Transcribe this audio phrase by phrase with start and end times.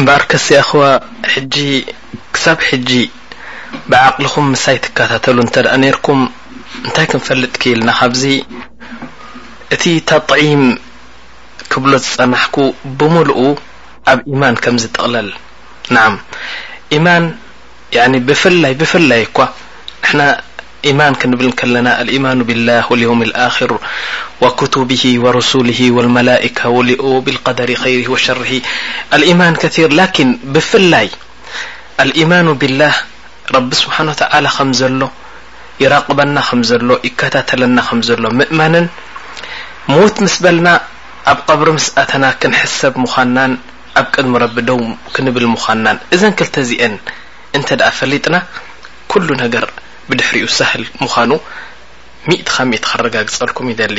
[0.00, 0.82] እምበር ከሲኣኸዋ
[1.32, 1.54] ሕጂ
[2.34, 2.90] ክሳብ ሕጂ
[3.90, 6.20] ብዓቕሊኩም ምሳይ ትከታተሉ እንተ ደአ ነርኩም
[6.86, 8.22] እንታይ ክንፈልጥ ክኢልና ካብዚ
[9.74, 10.62] እቲ ተጥዒም
[11.72, 12.56] ክብሎ ዝፀናሕኩ
[12.98, 13.40] ብምሉኡ
[14.12, 15.28] ኣብ ኢማን ከምዝ ጥቕለል
[15.96, 16.14] ንም
[16.98, 17.24] ኢማን
[18.30, 19.38] ብፍላይ ብፍላይ እኳ
[20.16, 20.20] ንና
[20.90, 23.70] ኢማን ክንብል ከለና ليማኑ ብالላه واليውም الኣخር
[24.42, 26.58] وክቱብሂ وረሱل وመላئከ
[27.26, 28.38] ብلقደሪ خር وሸር
[29.22, 31.06] ልيማን ከثር ላكን ብፍላይ
[32.10, 32.94] ልيማን ብلላህ
[33.56, 34.22] ረቢ ስብሓን وተ
[34.56, 35.00] ከምዘሎ
[35.82, 38.86] ይራቕበና ከም ዘሎ ይከታተለና ከም ዘሎ ምእመነን
[39.92, 40.68] ሞት ምስ በልና
[41.32, 43.52] ኣብ ቀብሪ ምስ ኣተና ክንሕሰብ ምዃናን
[44.00, 44.80] ኣብ ቅድሚ ረቢ ደው
[45.14, 46.94] ክንብል ምዃናን እዘን ክልተ እዚአን
[47.56, 48.34] እንተ ደኣ ፈሊጥና
[49.10, 49.66] ኩሉ ነገር
[50.20, 51.30] ድሕሪኡ ሳህል ምኑ
[52.28, 53.98] ሚኢት ከሚእት ክረጋግፀልኩም ይዘሊ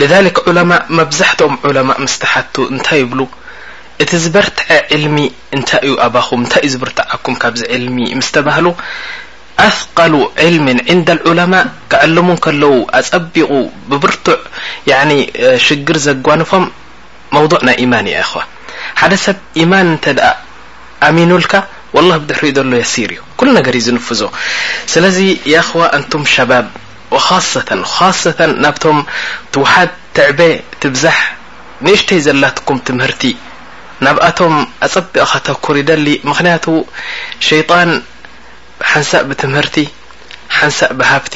[0.00, 3.20] لذሊك ዑለማء መብዛሕትኦም ዑለማ ምስተሓቱ እንታይ ይብሉ
[4.02, 5.16] እቲ ዝበርትዐ ዕልሚ
[5.56, 8.66] እንታይ እዩ ኣባኹም እንታይ እዩ ዝብርትዓኩም ካብዚ ዕልሚ ምስ ተባህሉ
[9.66, 10.14] ኣፍቃሉ
[10.44, 13.50] عልም عንዳ ዑለማء ክዕልሙን ከለዉ ኣፀቢቑ
[13.90, 14.40] ብብርቱዕ
[15.66, 16.64] ሽግር ዘጓንፎም
[17.36, 18.40] መوضع ናይ يማን እ ይኸዋ
[19.00, 20.04] ሓደ ሰብ ኢማን እንተ
[21.08, 21.52] ኣሚኑልካ
[21.96, 24.20] ولላه ሕሪኡ ዘሎ የሲር እዩ ኩل ነገር እዩ ዝንፍዞ
[24.92, 25.16] ስለዚ
[25.68, 26.66] خዋ እንቱም ሸባብ
[27.48, 27.54] ሰ
[28.20, 28.26] ሰ
[28.64, 28.98] ናብቶም
[29.54, 30.40] ትውሓድ ትዕበ
[30.82, 31.18] ትብዛሕ
[31.84, 33.22] ንእሽተይ ዘላትኩም ትምህርቲ
[34.04, 34.54] ናብኣቶም
[34.86, 36.66] ኣፀቢق ኸተኩር ይደሊ ምክንያቱ
[37.48, 37.90] ሸይጣን
[38.90, 39.76] ሓንሳ ብትምህርቲ
[40.58, 41.34] ሓንሳ ብሃፍቲ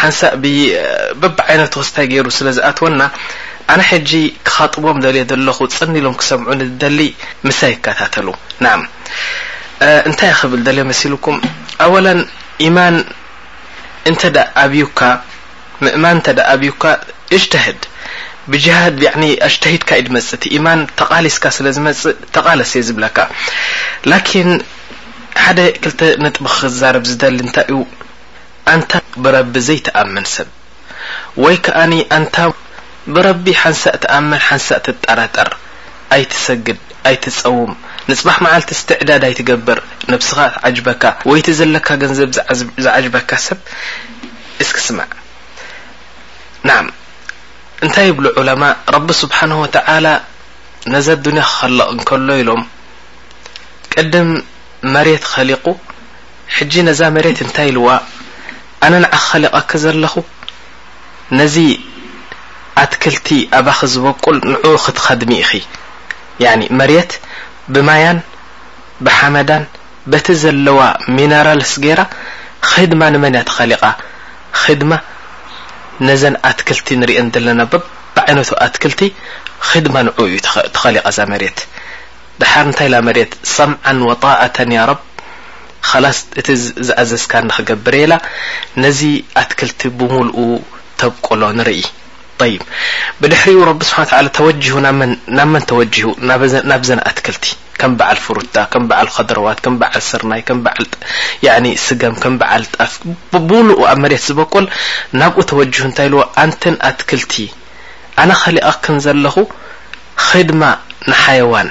[0.00, 3.00] ሓንሳ ብበብዓይነት ስታይ ገይሩ ስለዝኣትወና
[3.72, 4.10] ኣነ ሕጂ
[4.46, 6.50] ክኻጥቦም ደል ዘለኹ ፅኒ ሎም ክሰምዑ
[6.84, 7.00] ደሊ
[7.48, 8.28] ምሳይ ይከታተሉ
[8.64, 8.74] ና
[10.08, 11.36] እንታይ ክብል ደለ መሲልኩም
[11.84, 12.18] ኣዋላን
[12.66, 12.96] ኢማን
[14.10, 15.00] እንተዳ ኣብዩካ
[15.84, 16.82] ምእማን እንተዳ ኣብዩካ
[17.36, 17.80] እሽተህድ
[18.52, 18.98] ብጅሃድ
[19.48, 23.18] ኣሽተሂድካ ዩ ድመፅ እቲ ኢማን ተቃሊስካ ስለዝመፅእ ተቃለስ እየ ዝብለካ
[24.10, 24.50] ላኪን
[25.44, 27.80] ሓደ ክልተ ንጥቢ ክዛርብ ዝደሊ እንታይ እዩ
[28.74, 28.90] ኣንታ
[29.24, 30.48] ብረቢ ዘይተኣምን ሰብ
[31.44, 32.36] ወይ ከኣኒ ኣንታ
[33.14, 35.50] ብረቢ ሓንሳእ ትኣምን ሓንሳእ ትጠራጠር
[36.16, 36.78] ኣይትሰግድ
[37.10, 37.72] ኣይትፀውም
[38.10, 39.78] ንፅባሕ መዓልቲ እስትዕዳድይትገብር
[40.12, 40.38] ነብስኻ
[40.68, 42.30] ዓጅበካ ወይእቲ ዘለካ ገንዘብ
[42.84, 43.58] ዝዓጅበካ ሰብ
[44.62, 45.08] እስክ ስማዕ
[46.68, 46.76] ንዓ
[47.84, 48.62] እንታይ ይብሉ ዑለማ
[48.94, 50.06] ረቢ ስብሓን ወተዓላ
[50.94, 52.62] ነዛ ዱንያ ክኸለቕ እንከሎ ኢሎም
[53.92, 54.30] ቅድም
[54.96, 55.66] መሬት ክኸሊቁ
[56.56, 57.88] ሕጂ ነዛ መሬት እንታይ ኢልዋ
[58.86, 60.14] ኣነ ንዓ ክኸሊቐክ ዘለኹ
[61.40, 61.56] ነዚ
[62.84, 63.28] ኣትክልቲ
[63.60, 65.52] ኣባክ ዝበቁል ንዑ ክትኸድሚ ኢኺ
[66.80, 67.12] መሬት
[67.74, 68.18] ብማያን
[69.06, 69.64] ብሓመዳን
[70.12, 70.80] በቲ ዘለዋ
[71.16, 72.00] ሚነራልስ ገይራ
[72.68, 73.84] ክድማ ንመን እያ ተኸሊቓ
[74.62, 74.92] ክድማ
[76.08, 77.62] ነዘን ኣትክልቲ ንሪእን ዘለና
[78.16, 79.00] ብዓይነቱ ኣትክልቲ
[79.68, 80.36] ክድማ ንዑ እዩ
[80.74, 81.58] ተኸሊቓ እዛ መሬት
[82.40, 85.00] ድሓር እንታይ ኢላ መሬት ሰምዓ ወጣእተን ያ ሮብ
[85.88, 86.48] ከላስ እቲ
[86.88, 88.14] ዝኣዘዝካ ንክገብር የላ
[88.84, 89.00] ነዚ
[89.42, 90.36] ኣትክልቲ ብምልኡ
[91.00, 91.80] ተብቀሎ ንርኢ
[92.40, 92.62] طይብ
[93.22, 94.76] ብድሕሪኡ ረቢ ስብሓና ላ ተወጅሁ
[95.38, 96.08] ናብ መን ተወጅሁ
[96.70, 97.44] ናብዘነ ኣትክልቲ
[97.80, 100.86] ከም በዓል ፍሩታ ከም በዓል ከድረዋት ከም በዓል ስርናይ ከም በዓል
[101.86, 102.94] ስገም ከም በዓል ጣፍ
[103.50, 104.66] ብሉኡ ኣብ መሬት ዝበቆል
[105.22, 107.36] ናብኡ ተወጅሁ እንታይ ኢልዎ ኣንትን ኣትክልቲ
[108.24, 109.36] ኣነ ኸሊቀ ክን ዘለኹ
[110.28, 110.62] ክድማ
[111.10, 111.68] ንሓيዋን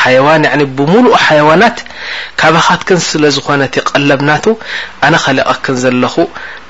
[0.00, 0.44] ሓዋን
[0.78, 1.78] ብሙሉኡ ሓيዋናት
[2.40, 4.44] ካባኻትክን ስለዝኾነት ቀለብናቱ
[5.06, 6.14] ኣነ ኸሊቐክን ዘለኹ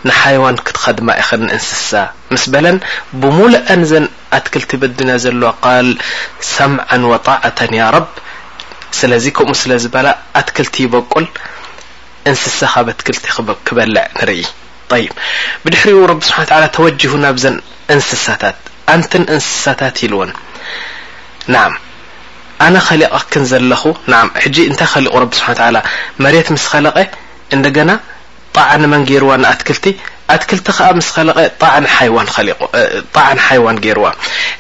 [0.09, 1.91] ንሓيዋን ክትኸድማ ይኽል እንስሳ
[2.33, 2.79] ምስ በለን
[3.23, 4.07] ብሙሉአን ዘን
[4.39, 5.89] ኣትክልቲ በድና ዘለዎ قል
[6.57, 8.09] ሰምዓ ወጣእተ ያ ረብ
[8.99, 10.09] ስለዚ ከምኡ ስለዝበላ
[10.41, 11.27] ኣትክልቲ ይበቁል
[12.31, 13.25] እንስሳ ካብ ኣትክልቲ
[13.69, 14.43] ክበልዕ ንርኢ
[15.03, 15.07] ይ
[15.65, 16.39] ብድሕሪኡ ረብ ስሓ
[16.77, 17.55] ተወጅሁ ናብዘን
[17.95, 18.59] እንስሳታት
[18.95, 20.31] ኣንትን እንስሳታት ኢልውን
[21.55, 21.65] ና
[22.65, 23.83] ኣነ ኸሊቐክን ዘለኹ
[24.45, 25.79] ሕጂ እንታይ ኸሊቁ ረብ ስብሓ ላ
[26.25, 26.97] መሬት ምስ ኸለቀ
[27.57, 27.91] እንደገና
[28.57, 29.85] ጣዕኒ መን ገይርዋ ንኣትክልቲ
[30.35, 34.07] ኣትክልቲ ከ ምስ ኸለቀ ጣዕኒ ሓዋን ገይርዋ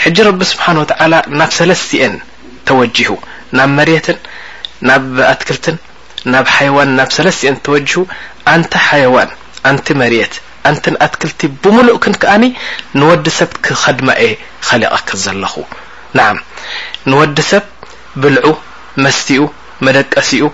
[0.04, 0.78] ሕጂ ረቢ ስብሓን
[1.12, 2.14] ላ ናብ ሰለስተን
[2.70, 3.10] ተወጅሁ
[3.58, 4.18] ናብ መሬትን
[4.88, 5.76] ናብ ኣትክልትን
[6.34, 8.02] ናብ ሃዋን ናብ ሰለስቲን ተወጅሁ
[8.54, 9.30] ኣንቲ ሓዋን
[9.70, 10.34] ኣንቲ መርት
[10.70, 12.42] ኣንቲ ንኣትክልቲ ብምሉእ ክንክኣኒ
[12.98, 14.28] ንወዲ ሰብ ክኸድማ ኤ
[14.68, 15.54] ኸሊቐክን ዘለኹ
[17.20, 17.64] ንዲሰብ
[18.22, 18.48] ብልዑ
[19.06, 19.42] መስቲኡ
[19.86, 20.46] መደቀሲኡ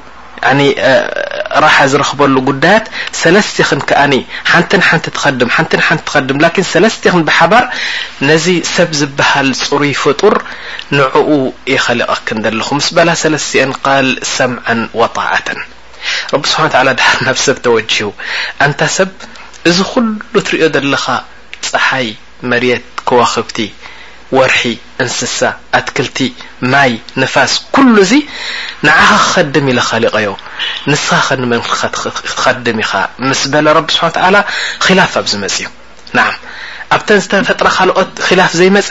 [1.64, 2.86] ራሓ ዝረክበሉ ጉዳያት
[3.20, 4.14] ሰለስተ ክን ከኣኒ
[4.50, 7.64] ሓንትን ሓንቲ ትኸድም ሓንት ሓንቲ ትኸድም ላን ሰለስተ ን ብሓባር
[8.28, 10.34] ነዚ ሰብ ዝበሃል ፅሩይ ፍጡር
[10.98, 11.30] ንዕኡ
[11.72, 14.66] የኸሊ ቐክን ዘለኹ ምስ በላ ሰለስተን قል ሰምዓ
[15.00, 15.48] ወጣዕተ
[16.32, 18.08] ረቢ ስብሓ ላ ድር ናብ ሰብ ተወጂቡ
[18.66, 19.10] ኣንታ ሰብ
[19.70, 20.06] እዚ ኩሉ
[20.40, 21.04] እትሪኦ ዘለኻ
[21.70, 22.08] ፀሓይ
[22.50, 23.56] መርት ከዋክብቲ
[24.36, 24.60] ወርሒ
[25.02, 25.38] እንስሳ
[25.78, 26.18] ኣትክልቲ
[26.72, 26.90] ማይ
[27.22, 28.22] ነፋስ ኩሉ እዙይ
[28.86, 30.28] ንዓኻ ክኸድም ኢለ ኸሊቀዮ
[30.90, 32.92] ንስኻ ኸንመንክትኸድም ኢኻ
[33.28, 34.36] ምስ በለ ረብ ስብሓ ታላ
[34.84, 35.68] ክላፍ ኣብዝ መፅ እዩ
[36.16, 36.28] ናዓ
[36.94, 38.88] ኣብተን ዝተፈጥረ ካልኦት ክላፍ ዘይመፀ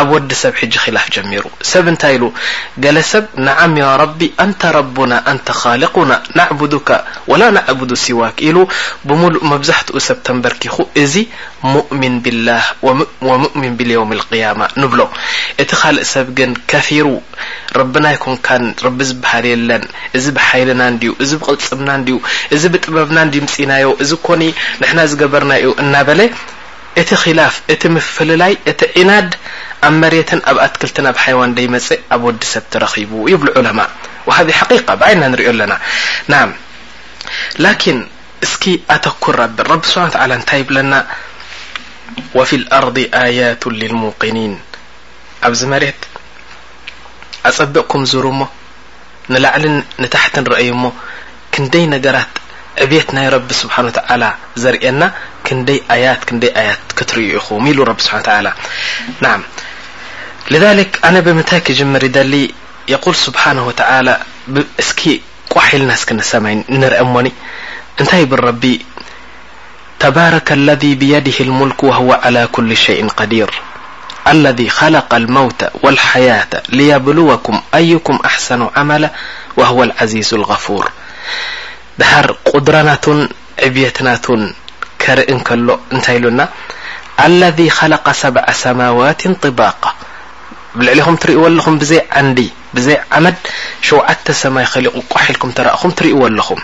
[0.00, 2.24] ኣብ ወዲ ሰብ ሕጂ ክላፍ ጀሚሩ ሰብ እንታይ ኢሉ
[2.84, 6.88] ገለ ሰብ ንዓም ያ ረቢ ኣንተ ረቡና ኣንተ ካሊኩና ናዕቡዱካ
[7.32, 8.56] ወላ ናዕቡዱ ሲዋክ ኢሉ
[9.08, 11.14] ብሙሉእ መብዛሕትኡ ሰብ ተንበርኪኹ እዚ
[11.74, 12.64] ሙؤሚን ብላህ
[13.26, 15.00] ወሙኡሚን ብልዮውም ልقያማ ንብሎ
[15.64, 17.06] እቲ ካልእ ሰብ ግን ከፊሩ
[17.80, 19.84] ረቢናይ ኮንከን ረቢ ዝበሃል የለን
[20.16, 22.16] እዚ ብሓይልና እንድዩ እዚ ብቅልፅብና እንድዩ
[22.56, 24.42] እዚ ብጥበብና እንዲ ምፅናዮ እዚ ኮኒ
[24.82, 26.20] ንሕና ዝገበርና እዩ እናበለ
[27.00, 27.82] እቲ خላፍ እቲ
[28.16, 29.30] ፍላይ እቲ عናድ
[29.86, 33.78] ኣብ መሬት ኣብ ኣትክልትን ብ ሃيዋን ደይመፅእ ኣብ ወዲ ሰብ ትረኺቡ ይብل علم
[34.28, 35.72] وهذ حققة ብዓና ንሪኦ ኣለና
[37.64, 37.96] لكن
[38.46, 38.54] እስ
[38.94, 39.24] ኣተኩ
[39.56, 40.92] ብ رቢ سح ل ንታይ ይብለና
[42.38, 44.52] وفي الأርض ኣيቱ للمقنيን
[45.46, 46.00] ኣብዚ መሬት
[47.50, 48.42] ኣፀቢقኩም ዝሩ እሞ
[49.32, 49.64] ንላዕሊ
[50.14, 50.84] ታحት ንረአዩ ሞ
[51.52, 52.32] ክንደይ ነገራት
[52.78, 55.10] عبي ي رب سبحانه وتعلى زرن
[55.46, 56.10] كن ي
[56.44, 58.52] ي كر يخ ل رب سبحا وتعلى
[59.22, 59.38] نع
[60.50, 62.44] لذلك ان بمن كجمر دلي
[62.88, 64.14] يقل سبحانه وتعلى
[64.82, 65.00] اسك
[65.54, 66.46] قحلن سك نسم
[66.80, 67.26] نر من
[68.00, 68.64] نت ب رب
[70.04, 73.50] تبارك الذي بيده الملك وهو على كل شيء قدير
[74.32, 79.10] الذي خلق الموت والحياة ليبلوكم ايكم احسن عملة
[79.58, 80.84] وهو العزيز الغفور
[82.00, 83.18] دሃር قድራናትን
[83.66, 84.40] ዕብيትናትን
[85.04, 86.40] ከርእን ከሎ እንታይ ኢሉና
[87.24, 89.82] ኣለذي خላق ሰብع ሰማዋاት طبق
[90.86, 92.38] ልዕሊኹም ትርእዎ ኣለኹም ብዘይ ዓንዲ
[92.76, 93.36] ብዘይ ዓመድ
[93.88, 96.60] ሸዓተ ሰማይ ከሊ ቋሒልኩም ተረእኹም ትርእይዎ ኣለኹም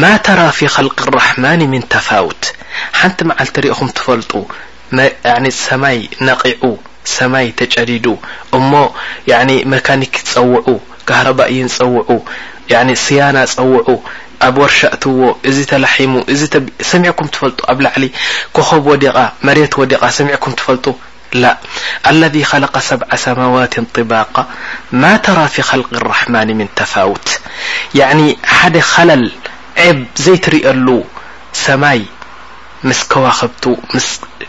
[0.00, 2.42] ማ ተራى ፊي خلق الرحማን ምن ተፋውት
[3.00, 4.32] ሓንቲ መዓልቲ ርእኹም ትፈልጡ
[5.66, 5.96] ሰማይ
[6.28, 6.64] ነقዑ
[7.18, 8.06] ሰማይ ተጨዲዱ
[8.58, 8.70] እሞ
[9.74, 10.66] መካኒክ ፀውዑ
[11.08, 12.08] ካهረባእ ፀውዑ
[12.72, 13.84] يعن سين ፀوع
[14.48, 15.20] ኣب ورشأتዎ
[15.56, 16.12] ዚ لحم
[16.92, 18.04] سمعكم تفلጡ ኣ لعل
[18.56, 18.94] كخب و
[19.46, 20.86] مر و سمعكم تفلጡ
[21.34, 21.44] ل
[22.12, 24.42] الذي خلق سبع سموات طباقة
[25.02, 27.28] ما ترى في خلق الرحمن من فوت
[27.94, 28.58] يعن ح
[28.94, 29.24] خلل
[29.78, 31.04] عب زيترل
[31.52, 32.02] سمي
[32.84, 33.64] مس كوخبت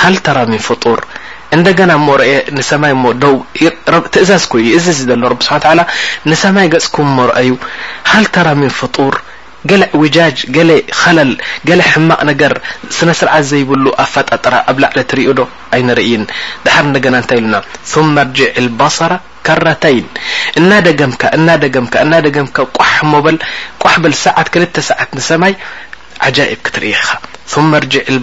[0.00, 1.00] ሃልተራሚን ፍጡር
[1.56, 5.00] እንደገና ሞ ርአየ ንሰማይ ውትእዛዝ እዩ እዚ
[5.30, 5.64] ሎ ስሓ
[6.30, 7.50] ንሰማይ ገጽኩም ሞ ርአዩ
[8.12, 9.14] ሃልተራሚን ፍጡር
[9.70, 10.38] ገለ ውጃጅ
[11.16, 11.20] ል
[11.68, 12.52] ገ ሕማቅ ነገር
[12.96, 15.40] ስነስርዓ ዘይብሉ ኣ ፈጣጥራ ኣብ ላዕለ ትርዩዶ
[15.76, 16.24] ኣይንርን
[16.66, 17.56] ድሓር ንና ንታይ ኢሉና
[17.92, 17.94] ث
[18.26, 18.98] ርጅዕ ባص
[19.48, 20.06] ከራተይን
[20.60, 21.22] እናደገምካ
[21.64, 21.94] ደገምካ
[22.26, 22.56] ደገምካ
[23.82, 25.54] ቋሕበ ሰዓት ክልተ ሰዓት ንሰማይ
[26.66, 26.92] ክትርኢ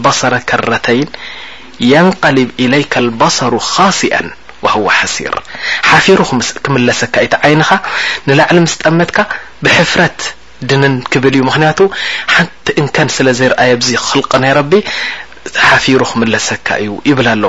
[0.05, 0.11] ባ
[0.51, 1.09] ከተይን
[1.91, 4.15] የንقሊብ ኢለይካ ልባሰሩ ካሲኣ
[4.65, 5.33] ወهዋ ሓሲር
[5.89, 6.19] ሓፊሩ
[6.65, 7.69] ክምለሰካ እዩቲ ዓይንኻ
[8.27, 9.17] ንላዕሊ ምስ ጠመትካ
[9.63, 10.19] ብሕፍረት
[10.69, 11.79] ድንን ክብል እዩ ምክንያቱ
[12.33, 14.71] ሓንቲ እንከን ስለ ዘይረአየ ዚ ክልቀ ናይ ረቢ
[15.69, 17.43] ሓፊሩ ክምለሰካ እዩ ይብላ ኣሎ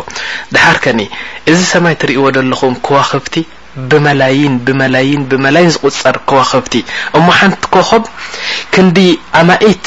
[0.54, 1.00] ድሓርከኒ
[1.52, 3.36] እዚ ሰማይ እትሪእይዎ ደለኹም ከዋክብቲ
[3.92, 6.74] ብመላይን ብመላይን ብመላይን ዝቁፀር ከዋክብቲ
[7.18, 8.02] እሞ ሓንቲ ከኸብ
[8.74, 8.98] ክንዲ
[9.40, 9.86] ኣማኢት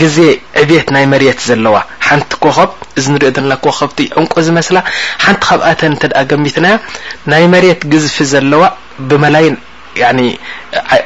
[0.00, 0.18] ግዜ
[0.60, 1.76] ዕብት ናይ መሬት ዘለዋ
[2.06, 4.78] ሓንቲ ኮኸብ እዚ ንሪኦ ዘለና ከኸብቲ ዕንቆ ዝመስላ
[5.24, 6.74] ሓንቲ ከብኣተን እተኣ ገሚትናያ
[7.32, 8.62] ናይ መሬት ግዝፊ ዘለዋ
[9.08, 9.10] ብ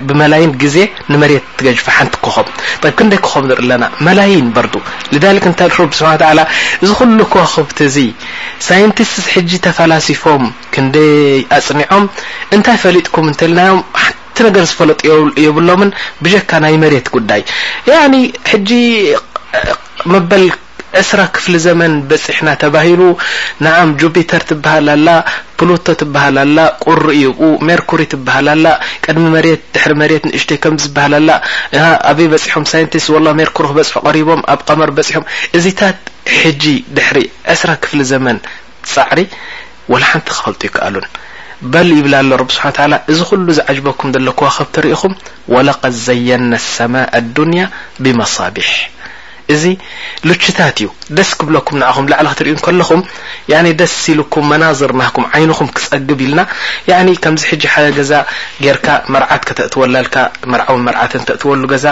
[0.07, 0.77] ብመላይን ግዜ
[1.13, 2.47] ንመሬት ትገጅፋ ሓንቲ ከኸብ
[3.01, 4.75] ክንደይ ከኸብ ንርኢ ኣለና መላይን በርዱ
[5.45, 6.41] ንታይ ቢስሓ ተላ
[6.83, 7.97] እዚ ኩሉ ከክብቲ እዚ
[8.71, 10.43] ሳይንቲስት ሕጂ ተፈላሲፎም
[10.75, 11.13] ክንደይ
[11.59, 12.05] ኣፅኒዖም
[12.57, 13.81] እንታይ ፈሊጥኩም እንተልናዮም
[14.33, 15.01] እቲ ነገር ዝፈለጥ
[15.45, 15.91] የብሎምን
[16.25, 17.41] ብجካ ናይ መሬት ጉዳይ
[17.93, 18.03] ያ
[18.51, 18.71] ሕጂ
[20.13, 20.45] መበል
[21.01, 23.03] እስራ ክፍሊ ዘመን በፂሕና ተባሂሉ
[23.65, 25.09] ንዓም ጁፒተር ትበህላላ
[25.61, 28.67] ፕሎቶ ትበህላላ ቁሪ ይኡ ሜርኩሪ ትበህላላ
[29.07, 31.31] ቀድሚ መሬት ድሕሪ መሬት ንእሽተይ ከም ዝበሃላላ
[32.11, 35.29] ኣበይ በፅሖም ሳይንቲስት ላ ሜርኩሪ ክበፅሑ ቀሪቦም ኣብ ቀመር በፅሖም
[35.61, 35.99] እዚታት
[36.43, 36.65] ሕጂ
[36.99, 37.21] ድሕሪ
[37.57, 38.41] እስራ ክፍሊ ዘመን
[38.95, 39.21] ፃዕሪ
[39.93, 41.07] وላ ሓንቲ ክፈልጡ ይከኣሉን
[41.63, 45.15] بل يبل ه رب سبحن وتلى ل عجبكم ك ترم
[45.55, 47.67] ولقد زين السماء الدنيا
[48.03, 48.69] بمصابح
[49.55, 49.65] እዚ
[50.29, 53.01] ሉችታት እዩ ደስ ክብለኩም ንኣኹም ላዕሊ ክትርዩ ከለኹም
[53.81, 56.41] ደስ ሲልኩም መናዝር ናኩም ዓይንኹም ክፀግብ ኢልና
[57.25, 58.13] ከምዚ ሕ ሓደ ገዛ
[58.65, 60.17] ጌርካ መርዓት ከተእትወላልካ
[60.53, 61.87] መርውን መርዓት ተእትወሉ ገዛ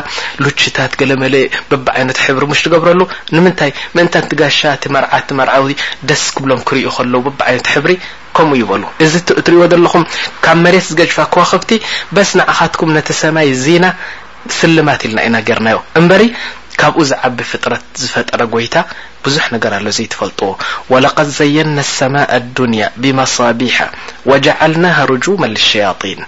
[0.45, 1.35] ልችታት ገለ መለ
[1.71, 3.00] በብ ዓይነት ሕብሪ ሽ ትገብረሉ
[3.35, 3.71] ንምንታይ
[4.05, 5.73] እንትጋሻቲ መርዓቲ መርዊ
[6.09, 7.93] ደስ ክብሎም ክርዩ ከለዉ ብብ ዓይነት ሕብሪ
[8.37, 9.12] ከምኡ ይበሉ እዚ
[9.47, 10.05] ትርእዎ ዘለኹም
[10.45, 11.71] ካብ መሬት ዝገጅፋ ከዋክብቲ
[12.14, 13.87] በስ ንኣካትኩም ነተ ሰማይ ዜና
[14.61, 16.11] ስልማት ኢልና ኢና ገርናዮበ
[16.81, 18.77] ካብኡ ዝዓቢ ፍጥረት ዝፈጠረ ጎይታ
[19.25, 20.51] ብዙሕ ነገር ኣሎ ዘይ ፈልጥዎ
[20.93, 23.77] وለق ዘየና لሰማء الዱንያ ብመሳቢሓ
[24.31, 26.21] وجዓልናه ሩجመ لሸያطيን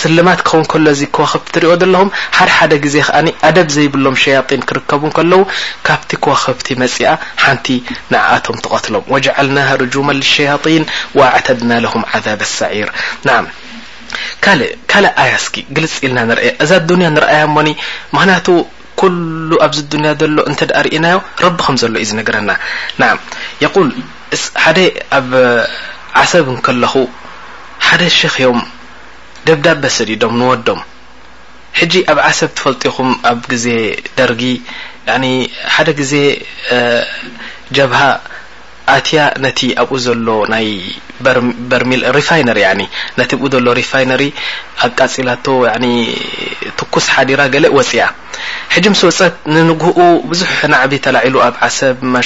[0.00, 3.10] ስልማት ክኸውን ከሎ እዚ ከوክብቲ ትሪእኦ ለም ሓደ ሓደ ግዜ ከ
[3.48, 5.40] ኣደብ ዘይብሎም ሸያطን ክርከቡ ከለዉ
[5.88, 7.00] ካብቲ ከوክብቲ መፅኣ
[7.44, 7.66] ሓንቲ
[8.12, 10.84] ንዓኣቶም ትቀትሎም وجዓልና ሩجማ ሸያطيን
[11.18, 12.88] وኣعተድና ለهም عذብ الሰዒር
[13.28, 13.38] ና
[14.44, 17.68] ካልእ ካልእ ኣያ እስኪ ግልፂ ኢልና ንርአየ እዛ ዱንያ ንርኣያ እሞኒ
[18.16, 18.48] ምክንያቱ
[19.00, 22.50] ኩሉ ኣብዚ ዱንያ ዘሎ እንተ ዳ ርእናዮ ረቢ ከም ዘሎ እዩ ዝነገረና
[23.00, 23.12] ናዓ
[23.62, 23.88] የቁል
[24.64, 24.78] ሓደ
[25.18, 25.28] ኣብ
[26.22, 26.94] ዓሰብ ንከለኹ
[27.88, 28.60] ሓደ ሽክእዮም
[29.48, 30.80] ደብዳቤ ሰዲዶም ንወዶም
[31.80, 33.66] ሕጂ ኣብ ዓሰብ ትፈልጡኹም ኣብ ግዜ
[34.18, 34.42] ደርጊ
[35.22, 35.26] ኒ
[35.76, 36.14] ሓደ ግዜ
[37.76, 38.00] ጀብሃ
[38.96, 40.66] ኣትያ ነቲ ኣብኡ ዘሎ ናይ
[41.70, 42.60] በርሚ ሪፋነሪ
[43.18, 44.22] ነቲ ብኡ ዘሎ ሪፋነሪ
[44.86, 45.28] ኣቃፂላ
[46.78, 48.02] ትኩስ ሓዲራ ገለ ወፅያ
[48.74, 52.20] ሕጂ ምስ ወፀት ንንጉህኡ ብዙሕ ናዕቢ ተላዒሉ ኣብ ዓሰብ ማ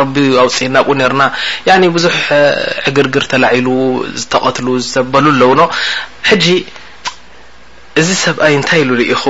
[0.00, 1.22] ረቢ ኣውፅእና ኣብኡ ነና
[1.96, 2.16] ብዙሕ
[2.90, 3.68] ዕግርግር ተላዒሉ
[4.20, 5.64] ዝተቐትሉ ዝዘበሉ ኣለው ኖ
[6.30, 6.46] ሕጂ
[8.00, 9.22] እዚ ሰብኣይ እንታይ ኢሉ ርኢኹ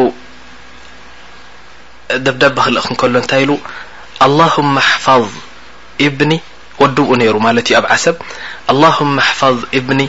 [2.27, 3.53] ደብዳብ ክልእ ንከሎ እንታይ ኢሉ
[4.25, 5.27] ኣلهማ ኣፋظ
[6.09, 6.33] እብኒ
[6.83, 8.17] ወድብኡ ነይሩ ማለት እዩ ኣብ ዓሰብ
[8.73, 10.01] ኣللهመ ኣሓፋظ እብኒ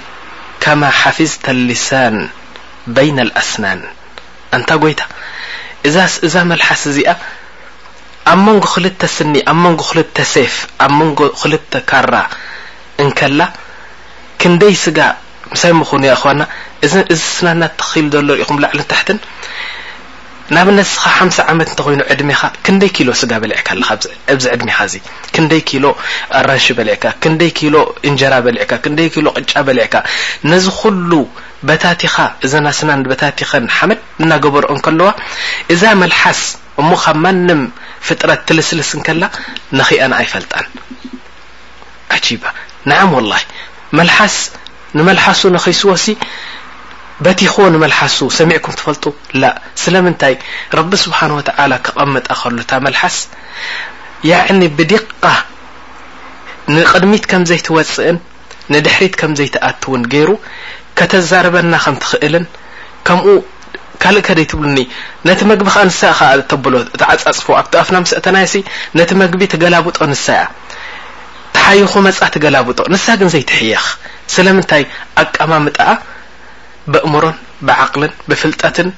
[0.63, 2.15] ከማ ሓፊዝተ ሊሳን
[2.95, 3.79] በይና ልኣስናን
[4.57, 5.01] እንታ ጎይታ
[6.27, 7.11] እዛ መልሓስ እዚኣ
[8.31, 12.13] ኣብ መንጎ ክልተ ስኒ ኣብ መንጎ ክልተ ሴፍ ኣብ መንጎ ክልተ ካራ
[13.03, 13.41] እንከላ
[14.41, 14.99] ክንደይ ስጋ
[15.51, 16.41] ምሳይ ምኾኑ ያ እኸዋና
[16.85, 16.93] እዚ
[17.35, 19.17] ስናና እትኽኢሉ ዘሎ ሪኢኹም ላዕሊን ታሕትን
[20.55, 23.89] ናብነትስኻ ሓምሳ ዓመት እንተኮይኑ ዕድሚኻ ክንደይ ኪሎ ስጋ በሊዕካ ኣለካ
[24.33, 24.95] እብዚ ዕድሚኻ እዚ
[25.35, 25.85] ክንደይ ኪሎ
[26.39, 27.75] ኣራንሽ በሊዕካ ክንደይ ኪሎ
[28.09, 29.95] እንጀራ በሊዕካ ክንደይ ኪሎ ቅጫ በሊዕካ
[30.51, 31.11] ነዚ ኩሉ
[31.67, 35.09] በታቲኻ እዛናስና በታቲኸን ሓመድ እናገበሮኦን ከለዋ
[35.75, 36.41] እዛ መልሓስ
[36.81, 37.61] እሞካብ ማንም
[38.07, 39.23] ፍጥረት ትልስልስ ንከላ
[39.79, 40.67] ንክአን ኣይፈልጣን
[42.17, 42.43] ዓጂባ
[42.91, 43.43] ንዓ ወላሂ
[43.99, 44.35] መልሓስ
[44.97, 46.05] ንመልሓሱ ነኸይስዎሲ
[47.25, 49.03] በቲ ኾን መልሓሱ ሰሚዕኩም ትፈልጡ
[49.41, 49.49] ላ
[49.83, 50.33] ስለምንታይ
[50.77, 53.17] ረቢ ስብሓን ወተላ ክቐምጣ ከሉ እታ መልሓስ
[54.31, 55.25] ያዕኒ ብዲካ
[56.75, 58.17] ንቅድሚት ከም ዘይትወፅእን
[58.73, 60.29] ንድሕሪት ከም ዘይትኣትውን ገይሩ
[60.99, 62.45] ከተዛረበና ከም ትኽእልን
[63.07, 63.27] ከምኡ
[64.03, 64.79] ካልእ ከ ደይ ትብሉኒ
[65.27, 65.99] ነቲ መግቢ ከ ንሳ
[66.51, 68.53] ተብሎ እትዓፃፅፎ ኣብቲኣፍና ምስአተናይሲ
[68.99, 70.43] ነቲ መግቢ ትገላብጦ ንሳ እያ
[71.55, 73.85] ተሓይኹ መጻ ትገላብጦ ንሳ ግን ዘይትሕየኽ
[74.35, 74.83] ስለምንታይ
[75.23, 75.91] ኣቀማምጣኣ
[76.91, 77.35] ብእምርን
[77.67, 78.89] ብዓቅልን ብፍልጠትን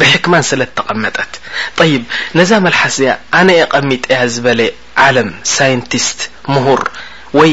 [0.00, 1.32] ብሕክማን ስለ ተቐመጠት
[1.78, 2.02] طይብ
[2.38, 4.60] ነዛ መልሓስ እያ ኣነ የቐሚጥ እያ ዝበለ
[5.06, 6.20] ዓለም ሳይንቲስት
[6.54, 6.82] ምሁር
[7.38, 7.50] ወይ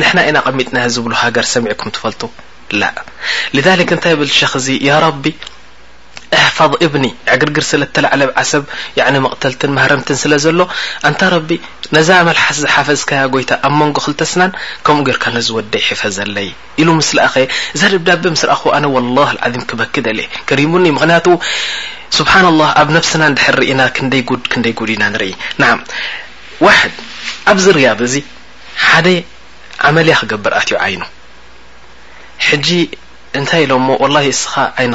[0.00, 2.22] ንሕና ኢና ቐሚጥና ዝብሉ ሃገር ሰሚዕኩም ትፈልጡ
[2.80, 2.82] ላ
[3.56, 5.24] لذክ እንታይ ብል ሸክ እዚ ያ رቢ
[6.56, 7.04] ፋظ ብኒ
[7.40, 8.62] ግርግር ስለተዓለብ ዓሰብ
[9.34, 10.60] ቕተልትን ረምት ስለ ዘሎ
[11.08, 11.58] እንታ ቢ
[11.96, 13.00] ነዛ መሓስ ዝሓፈዝ
[13.34, 14.52] ጎይታ ኣብ መንጎ ክተስናን
[14.86, 16.48] ከምኡ ርካ ነዝወደ ሒፈ ዘለይ
[16.86, 17.34] ሉ ምስ ኣኸ
[17.74, 18.56] እዛ ዳ ስ ኣ
[19.28, 19.94] ه ክበክ
[20.60, 21.26] ሪሙኒ ምክንቱ
[22.18, 23.80] ስብሓ له ኣብ ስና ድርኢና
[24.18, 24.22] ይ
[24.80, 25.32] ጉዲ ና ንርኢ
[26.92, 26.94] ድ
[27.50, 28.14] ኣብዝ ርያض እዚ
[28.88, 29.06] ሓደ
[29.96, 31.02] መያ ክገብር ኣትዩ ይኑ
[33.38, 33.72] እንታይ ኢሎ
[34.42, 34.44] ስ
[34.84, 34.86] ይ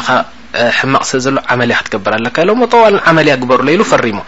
[0.77, 4.19] ሕማቅ ስለ ዘሎ ዓመልያ ክትገብር ኣለካ ኢሎ ጠዋል ዓመልያ ግበሩሎ ኢሉ ፈሪሞ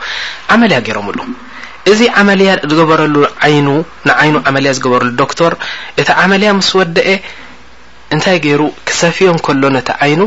[0.53, 1.27] ዓመልያ ገይሮም ሉ
[1.91, 3.15] እዚ ዓመልያ ዝገበረሉ
[3.45, 3.67] ዓይኑ
[4.09, 5.53] ንዓይኑ ዓመልያ ዝገበረሉ ዶክተር
[6.01, 7.09] እቲ ዓመልያ ምስ ወደአ
[8.15, 10.21] እንታይ ገይሩ ክሰፊዮም ከሎ ነቲ ዓይኑ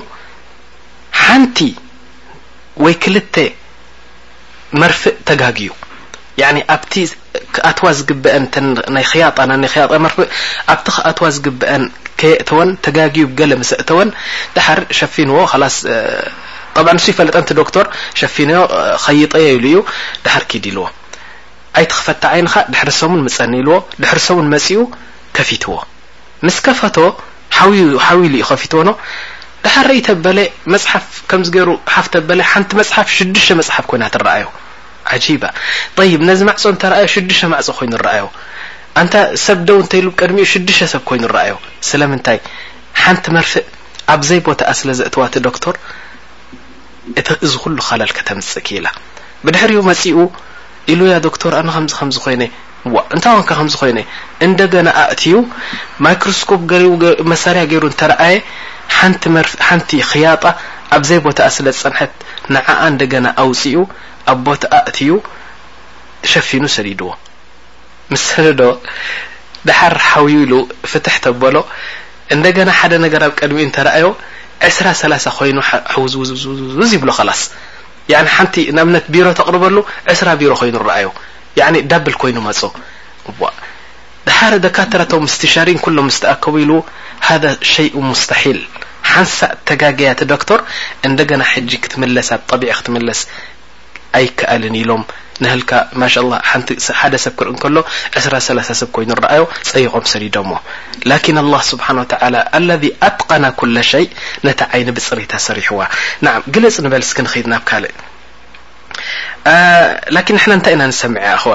[1.22, 1.58] ሓንቲ
[2.84, 3.34] ወይ ክልተ
[4.80, 5.70] መርፍእ ተጋግዩ
[6.76, 6.82] ኣብ
[7.70, 8.44] ኣትዋ ዝግበአን
[8.94, 9.94] ናይ ክያጣናና ክያጣር
[10.72, 11.82] ኣብቲ ከኣትዋ ዝግበአን
[12.20, 14.08] ከየእተወን ተጋጊቡ ገለ መሰእተወን
[14.56, 15.38] ዳር ሸፊንዎ
[15.74, 15.76] ስ
[16.96, 17.86] ንሱ ፈለጠቲ ዶክተር
[18.20, 18.50] ሸፊኖ
[19.04, 19.78] ኸይጠየ ኢሉ እዩ
[20.24, 20.84] ድሓር ክዲ ልዎ
[21.78, 24.80] ኣይቲ ክፈታ ይንካ ድሕርሰሙን ምፀኒ ኢልዎ ድሕርሰሙን መፅኡ
[25.38, 25.74] ከፊትዎ
[26.46, 26.96] ምስ ከፈቶ
[28.08, 28.92] ሓዊሉ ዩ ከፊትዎ ኖ
[29.64, 30.38] ድሓር ኢተ በለ
[30.72, 34.44] መፅሓፍ ከምገሩ ሓፍ ተበ ሓንቲ መፅሓፍ ሽዱሽተ መፅሓፍ ኮይናትረኣዩ
[35.24, 35.44] ጂባ
[36.10, 38.24] ይ ነዚ ማዕፆ እተኣየ ሽዱሽተ ማዕፅ ኮይኑ ኣዮ
[39.46, 41.54] ሰብ ደው እንተሉ ብቀድሚኡ ሽዱሽተ ሰብ ኮይኑ ረኣዮ
[41.88, 42.38] ስለምንታይ
[43.02, 43.66] ሓንቲ መርፍእ
[44.14, 45.74] ኣብዘይ ቦታ ስለ ዘእተዋቲ ዶክቶር
[47.46, 48.86] እዚ ኩሉ ካላልከ ተምፅእ ክ ኢላ
[49.46, 50.16] ብድሕሪኡ መፅኡ
[50.92, 52.34] ኢሉ ያ ዶክቶር ኣከዚ ከም ኮይ
[53.14, 53.90] እንታይ ን ከምዝ ኮይ
[54.46, 55.34] እንደገና ኣእትዩ
[56.04, 56.60] ማይክሮስኮፕ
[57.32, 58.34] መሳርያ ገይሩ እተረኣየ
[59.68, 60.44] ሓንቲ ክያጣ
[60.96, 62.12] ኣብዘይ ቦታ ስለ ዝፅንሐት
[62.54, 63.74] ንዓኣ እንደና ኣውፅኡ
[64.32, 65.10] ኣቦት ኣእትዩ
[66.30, 67.10] ሸፊኑ ሰዲድዎ
[68.60, 68.64] ዶ
[69.68, 70.18] ድሓር ሓ
[70.50, 70.52] ሉ
[70.90, 71.56] ፍትح ተበሎ
[72.34, 74.04] እደና ሓደ ገ ኣብ ቀድሚ ረኣي
[74.78, 74.86] ስራ
[75.38, 75.58] ኮይኑ
[76.12, 77.42] ዝዝዝዝ ይብل خስ
[78.54, 78.80] ቲ ነ
[79.14, 79.76] ቢሮ ተقርበሉ
[80.20, 81.08] ስራ ቢر ኮይኑ ኣዩ
[81.90, 82.60] ዳብል ኮይኑ መፁ
[84.64, 85.12] ደተ
[85.54, 85.98] ሻሪ ل
[86.34, 86.68] ኣከቡ ኢ
[87.28, 87.44] هذ
[87.74, 88.60] شيء مስሒል
[89.10, 90.60] ሓንሳ ተጋያተ ዶር
[91.08, 93.20] እደና ክትስ طቢع ክትለስ
[94.16, 95.02] ኣይከኣልን ኢሎም
[95.42, 95.72] ንሃልካ
[96.02, 96.06] ማ
[96.50, 96.68] ሓንቲ
[97.00, 97.76] ሓደ ሰብ ክርኢ ከሎ
[98.18, 100.50] ዕስራ3ላ ሰብ ኮይኑ ንረኣዮ ፀይቆም ሰዲዶሞ
[101.10, 102.70] ላን ኣላ ስብሓን ተላ ኣለ
[103.08, 104.06] ኣጥቃና ኩላ ሸይ
[104.46, 105.80] ነታ ዓይኒ ብፅሪታ ሰሪሕዋ
[106.26, 107.94] ና ግለፅ ንበልስክ ንክድ ናብ ካልእ
[110.14, 111.54] ላን ንና እንታይ ኢና ንሰምዐ እ ኣኹዋ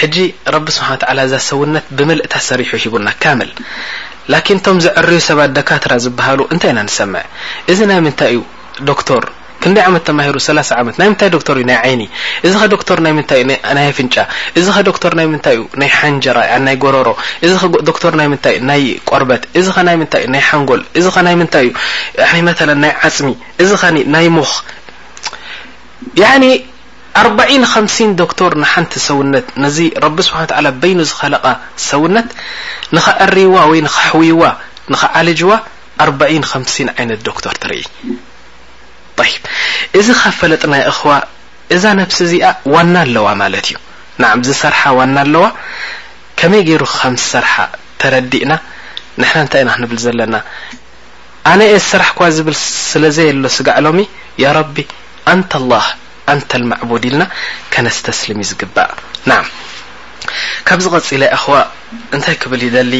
[0.00, 0.16] ሕጂ
[0.54, 3.50] ረቢ ስብሓ ላ እዛ ሰውነት ብመልእታት ሰሪሑ ሂቡና ካመል
[4.32, 7.24] ላኪን ቶም ዘዕርዩ ሰባት ደካትራ ዝበሃሉ እንታይ ኢና ንሰምዕ
[7.72, 8.40] እዚ ናይ ምንታይ እዩ
[8.90, 9.24] ዶክር
[9.62, 12.02] ክንዲይ ዓመት ተማሂሩ 3ላ መት ናይ ምንታይ ዶክር እዩ ናይ ዓይኒ
[12.46, 14.14] እዚ ከ ዶክር ይ ታይእዩናይ ፍንጫ
[14.58, 17.08] እዚ ከ ዶክር ናይ ምታይ ዩ ናይ ሓንጀራ ናይ ጎረሮ
[17.46, 17.52] እዚ
[18.14, 21.06] ር ይ እዩ ናይ ቆርበት እዚ ይ ም ዩ ናይ ሓንጎል እዚ
[21.38, 21.66] ይ ታይ
[22.30, 22.40] እዩ
[22.84, 23.30] ናይ ዓፅሚ
[23.64, 23.70] እዚ
[24.16, 24.52] ናይ ሞክ
[27.20, 29.76] ኣርን ከምሲን ዶክር ንሓንቲ ሰውነት ነዚ
[30.16, 30.38] ቢ ስሓ
[30.80, 31.34] በይኑ ዝኸለ
[31.90, 32.28] ሰውነት
[32.96, 34.42] ንኸርይዋ ወይ ከሕውይዋ
[34.92, 35.52] ንከዓልጅዋ
[36.06, 37.82] ኣን ከምሲን ይነት ዶክተር ትርኢ
[39.32, 39.36] ይብ
[39.98, 41.10] እዚ ካብ ፈለጢ ናይ እኽዋ
[41.74, 42.44] እዛ ነፍሲ እዚኣ
[42.74, 43.76] ዋና ኣለዋ ማለት እዩ
[44.22, 45.44] ናዕ ዝሰርሓ ዋና ኣለዋ
[46.38, 47.54] ከመይ ገይሩ ከምሰርሓ
[48.00, 48.52] ተረዲእና
[49.20, 50.34] ንሕና እንታይ ኢና ክንብል ዘለና
[51.50, 52.56] ኣነ እየ ዝስራሕ እክ ዝብል
[52.92, 53.98] ስለዘየ ኣሎ ስጋዕሎሚ
[54.44, 54.76] ያ ረቢ
[55.34, 55.86] ኣንተ ላህ
[56.32, 57.24] ኣንተ ልማዕቡድ ኢልና
[57.72, 58.90] ከነስተስልም እዩ ዝግባእ
[59.30, 59.42] ናዓ
[60.68, 61.54] ካብዚ ቀፂል ናይ እኽዋ
[62.16, 62.92] እንታይ ክብል ይደሊ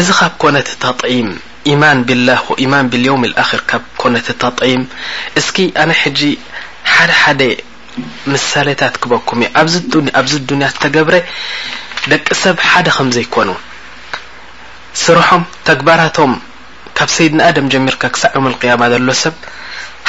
[0.00, 1.30] እዚ ካብ ኮነቲ ተጥዒም
[1.72, 4.82] ኢማን ብላህ ኢማን ብልዮውም ኣር ካብ ኮነት ተطም
[5.40, 6.20] እስኪ ኣነ ሕጂ
[6.94, 7.40] ሓደ ሓደ
[8.32, 9.50] ምሳሌታት ክበኩም እዩ
[10.20, 11.16] ኣብዚ ድንያ ዝተገብረ
[12.12, 13.50] ደቂ ሰብ ሓደ ከም ዘይኮኑ
[15.04, 16.32] ስርሖም ተግባራቶም
[16.98, 19.34] ካብ ሰይድንኣድም ጀሚርካ ክሳዕ ዮም ቅያማ ኣሎ ሰብ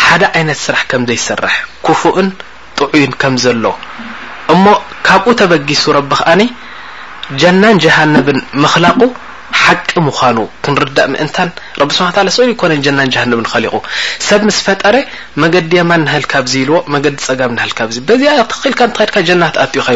[0.06, 1.56] ሓደ ዓይነት ስራሕ ከም ዘይስራሕ
[1.88, 2.30] ኩፉእን
[2.80, 3.66] ጥዑዩን ከም ዘሎ
[4.54, 4.66] እሞ
[5.10, 6.42] ካብኡ ተበጊሱ ረቢ ከኣኒ
[7.42, 9.00] ጀናን ጀሃነብን ምክላቁ
[9.60, 11.50] ሓቂ ምኑ ክንርዳእ ምእንታን
[11.90, 12.16] ብ ስሓ
[12.48, 13.76] ሉ ኮነ ጀናን جሃንብ ንኸሊቑ
[14.28, 14.96] ሰብ ምስ ፈጠረ
[15.44, 17.54] መገዲ የማ ሃልካብዝ ኢልዎ መገዲ ፀጋም
[18.10, 19.24] ልዚ ልድካ ኡ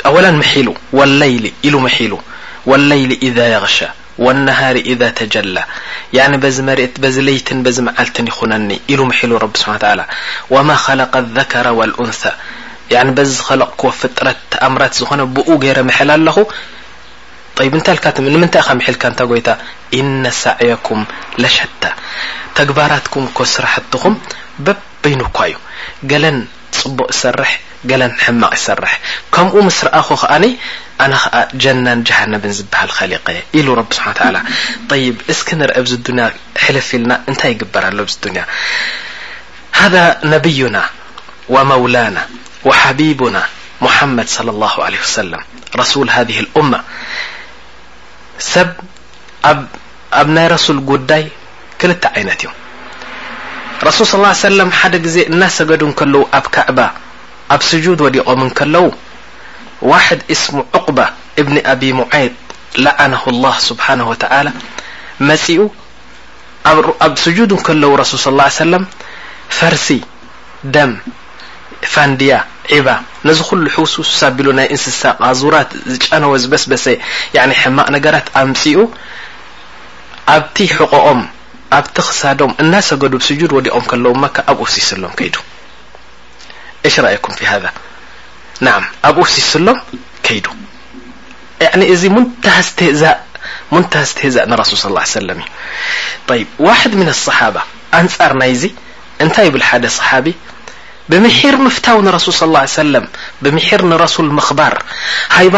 [0.05, 2.17] أول محل والليل ل محل
[2.65, 3.85] والليل إذا يغشى
[4.17, 5.63] والنهار إذا تجلى
[6.17, 7.05] ين ليት ب
[7.87, 8.29] مዓልት ينኒ
[8.97, 9.99] ل محل رب سح تعل
[10.53, 12.21] وما خلق الذكر والانث
[12.93, 13.19] يعن ب
[13.49, 14.27] خلقክዎ فጥر
[14.67, 16.35] أምرت ዝኾነ ብኡ ገر محل ኣلኹ
[17.77, 17.87] ምታ
[19.27, 19.49] ል ታ
[19.99, 20.99] إن سعيكم
[21.43, 21.57] لሸ
[22.57, 24.13] ተግባራتكም ك ስራحتኹም
[24.65, 26.33] ببይن እዩ
[26.79, 27.51] ፅቡቅ ይሰርሕ
[27.89, 28.93] ገለን ሕማቅ ይሰርሕ
[29.35, 30.33] ከምኡ ምስ ረኣኹ ከኣ
[31.03, 31.23] ኣن ከ
[31.63, 34.27] جናን جሃነብ ዝበሃል ከሊق የ ኢሉ ቢ ስብሓ
[35.01, 36.07] ይ اስ ንርአ ድ
[36.77, 38.25] ልፍ ኢልና እንታይ ይግበርሎ ድ
[39.81, 40.03] هذا
[40.33, 40.77] ነبዩና
[41.53, 42.17] وموላاና
[42.67, 43.37] وحببና
[43.85, 45.31] محመድ صل لله عليه وسل
[45.81, 46.71] رسل ذ لأم
[48.53, 48.69] ሰብ
[50.21, 51.23] ኣብ ናይ رሱل ጉዳይ
[51.79, 52.49] ክልተ عይነት እዩ
[53.87, 54.07] ረሱል
[54.41, 56.79] ص ለም ሓደ ግዜ እናሰገዱ ከለው ኣብ ካዕባ
[57.53, 58.85] ኣብ ስጁድ ወዲቆም ንከለው
[59.91, 60.99] ዋሕድ እስሙ ዑቁባ
[61.41, 62.33] እብኒ ኣብ ሙዓይጥ
[62.83, 64.47] ላዓነሁ ላህ ስብሓነ ወተላ
[65.29, 65.59] መፅኡ
[67.07, 68.83] ኣብ ስጁድ ንከለዉ ረሱል ስ ሰለም
[69.57, 69.87] ፈርሲ
[70.77, 70.91] ደም
[71.95, 72.33] ፋንድያ
[72.77, 72.87] ዒባ
[73.29, 76.85] ነዚ ኩሉ ሑሱሳቢሉ ናይ እንስሳ ቃዙራት ዝጫነወ ዝበስበሰ
[77.63, 78.77] ሕማቅ ነገራት ኣብምፅኡ
[80.35, 81.21] ኣብቲ ሕቆኦም
[81.75, 85.37] ኣብቲ ክሳዶም እናሰገዱ سجوድ وዲቖም ከለو م ኣብኡ ሲ ስሎም ከይዱ
[86.93, 87.69] ش رእكم في ذا
[88.65, 88.73] نع
[89.09, 89.77] ኣብኡ ሲ ስሎም
[90.25, 90.47] ከይد
[91.79, 92.03] ن እዚ
[92.55, 97.61] هዝ ህዛ رሱل صلى ال ع وسل እዩ ዋحد من الصሓبة
[97.99, 98.63] أንጻር ናይዚ
[99.23, 100.25] እንታይ ብል ደ صحቢ
[101.09, 103.05] ብምحር مፍታው ንرሱل صلى الله عيه سلم
[103.43, 103.53] ብር
[104.05, 104.75] رسل خባር
[105.53, 105.57] ባ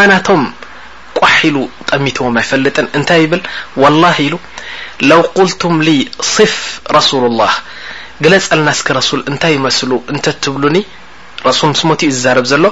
[1.20, 1.58] ቋሒ ኢሉ
[1.90, 3.42] ጠሚትዎም ኣይፈልጥን እንታይ ይብል
[3.84, 4.36] ዋላህ ኢሉ
[5.10, 5.76] ለው ቁልቱም
[6.36, 6.54] ስፍ
[6.98, 7.54] ረሱሉላህ
[8.24, 10.78] ግለፀልና እስኪ ረሱል እንታይ ይመስሉ እንተ ትብሉኒ
[11.48, 12.66] ረሱል ምስ ሞትእኡ ዝዛረብ ዘሎ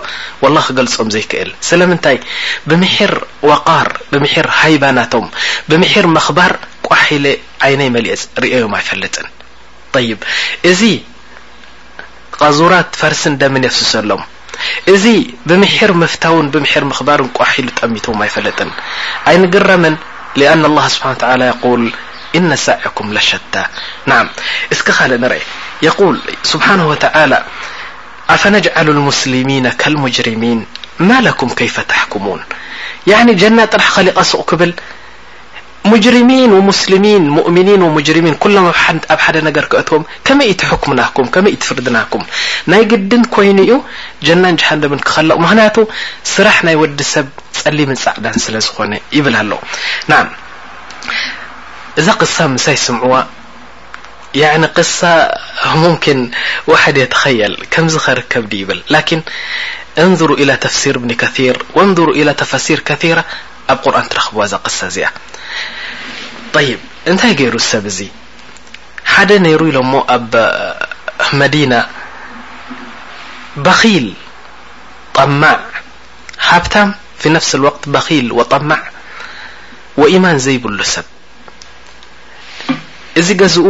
[0.44, 2.18] ዋላ ክገልፆም ዘይክእል ስለምንታይ
[2.70, 3.14] ብምሕር
[3.50, 5.26] ዋቃር ብምሕር ሃይባናቶም
[5.70, 6.54] ብምሕር መክባር
[6.88, 7.26] ቋሒለ
[7.68, 9.28] ዓይነይ መሊኤፅ ርአዮም ኣይፈለጥን
[10.10, 10.20] ይብ
[10.72, 10.82] እዚ
[12.42, 14.22] ቀዙራት ፈርስን ደሚን የፍስሰሎም
[14.94, 15.06] እዚ
[15.48, 18.60] بمحر مفتو بمحر مخبر قخل طمتوم ايفلጥ
[19.30, 19.96] ኣينجرمن
[20.42, 21.82] لأن الله سبحانه و تعلى يقول
[22.38, 23.64] ان سعكم لشتة
[24.12, 24.28] نعم
[24.74, 25.40] اسك ل نرአ
[25.90, 26.16] يقول
[26.54, 27.40] سبحانه وتعالى
[28.36, 30.60] افنجعل المسلمين كالمجرمين
[31.10, 32.40] ما لكم كيف تحكمون
[33.12, 34.72] يعني جن طرح خل قسق كبل
[36.06, 36.98] ጅሪሚን ስ
[37.50, 38.26] ؤምኒ ሚ ሎም
[39.14, 42.24] ኣብ ሓደ ገር ክእትዎም ከመይ ትኩምናኩ ከመይ ትፍርድናኩም
[42.72, 43.74] ናይ ግድን ኮይኑ እዩ
[44.28, 45.78] ጀናን جሃንም ክኸልቕ ምክንያቱ
[46.34, 47.28] ስራሕ ናይ ወዲሰብ
[47.62, 49.52] ፀሊም ፃዕዳን ስለ ዝኾነ ይብል ኣለ
[50.12, 50.22] ና
[52.00, 52.30] እዛ ቅ
[52.66, 53.14] ሳይ ስምዋ
[54.78, 54.86] ቅ
[57.02, 58.82] የተኸል ከ ከርከብ ዲ ይብል
[60.06, 60.32] እظሩ
[60.66, 61.12] ተፍሲር ብኒ
[61.58, 61.60] ር
[62.08, 62.12] ሩ
[62.44, 62.80] ተፋሲር
[63.74, 65.08] ኣብ ቁር ትረክብዎ ዛ እዚኣ
[66.56, 68.00] طይብ እንታይ ገይሩ ሰብ እዙ
[69.14, 70.34] ሓደ ነይሩ ኢሎ ሞ ኣብ
[71.42, 71.74] መዲና
[73.66, 74.08] በኺል
[75.16, 75.60] ጠማዕ
[76.50, 76.76] ሃብታ
[77.22, 78.82] ف ነፍስ ወቅት በኺል وطማዕ
[80.02, 81.08] وኢማን ዘይብሉ ሰብ
[83.20, 83.68] እዚ ገዝኡ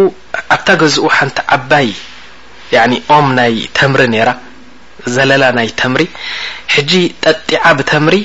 [0.56, 1.88] ኣብታ ገዝኡ ሓንቲ ዓባይ
[3.15, 4.30] ኦም ናይ ተምሪ ነራ
[5.15, 6.04] ዘለላ ናይ ተምሪ
[6.74, 6.91] ሕጂ
[7.24, 8.15] ጠጢع ብተምሪ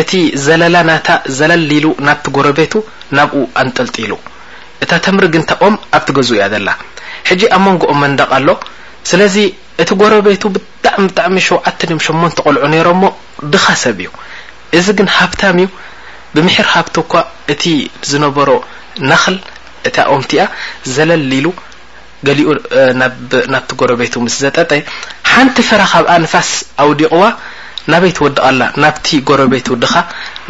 [0.00, 0.12] እቲ
[0.44, 2.74] ዘለላ ናታ ዘለሊሉ ናብቲ ጎረቤቱ
[3.16, 4.14] ናብኡ ኣንጠልጢ ሉ
[4.82, 6.68] እታ ተምሪ ግንታ ቆም ኣብቲ ገዝኡ እያ ዘላ
[7.28, 8.48] ሕጂ ኣብ መንጎኦ መንደቕ ኣሎ
[9.10, 9.36] ስለዚ
[9.82, 13.02] እቲ ጎረ ቤቱ ብጣዕሚ ብጣዕሚ ሸውዓተ ዮም ሸሞንተ ቆልዑ ነይሮሞ
[13.52, 14.10] ድኻ ሰብ እዩ
[14.78, 15.68] እዚ ግን ሃብታም እዩ
[16.34, 17.12] ብምሕር ሃብት እኳ
[17.52, 17.62] እቲ
[18.10, 18.50] ዝነበሮ
[19.10, 19.36] ነክል
[19.88, 20.40] እታ ኦምእቲያ
[20.94, 21.46] ዘለሊሉ
[22.26, 22.48] ገሊኡ
[23.52, 24.70] ናብቲ ጎረ ቤቱ ምስ ዘጠጠ
[25.30, 26.50] ሓንቲ ፈራ ካብኣ ንፋስ
[26.82, 27.22] ኣውዲቕዋ
[27.90, 29.94] ናበይቲወዲ ቓ ላ ናብቲ ጎረቤት ውድካ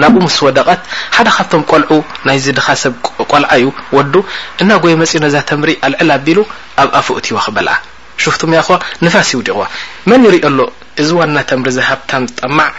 [0.03, 0.81] ናብኡ ምስ ወደቐት
[1.17, 1.97] ሓደ ካብቶም ቆልዑ
[2.29, 2.95] ናይዚ ድኻ ሰብ
[3.33, 3.67] ቋልዓ እዩ
[3.97, 4.15] ወዱ
[4.63, 6.39] እና ጎየ መፂ ነዛ ተምሪ ኣልዕል ኣቢሉ
[6.83, 7.75] ኣብ ኣፉእቲ ዎ ክበልዓ
[8.23, 8.69] ሽፍቱም ያ ኸ
[9.05, 9.65] ንፋስ ይውዲቑዋ
[10.11, 10.59] መን ይሪኦ ኣሎ
[11.03, 12.71] እዚ ዋና ተምሪ ዝሃብታም ዝጠማዕ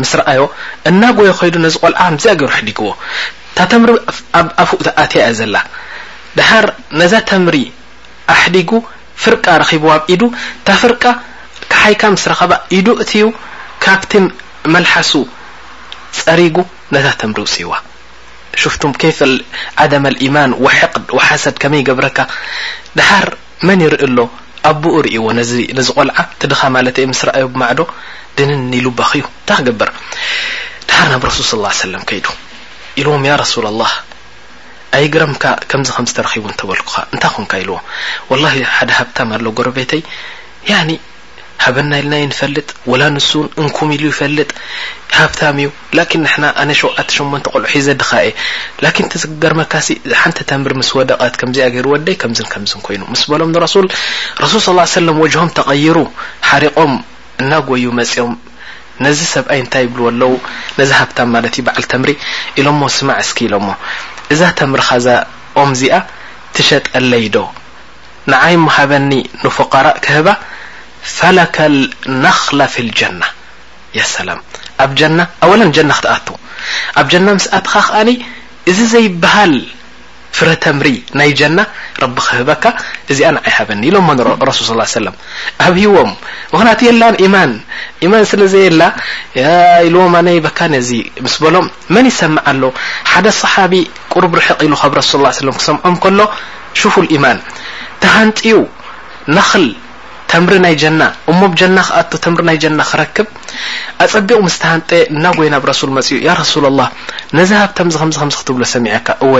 [0.00, 0.42] ምስ ረኣዮ
[0.90, 2.90] እና ጎየ ኸይዱ ነዚ ቆልዓ ዝአገሩ ሕዲጉዎ
[3.56, 3.90] ታ ተምሪ
[4.40, 5.56] ኣብ ኣፉኡቲ ኣትያ እ ዘላ
[6.38, 6.66] ድሃር
[7.02, 7.56] ነዛ ተምሪ
[8.34, 8.70] ኣሕዲጉ
[9.22, 10.22] ፍርቃ ረኪብዋብኢዱ
[10.66, 11.04] ታ ፍርቃ
[11.72, 13.26] ከሓይካ ምስ ረኸባ ኢዱ እት እዩ
[13.84, 14.26] ካብቲን
[14.74, 15.12] መልሓሱ
[16.24, 16.56] ፀሪጉ
[16.94, 17.72] ነታተም ደውፅዋ
[18.62, 19.18] ሽፍቱም ከፍ
[19.82, 22.18] ዓደም ኢማን ሕቅድ ሓሰድ ከመይ ገብረካ
[22.98, 23.28] ድሓር
[23.68, 24.18] መን ይርኢ ኣሎ
[24.70, 27.80] ኣቦኡ ርእዎ ነዝቆልዓ ትድኻ ማለት የ ምስ ረኣዮ ብማዕዶ
[28.38, 29.90] ድንኒሉባክ እዩ እንታይ ክገብር
[30.88, 32.26] ድሓር ናብ ረሱል ስ ሰለም ከይዱ
[33.00, 33.84] ኢልዎም ያ ረሱላ ላ
[34.98, 37.84] ኣይ ግረምካ ከምዚ ከምዝተረኪቡ እንተበልኩካ እንታይ ኩንካ ኢልዎም
[38.30, 38.44] ወላ
[38.76, 40.02] ሓደ ሃብታም ኣሎ ጎረቤተይ
[41.64, 44.48] ሃበና ኢልናዩ ንፈልጥ ወላ ንሱን እንኩም ኢሉ ይፈልጥ
[45.16, 48.30] ሃብታም እዩ ላን ንና ኣነ ሸውኣት ሸሞን ቆልሒዘ ድካእ
[48.84, 49.88] ላን ተስግገርመካሲ
[50.20, 53.60] ሓንተ ተምሪ ምስ ወደቀት ከምዚኣ ገይሩወደይ ከምዝን ከምዝን ኮይኑ ምስ በሎም ንሱ
[54.44, 55.96] ረሱል ሳ ሰለም ወጅሆም ተቐይሩ
[56.50, 56.94] ሓሪቆም
[57.42, 58.34] እናጎዩ መፅኦም
[59.04, 60.32] ነዚ ሰብኣይ እንታይ ይብልዎ ኣለው
[60.78, 62.10] ነዚ ሃብታም ማለት እዩ ባዓል ተምሪ
[62.60, 63.68] ኢሎሞ ስማዕ እስኪ ኢሎሞ
[64.34, 65.06] እዛ ተምሪ ካዛ
[65.60, 65.94] ኦም እዚኣ
[66.56, 67.38] ትሸጠለይ ዶ
[68.32, 69.10] ንዓይ ሃበኒ
[69.44, 70.28] ንፍቃራእ ክህባ
[71.36, 72.20] ላ ኣብ
[72.62, 73.02] ኣ ج
[75.76, 76.28] ክትኣቱ
[77.00, 77.96] ኣብ جና ስ ኣትካ ከኣ
[78.70, 79.54] እዚ ዘይበሃል
[80.38, 80.88] ፍረተምሪ
[81.18, 81.58] ናይ جና
[82.14, 82.64] ቢ ክህበካ
[83.12, 83.96] እዚ ኣ ዓይ በኒ ኢሎ
[84.48, 85.10] رሱል صل ሰ
[85.66, 86.10] ኣብ ሂዎም
[86.52, 87.02] ምክናት የላ
[87.34, 87.52] ማን
[88.12, 88.82] ማን ስለዘየላ
[89.88, 90.90] ኢዎ ነ በካነዚ
[91.24, 92.72] ምስ በሎም መን ይሰም ሎ
[93.12, 93.72] ሓደ صሓቢ
[94.14, 96.18] ቁርብ ርሕق ኢሉ ብ ሱ صى ም ክሰምዖም ከሎ
[96.80, 97.38] شፉ ማን
[98.04, 98.38] ተሃንፂ
[100.32, 103.26] ተምሪ ናይ ጀና እሞኣብ ጀና ክኣቱ ተምሪ ናይ ጀና ክረክብ
[104.04, 106.88] ኣፀቢቕ ምስተ ሃንጠ እና ጎይ ናብ ረሱል መፅኡ ያ ረሱላ ላه
[107.38, 109.34] ነዚ ሃብታም ከ ክትብሎ ሰሚዐካ እወ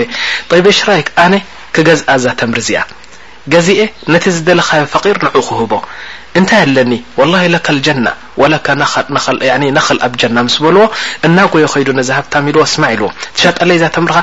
[0.50, 1.34] ጠይ በሽራይክ ኣነ
[1.76, 2.80] ክገዝእ እዛ ተምሪ እዚኣ
[3.52, 3.80] ገዚአ
[4.14, 5.72] ነቲ ዝደለካ ፈቒር ንዑ ክህቦ
[6.40, 6.92] እንታይ ኣለኒ
[7.32, 7.40] ላ
[7.86, 8.06] ጀና
[9.64, 10.84] ነክል ኣብ ጀና ስ በልዎ
[11.28, 13.08] እና ጎይ ከይዱ ነዚ ሃብታ ኢልዎ ስማዕ ኢልዎ
[13.40, 14.14] ትጠለ እዛ ምር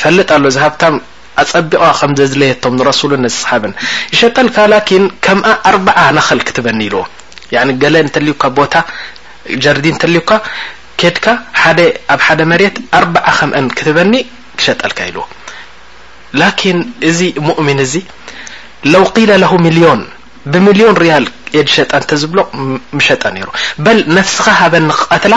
[0.00, 0.80] ፈጥ
[1.42, 3.72] ኣፀቢق ከም ዘዝለየቶም ንረሱሉ صሓብን
[4.14, 7.02] ይሸጠልካ ላكን ከምኣ ኣርዓ ነክል ክትበኒ ኢልዎ
[7.82, 8.74] ገለ እንተልዩካ ቦታ
[9.64, 10.30] ጀርዲ እንተልዩካ
[11.00, 11.26] ኬድካ
[11.78, 11.82] ደ
[12.14, 14.12] ኣብ ሓደ መሬት ኣርዓ ከም ክትበኒ
[14.58, 15.24] ክሸጠልካ ኢልዎ
[16.40, 16.78] ላكን
[17.10, 17.94] እዚ ሙؤሚን እዚ
[18.92, 20.00] ለو قل ሚልዮን
[20.54, 22.40] ብሚሊዮን ሪያል የድ ሸጣ እተ ዝብሎ
[22.96, 23.48] ምሸጣ ነይሩ
[23.84, 25.34] በል ነፍስካ ሃበኒ ክቐትላ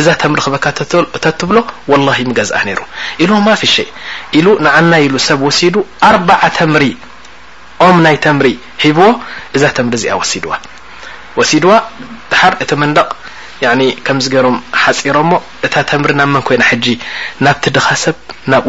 [0.00, 0.66] እዛ ተምሪ ክበካ
[1.24, 1.58] ተትብሎ
[1.92, 2.80] ወላሂ ምገዝአ ነይሩ
[3.24, 3.86] ኢሉ ማ ፍ ሸ
[4.38, 5.76] ኢሉ ንዓና ኢሉ ሰብ ወሲዱ
[6.08, 6.84] ኣርባዓ ተምሪ
[7.86, 8.48] ኦም ናይ ተምሪ
[8.84, 9.06] ሂብዎ
[9.56, 10.52] እዛ ተምሪ እዚኣ ወሲድዋ
[11.38, 11.72] ወሲድዋ
[12.30, 13.08] ድሓር እቲ መንደቕ
[14.06, 15.34] ከምዚ ገይሮም ሓፂሮ ሞ
[15.66, 16.86] እታ ተምሪ ናብ መን ኮይና ሕጂ
[17.44, 18.16] ናብቲ ድኻሰብ
[18.54, 18.68] ናብኡ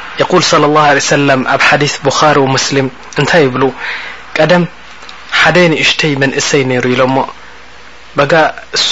[0.21, 2.87] የقል صለى لላه عለ ሰላም ኣብ ሓዲث ብካሪ ሙስሊም
[3.19, 3.63] እንታይ ይብሉ
[4.37, 4.63] ቀደም
[5.41, 7.17] ሓደንእሽተይ መንእሰይ ነይሩ ኢሎ እሞ
[8.17, 8.33] በጋ
[8.77, 8.91] እሱ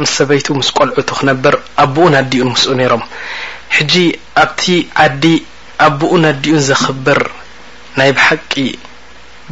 [0.00, 3.04] ምስ ሰበይቱ ምስ ቆልዑቱ ክነብር ኣብብኡን ኣዲኡ ምስኡ ነይሮም
[3.76, 3.94] ሕጂ
[4.44, 4.64] ኣብቲ
[5.06, 5.24] ዓዲ
[5.86, 7.20] ኣብኡን ኣዲኡን ዘኽብር
[7.98, 8.52] ናይ ብሓቂ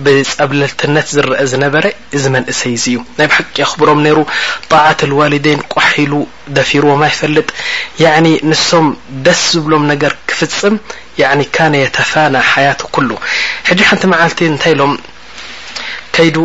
[0.05, 1.85] ብፀብለልትነት ዝርአ ዝነበረ
[2.17, 4.19] እዚ መንእሰይ እዙ እዩ ናይ ብ ሓቂ ኣኽብሮም ነይሩ
[4.73, 6.13] ጣዕትዋሊደይን ቋሒሉ
[6.57, 7.49] ደፊርዎም ይፈልጥ
[8.05, 8.87] ያኒ ንሶም
[9.27, 10.77] ደስ ዝብሎም ነገር ክፍፅም
[11.55, 13.11] ካነ የተፋ ና ሓያት ኩሉ
[13.69, 14.95] ሕጂ ሓንቲ መዓልቲ እንታይ ኢሎም
[16.17, 16.37] ከይዱ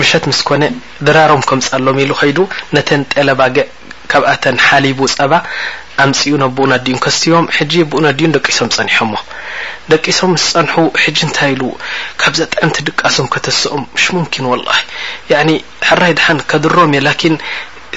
[0.00, 0.62] ምሸት ምስ ኮነ
[1.06, 2.38] ድራሮም ከምፃሎም ኢሉ ከይዱ
[2.74, 3.64] ነተን ጠለባግዕ
[4.12, 5.32] ካብኣተን ሓሊቡ ፀባ
[6.02, 9.12] ኣምፅኡ ኣብኡና ዲዩን ከስትዎም ሕጂ ብኡና ዲዩን ደቂሶም ፀኒሖሞ
[9.92, 11.62] ደቂሶም ምስ ፀንሑ ሕጂ እንታይ ኢሉ
[12.22, 14.68] ካብዛ ጣዕምቲ ድቃሶም ከተስኦም ምሽ ሙምኪን ወላ
[15.48, 15.52] ኒ
[15.88, 17.34] ሓራይ ድሓን ከድሮም እየ ላኪን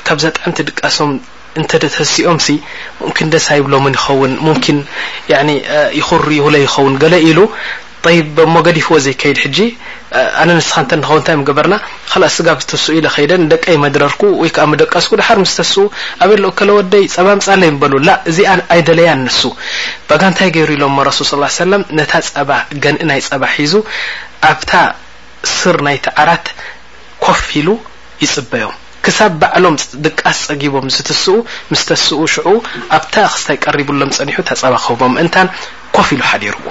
[0.07, 1.11] ካብዛ ጣዕምቲ ድቃሶም
[1.59, 2.57] እንተደተሲኦም ሲ
[3.01, 4.79] ሙምኪን ደስ ይብሎምን ይኸውን ሙምን
[5.99, 7.39] ይክሩ ይውለ ይኸውን ገለ ኢሉ
[8.15, 9.57] ይብ ሞ ገዲፍዎ ዘይ ከይድ ሕጂ
[10.41, 11.75] ኣነ ንስኻንተ ንኸውንታይ ምግበርና
[12.11, 15.71] ካእ ስጋብ ዝትስኡ ኢኸይደ ደቀይመድረርኩ ወይከዓ ደቀስኩ ድሓር ምስ ተስ
[16.23, 18.37] ኣበ ሎኦ ከለወደይ ፀባ ምፃለይበሉላ እዚ
[18.75, 19.39] ኣይደለያ ንሱ
[20.09, 22.49] በጋ እንታይ ገይሩ ኢሎ ረሱል ሳ ሰለም ነታ ፀባ
[22.83, 23.73] ገንኢ ናይ ፀባ ሒዙ
[24.51, 24.71] ኣብታ
[25.57, 26.45] ስር ናይ ትዓራት
[27.25, 27.69] ኮፍ ኢሉ
[28.23, 31.35] ይፅበዮም ክሳብ ባዕሎም ድቃስ ፀጊቦም ዝትስኡ
[31.71, 32.47] ምስ ተስኡ ሽዑ
[32.97, 35.47] ኣብታ ክስተይ ቀሪቡሎም ፀኒሑ እፀባ ከቦም ምእንታን
[35.97, 36.65] ኮፍ ኢሉ ሓዲርዎ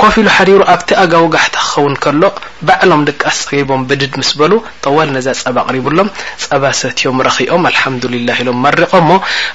[0.00, 2.20] ኮፍ ኢሉ ሓዲሩ ኣብቲ ኣጋ ውጋሕቲ ክኸውን ከሎ
[2.66, 4.52] ባዕሎም ድቃስ ቦም ብድድ ምስ በሉ
[4.84, 6.08] ጠዋል ነዛ ፀባ ኣቅሪቡሎም
[6.44, 9.10] ፀባሰትዮም ረክኦም ኣልሓምዱሊላ ኢሎም መሪቆ እሞ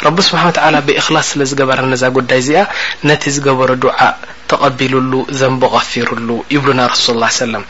[0.07, 2.61] ረቢ ስብሓ ተላ ብእክላስ ስለዝገበረ ነዛ ጉዳይ እዚኣ
[3.09, 4.13] ነቲ ዝገበሩ ድዓእ
[4.51, 7.07] ተቀቢሉሉ ዘንቦቀፊሩሉ ይብሉ ና ረሱ
[7.41, 7.65] ሰለም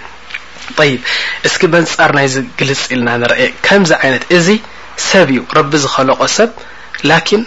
[0.90, 1.02] ይብ
[1.48, 4.48] እስኪ መንፃር ናይዚ ግልፅ ኢልና ንርአ ከምዚ ዓይነት እዚ
[5.10, 6.52] ሰብ እዩ ረቢ ዝኸለቆ ሰብ
[7.12, 7.42] ላኪን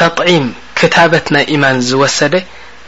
[0.00, 0.46] ተጥዒም
[0.78, 2.34] ክታበት ናይ ኢማን ዝወሰደ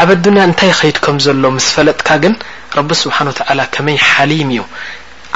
[0.00, 2.34] ኣብ ኣድንያ እንታይ ከيድ ከም ዘሎ ስ ፈለጥካ ግን
[2.78, 3.42] ረቢ ስብሓን ተ
[3.74, 4.62] ከመይ ሓሊም እዩ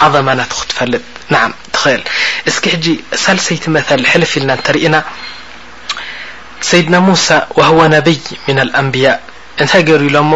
[0.05, 1.05] عظማ ት ክትፈልጥ
[1.75, 2.03] ትኽእል
[2.51, 2.85] እስኪ ሕ
[3.25, 4.97] ሳልሰይቲ መثል ሕልፍ ኢልና ተርኢና
[6.69, 7.27] ሰይድና ሙሳ
[7.59, 9.17] وهو ነብይ ምن ኣንብያء
[9.63, 10.35] እንታይ ገሩ ኢሎ ሞ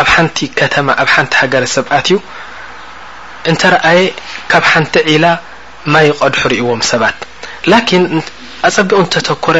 [0.00, 2.16] ኣብ ሓንቲ ከተማ ኣብ ሓንቲ ሃገረሰብኣት እዩ
[3.50, 4.00] እንተረአየ
[4.50, 5.24] ካብ ሓንቲ ዒላ
[5.94, 7.16] ማይ ቀድሑ ርእዎም ሰባት
[8.66, 9.56] ኣፀቢቁ እንተተኮረ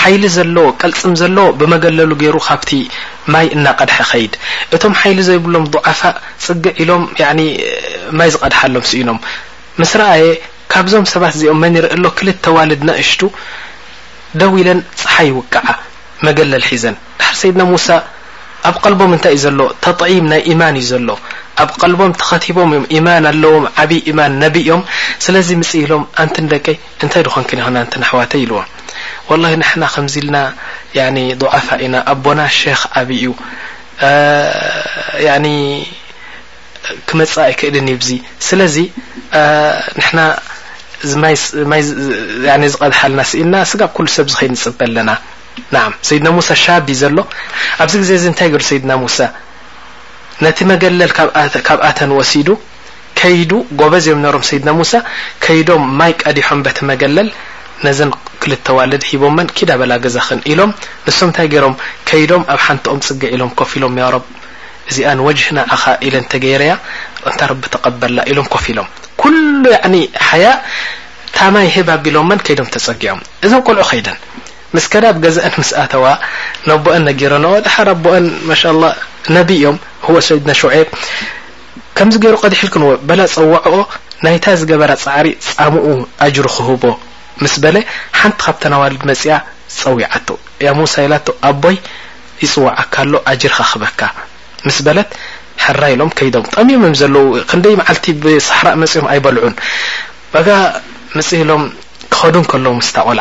[0.00, 2.70] ሓይሊ ዘለዎ ቀልፅም ዘለዎ ብመገለሉ ገይሩ ካብቲ
[3.34, 4.34] ማይ እናቀድሐ ከይድ
[4.76, 6.00] እቶም ሓይሊ ዘይብሎም ضዕፋ
[6.46, 7.02] ፅግዕ ኢሎም
[8.18, 9.18] ማይ ዝቐድሓሎም ስኢኖም
[9.80, 10.24] ምስ ረአየ
[10.72, 13.22] ካብዞም ሰባት እዚኦም መን ይርኢ ሎ ክልተ ዋልድናእሽቱ
[14.40, 15.66] ደው ኢለን ፀሓይ ይውቅዓ
[16.26, 17.86] መገለል ሒዘን ዳሕሪ ሰይድና ሙሳ
[18.68, 21.08] ኣብ ቀልቦም እንታይ እዩ ዘሎ ተطዒም ናይ ኢማን እዩ ዘሎ
[21.62, 24.80] ኣብ ቀልቦም ተኸቲቦም እዮም ኢማን ኣለዎም ዓብዪ ኢማን ነቢእዮም
[25.24, 28.58] ስለዚ ምፅ ኢሎም ኣንቲ ንደቀይ እንታይ ድኮን ክንክን ንቲ ናሕዋተ ኢልዎ
[29.30, 30.38] ወላሂ ናሓና ከምዚ ኢልና
[31.42, 32.40] ድዓፋ ኢና ኣቦና
[32.80, 33.32] ክ ኣብ እኡ
[35.44, 35.46] ኒ
[37.08, 38.10] ክመፅ ኣይክእድን ይብዙ
[38.48, 38.76] ስለዚ
[40.00, 40.20] ንሕና
[41.72, 41.82] ማይ
[42.74, 45.10] ዝቀድሓልና ስኢልና ስጋብ ኩሉ ሰብ ዝኸይ እንፅበ ኣለና
[45.74, 47.18] ናዓ ሰይድና ሙሳ ሻቢ ዘሎ
[47.82, 49.18] ኣብዚ ግዜ እዚ ንታይ ገይሩ ሰይድና ሙሳ
[50.44, 51.10] ነቲ መገለል
[51.68, 52.48] ካብ ኣተን ወሲዱ
[53.18, 54.92] ከይዱ ጎበእዝዮም ነሮም ሰይድና ሙሳ
[55.44, 57.28] ከይዶም ማይ ቀዲሖም በቲ መገለል
[57.84, 58.10] ነዘን
[58.42, 60.70] ክልተዋለድ ሂቦመን ኪዳ በላ ግዛኽን ኢሎም
[61.06, 61.74] ንሶም እንታይ ገይሮም
[62.08, 64.24] ከይዶም ኣብ ሓንቲኦም ፅጊዕ ኢሎም ኮፍ ኢሎም ብ
[64.90, 66.72] እዚኣ ንወጅህና ኣኻ ኢለ ተገይረያ
[67.28, 68.88] እንታ ረቢ ተቐበላ ኢሎም ኮፍ ኢሎም
[69.22, 69.64] ኩሉ
[70.28, 70.46] ሓያ
[71.36, 74.16] ታ ማይ ህብ ኣቢሎመን ከይዶም ተፀጊዖም እዞም ኮልዑ ከይደን
[74.76, 76.04] ምስ ከዳ ብ ገዘአን ምስኣተዋ
[76.68, 78.52] ነቦአን ነገሮ ኖኦ ድሓርኣቦአን ማ
[79.36, 80.88] ነቢ እዮም ህወ ሰይድና ሸዔብ
[81.96, 83.76] ከምዚ ገይሩ ቀዲሒልክንዎ በላ ፀዋዕኦ
[84.24, 85.86] ናይታ ዝገበራ ፃዕሪ ፃሙኡ
[86.26, 86.84] ኣጅሩ ክህቦ
[87.44, 87.76] ምስ በለ
[88.18, 89.32] ሓንቲ ካብተናዋልድ መፅያ
[89.78, 90.28] ፀዊዓቱ
[90.66, 91.14] ያ ሙሳ ኢላ
[91.52, 91.76] ኣቦይ
[92.44, 93.12] ይፅዋዓካሎ
[93.42, 94.00] ጅር ካክበካ
[94.66, 95.10] ምስ በለት
[95.64, 99.54] ሓራ ኢሎም ከይዶም ጠሚዮም እዮም ዘለው ክንደይ መዓልቲ ብሳሕራ መፂኦም ኣይበልዑን
[100.36, 100.48] በጋ
[101.16, 101.64] ምፅ ኢሎም
[102.12, 102.34] ክኸዱ
[102.66, 103.20] ሎስቆል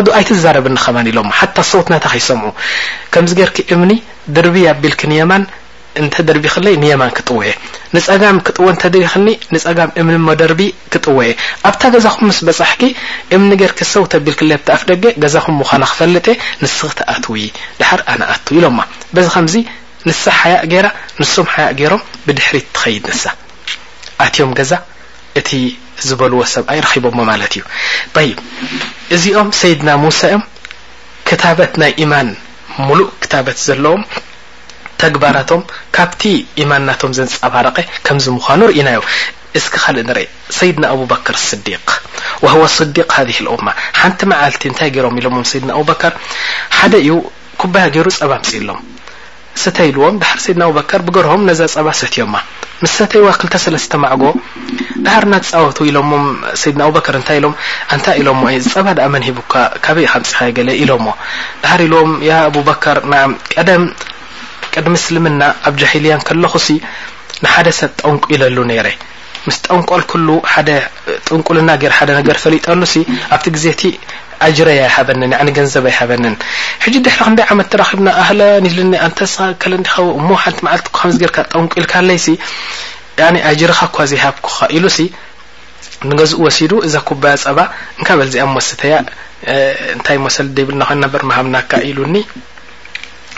[0.00, 1.18] ር ኣይዛረብኒከ ኢሎ
[1.70, 3.92] ሰውት ምዑ ዚ ር እምኒ
[4.38, 4.94] ድቢ ቢል
[5.38, 5.42] ን
[6.00, 7.50] እንተ ደርቢ ይክለይ ንየማን ክጥወየ
[7.96, 10.61] ንፀጋም ክጥወ እንተድሪ ይክልኒ ንፀጋም እምኒሞ ደርቢ
[10.92, 11.30] ክጥወየ
[11.68, 12.82] ኣብታ ገዛኹም ምስ በፃሕኪ
[13.37, 16.26] እምኒገር ክሰው ተቢል ክለ ብተኣፍ ደገ ገዛኹም ምዃና ክፈለጥ
[16.62, 17.35] ንስ ክትኣትው
[17.80, 18.78] ድሓር ኣነኣቱ ኢሎማ
[19.14, 19.54] በዚ ከምዚ
[20.09, 20.87] ንስ ሓያእ ገይራ
[21.20, 23.24] ንስም ሓያእ ገይሮም ብድሕሪት ትኸይድ ንሳ
[24.24, 24.72] ኣትዮም ገዛ
[25.38, 25.48] እቲ
[26.09, 27.62] ዝበልዎ ሰብኣይ ረኪቦሞ ማለት እዩ
[28.26, 28.30] ይ
[29.14, 30.44] እዚኦም ሰይድና ሙሳ እዮም
[31.28, 32.28] ክታበት ናይ ኢማን
[32.87, 34.02] ሙሉእ ክታበት ዘለዎም
[35.02, 35.62] ተግባራቶም
[35.96, 36.22] ካብቲ
[36.62, 39.00] ኢማንናቶም ዘንፀባረቀ ከምዚ ምኑ ርኢና ዩ
[39.59, 40.26] እስክ ካልእ ንርኢ
[40.59, 41.88] ሰይድና ኣብበከር ስዲቅ
[42.54, 43.66] ዋ ስዲቅ ሃ ልማ
[44.00, 46.12] ሓንቲ መዓልቲ እንታይ ገሮም ኢሎ ሰድና ኣብበከር
[46.78, 47.11] ሓደ እዩ
[47.61, 48.80] ኩባ ገይሩ ፀባ ምፅኢሎም
[49.62, 52.35] ስተይ ኢልዎም ዳሕር ሰይድና ኣብበከር ብገርሆም ነዛ ፀባ ሰትዮማ
[52.82, 54.22] ምስ ሰተይዋ 2ሰስተ ማዕጎ
[55.06, 55.98] ዳሕር ናፃወቱ ኢሎ
[56.62, 57.54] ሰድና ኣበከር እንታይ ኢሎም
[57.98, 60.98] ንታይ ኢሎሞ ዝፀባ ኣ መን ሂቡካካበይ ምፅካ ገ ኢሎዎ
[61.64, 62.12] ድር ኢልዎም
[62.46, 63.85] ኣበር ቀም
[64.78, 66.54] ቅዲ ምስልምና ኣብ ጃሂልያ ከለኹ
[67.44, 68.88] ንሓደሰብ ጠንቂኢለሉ ነረ
[69.46, 70.02] ምስ ጠንቋል
[71.28, 71.70] ጥንቁና
[72.44, 72.82] ፈሊጠሉ
[73.34, 73.82] ኣብቲ ግዜቲ
[74.46, 74.68] ኣረ
[75.08, 75.20] በን
[75.58, 76.34] ገንዘብ ኣይሃበንን
[77.06, 77.16] ድሕ
[77.50, 78.32] ክይ መት ተና ሓ
[81.20, 82.04] ዚ ጠንልካይ
[83.72, 84.46] ረካ ዝሃኩ
[84.86, 84.88] ሉ
[86.10, 87.58] ንገዝኡ ሲ እዛ ኩ ፀባ
[88.18, 88.46] በዚኣ
[90.06, 90.08] ተ
[90.68, 90.82] ብና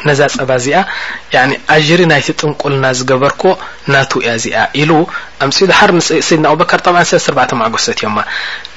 [0.09, 0.81] ነዛ ፀባ እዚኣ
[1.49, 3.53] ኒ ኣዥሪ ናይቲ ጥንቁልና ዝገበርክዎ
[3.93, 4.91] ናቱ እያ እዚኣ ኢሉ
[5.45, 5.91] ኣብምፅኡ ድሓር
[6.29, 8.17] ሰይድና ኣብበከር ጠብ ሰለተ ርባዕቶም ዓገሶተት እዮማ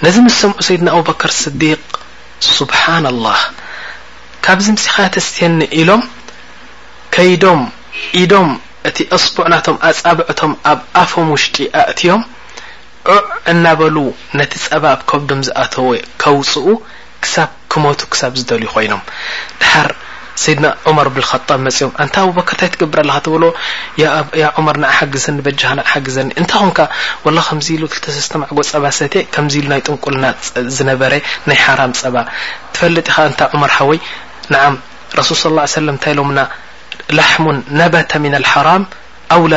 [0.03, 1.79] ነዚ ምስ ሰምዑ ሰይድና ኣብበከር ስዲቅ
[2.59, 3.41] ስብሓና ላህ
[4.45, 6.03] ካብዚ ምስካ ተስትየኒ ኢሎም
[7.15, 7.61] ከይዶም
[8.21, 8.49] ኢዶም
[8.89, 12.21] እቲ ኣስቡዕ ናቶም ኣፃብዕቶም ኣብ ኣፎም ውሽጢ ኣእትዮም
[13.13, 13.95] ዑዕ እናበሉ
[14.39, 15.89] ነቲ ፀባ ኣብ ከብዶም ዝኣተወ
[16.23, 16.65] ከውፅኡ
[17.25, 19.01] ክሳብ ክመቱ ክሳብ ዝደልዩ ኮይኖም
[19.61, 19.89] ድሓር
[20.43, 20.67] ሰድና
[21.05, 23.43] ር ብ ጣብ ፅም ንታ ኣብበከር ንታይ ትገብር ኣለካብሎ
[24.75, 25.37] ር ንሓግዘኒ
[25.91, 26.69] ሓግዘኒንንኢማ
[28.61, 30.25] ፀባሉጥቁና
[32.03, 33.07] ፀባትፈጥ
[33.53, 33.99] ኢ ር ይ
[35.29, 36.39] ሱ ንታ ሎምና
[37.19, 37.95] ላሙን ነባ
[38.35, 38.83] ና ሓራም
[39.35, 39.53] ኣላ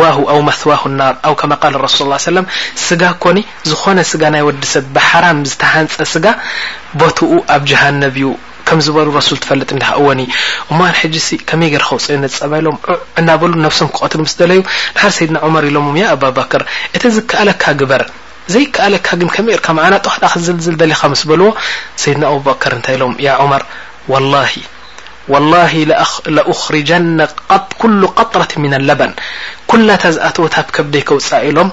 [0.00, 0.02] ዋ
[0.34, 0.98] ኣ ዋ ር
[1.28, 1.52] ኣ ከመ
[1.98, 2.44] ሱ ሰ
[2.88, 3.38] ስጋ ኮኒ
[3.70, 6.26] ዝኾነ ስጋ ናይ ወዲሰብ ብሓራም ዝተሃንፀ ስጋ
[7.00, 8.28] ቦትኡ ኣብ ጀሃነብ እዩ
[8.68, 10.20] ከም ዝበሉ ሱ ትፈለጥ ሃ እወኒ
[10.70, 11.16] እሞ ሕጂ
[11.48, 12.76] ከመይ ገር ከውፅየነፀባሎም
[13.20, 14.60] እናበሉ ነፍሶም ክቀትሉ ምስ ደለዩ
[14.96, 16.62] ድሓር ሰይድና መር ኢሎሞ ኣባ ባከር
[16.96, 18.02] እቲ ዝከኣለካ ግበር
[18.54, 19.60] ዘይከኣለካ ግን ከመይ ር
[20.22, 21.48] ና ሕዝልደሊካ ስ በልዎ
[22.04, 23.14] ሰይድና ኣብባከር እንታይ ኢሎም
[23.62, 23.64] ር
[26.36, 26.90] ላ ኣخርጃ
[27.80, 29.12] ኩل قጥረት ምና ለበን
[29.70, 31.70] ኩላታ ዝኣተዎታብ ከብደይ ከውፃእ ኢሎም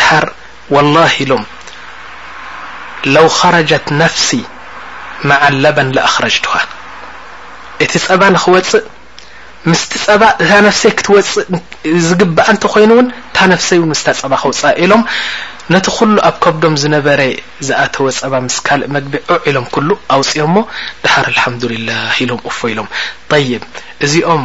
[0.00, 0.26] ድሓር
[0.94, 1.42] ላ ኢሎም
[3.14, 4.32] ለ خረት ፍሲ
[5.30, 6.54] ማዓለባን ኣክረጅቱሃ
[7.84, 8.84] እቲ ፀባ ንክወፅእ
[9.70, 11.46] ምስቲ ፀባ እታ ነፍሰይ ክትወፅእ
[12.06, 15.02] ዝግባእ እንተ ኮይኑ ውን እታ ነፍሰይ ን ምስታ ፀባ ክውፅእ ኢሎም
[15.74, 17.20] ነቲ ኩሉ ኣብ ከብዶም ዝነበረ
[17.66, 20.56] ዝኣተወ ፀባ ምስ ካልእ መግቢዑ ኢሎም ኩሉ ኣውፅኦ እሞ
[21.04, 22.88] ዳሃር ኣልሓምዱልላህ ኢሎም ቁፎ ኢሎም
[23.50, 23.62] ይብ
[24.06, 24.44] እዚኦም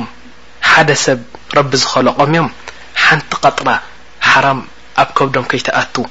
[0.71, 1.19] ሓደ ሰብ
[1.57, 2.49] ረቢ ዝኸለቆም እዮም
[3.05, 3.69] ሓንቲ ቐጥራ
[4.31, 4.59] ሓራም
[5.01, 6.05] ኣብ ከብዶም ከይተኣቱዉ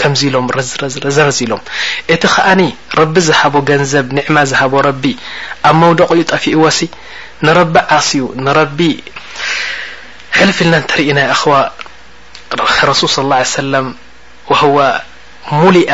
[0.00, 0.70] ከዚ ኢሎም ርዚ
[1.46, 1.62] ኢሎም
[2.14, 2.60] እቲ ከኣኒ
[3.00, 5.04] ረቢ ዝሃቦ ገንዘብ ንዕማ ዝሃቦ ረቢ
[5.68, 6.78] ኣብ መوደቂኡ ጠፊእዎሲ
[7.46, 8.78] ንረቢ ዓስኡ ንረቢ
[10.38, 11.54] ሕلፍ ልና ትርኢ ናይ ኣኸዋ
[12.90, 13.74] رሱል صى اله ع سل
[14.52, 14.76] وهو
[15.60, 15.90] ሙሊኣ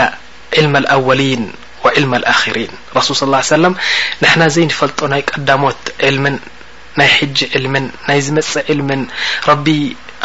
[0.57, 1.42] علم الأوሊيን
[1.85, 3.73] وعلم الኣخሪيን رሱል صى ا ع
[4.23, 6.37] ንحና ዘይፈልጦ ናይ ቀዳሞት عልምን
[6.99, 9.01] ናይ حጂ عልምን ናይ ዝመፅ عልምን
[9.51, 9.66] ረቢ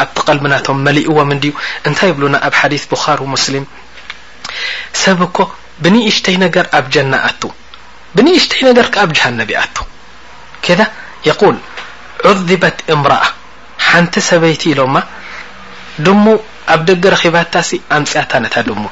[0.02, 1.52] ኣብቲ ቐልሚናቶም መሊእዎም ድዩ
[1.88, 3.66] እንታይ ይብሉና ኣብ ሓዲث ብخር ስሊም
[5.02, 5.38] ሰብ እኮ
[5.84, 7.42] ብንእሽተይ ነገር ኣብ ጀና ኣቱ
[8.16, 9.78] ብንእሽተይ ነገርከ ኣብ ጀሃነብ ኣቱ
[10.66, 10.82] ከዳ
[11.28, 11.58] የቁል
[12.30, 13.22] ዑዚበት እምርኣ
[13.88, 14.96] ሓንቲ ሰበይቲ ኢሎማ
[16.06, 16.26] ድሙ
[16.74, 18.84] ኣብ ደገ ረኺባታ ሲ ኣንፅያታ ነታ ድሞ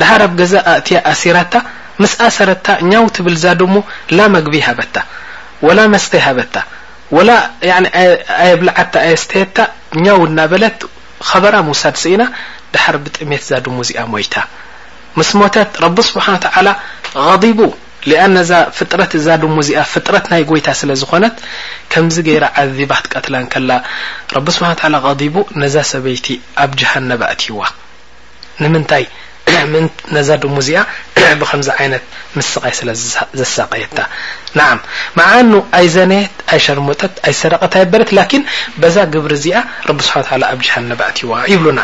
[0.00, 1.54] ዳሓር ኣብ ገዛ ኣእትያ ኣሲራታ
[2.02, 3.74] ምስ ኣሰረታ ኛው ትብል ዛ ድሙ
[4.16, 4.96] ላ መግቢ ሃበታ
[5.66, 6.56] ወላ መስተይ ሃበታ
[7.16, 7.20] ወ
[8.42, 9.58] ኣየብላዓታ ኣየስተየታ
[10.06, 10.80] ኛው እና በለት
[11.28, 12.22] ከበራ ምውሳድ ስኢና
[12.74, 14.34] ዳሓር ብጥሜት ዛ ድሙ እዚኣ ሞይታ
[15.18, 16.68] ምስሞታት ረቢ ስብሓ ተላ
[17.26, 17.60] غቡ
[18.24, 21.34] ኣነዛ ፍጥረት እዛ ድሙ እዚኣ ፍጥረት ናይ ጎይታ ስለዝኮነት
[21.92, 23.70] ከምዚ ገይራ ዓዚባትቀትላ ከላ
[24.36, 24.98] ረቢ ስብሓ ላ
[25.34, 26.26] ቡ ነዛ ሰበይቲ
[26.64, 27.60] ኣብ ጀሃነባእትይዋ
[28.62, 29.04] ንምንታይ
[30.16, 30.78] ነዛ ድሙ እዚኣ
[31.40, 32.04] ብከምዚ ይነት
[32.36, 33.98] ምስቃይ ስለዘሳቀየታ
[34.58, 34.60] ን
[35.18, 38.44] መዓኑ ኣይ ዘነየት ኣይ ሸርሙጠት ኣይ ሰደቐት ኣይበለት ላን
[38.82, 39.60] በዛ ግብሪ እዚኣ
[39.96, 40.14] ቢ ስሓ
[40.54, 41.80] ኣብ ሃነብእትይዋ ይብሉና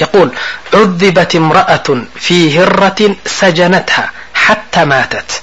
[0.00, 0.30] يقول
[0.74, 5.42] عذبت امرأة في هرة سجنتها حتى ماتت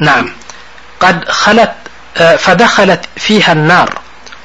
[0.00, 0.32] نعم
[1.00, 1.70] قد لت
[2.38, 3.98] فدخلت فيها النار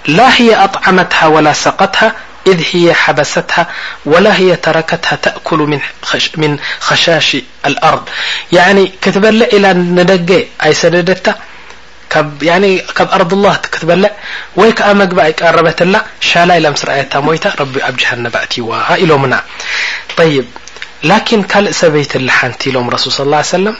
[0.07, 2.12] لا هي أطعمتها ولا سقتها
[2.47, 3.68] إذ هي حبستها
[4.05, 5.57] ولا هي تركتها تأكل
[6.38, 8.10] من خشاش الأرض
[8.51, 11.36] يعني كتبل الى ندجي اي سددت
[12.14, 12.41] ካብ
[13.18, 14.14] ኣርضላክትበለዕ
[14.60, 15.95] ወይ ከዓ መግባእ ይቀረበትላ
[16.30, 18.70] ሻላ ኢላ ምስ ርኣየታ ሞይታ ረቢ ኣብ ጃሃነባእቲዋ
[19.03, 19.34] ኢሎምና
[20.18, 20.45] طይብ
[21.10, 23.76] ላኪን ካልእ ሰበይቲ ላ ሓንቲ ኢሎም ረሱል ص ى ሰለም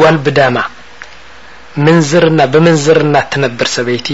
[0.00, 0.56] ጓል ብዳማ
[1.86, 4.08] ምንዝርና ብምንዝርና ትነብር ሰበይቲ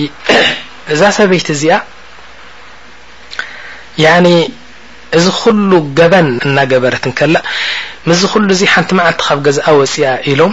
[0.94, 1.74] እዛ ሰበይቲ እዚኣ
[5.18, 7.36] እዚ ኩሉ ገበን እናገበረት ንከላ
[8.08, 10.52] ምዝ ኩሉ እዚ ሓንቲ መዓልቲ ካብ ገዛኣ ወፅያ ኢሎም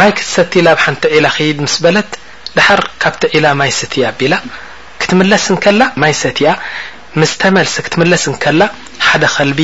[0.00, 2.10] ማይ ክትሰቲና ብ ሓንቲ ዒላ ክይድ ምስ በለት
[2.56, 4.34] ድሓር ካብቲ ዒላ ማይ ሰትያ ኣቢላ
[5.00, 6.48] ክትምለስ ንከላ ማይ ሰቲያ
[7.20, 8.62] ምስተመልሲ ክትምለስ ከላ
[9.08, 9.58] ሓደ ከልቢ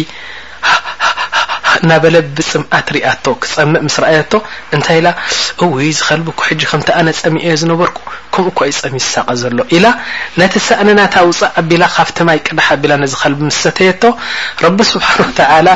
[1.89, 4.33] ናበለ ብፅምኣት ርኣቶ ክፀምእ ምስ ረኣየቶ
[4.77, 5.09] እንታይ ኢላ
[5.65, 7.99] እውይ ዝከልቢ ኩ ሕጂ ከምቲ ኣነ ፀሚ እዮ ዝነበርኩ
[8.35, 9.87] ከምኡ ከይ ፀሚ ዝሳቐ ዘሎ ኢላ
[10.41, 14.03] ነቲ ሳእንናታ ውፃእ ኣቢላ ካብቲ ማይ ቅዳሓ ቢላ ነዚ ከልቢ ምስ ሰተየቶ
[14.65, 15.69] ረቢ ስብሓተላ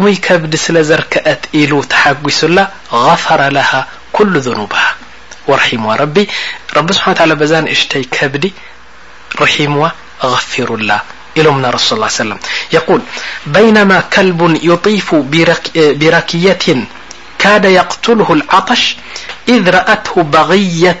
[0.00, 4.90] مي كبد سل زركأت ال تحقسل غفر لها كل ذنوبها
[5.48, 6.28] ورحمو ربي
[6.76, 8.52] رب سبحان وتعالى بناشتي كبد
[9.42, 9.88] رحمو
[10.24, 10.92] غفرل
[11.38, 12.38] الم نا رسو ىالل عله سلم
[12.72, 13.00] يقول
[13.46, 15.14] بينما كلب يطيف
[16.02, 16.66] بركية
[17.38, 18.96] كاد يقتله العطش
[19.48, 21.00] إذ رأته بغية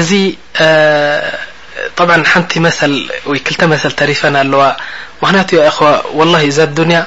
[0.00, 0.10] እዚ
[1.96, 2.92] ጠብ ሓንቲ መሰል
[3.30, 4.62] ወይ ክልተ መሰል ተሪፈን ኣለዋ
[5.22, 5.88] ምክንያቱ የ ኢኸዋ
[6.18, 6.98] ወላ እዛ ኣዱንያ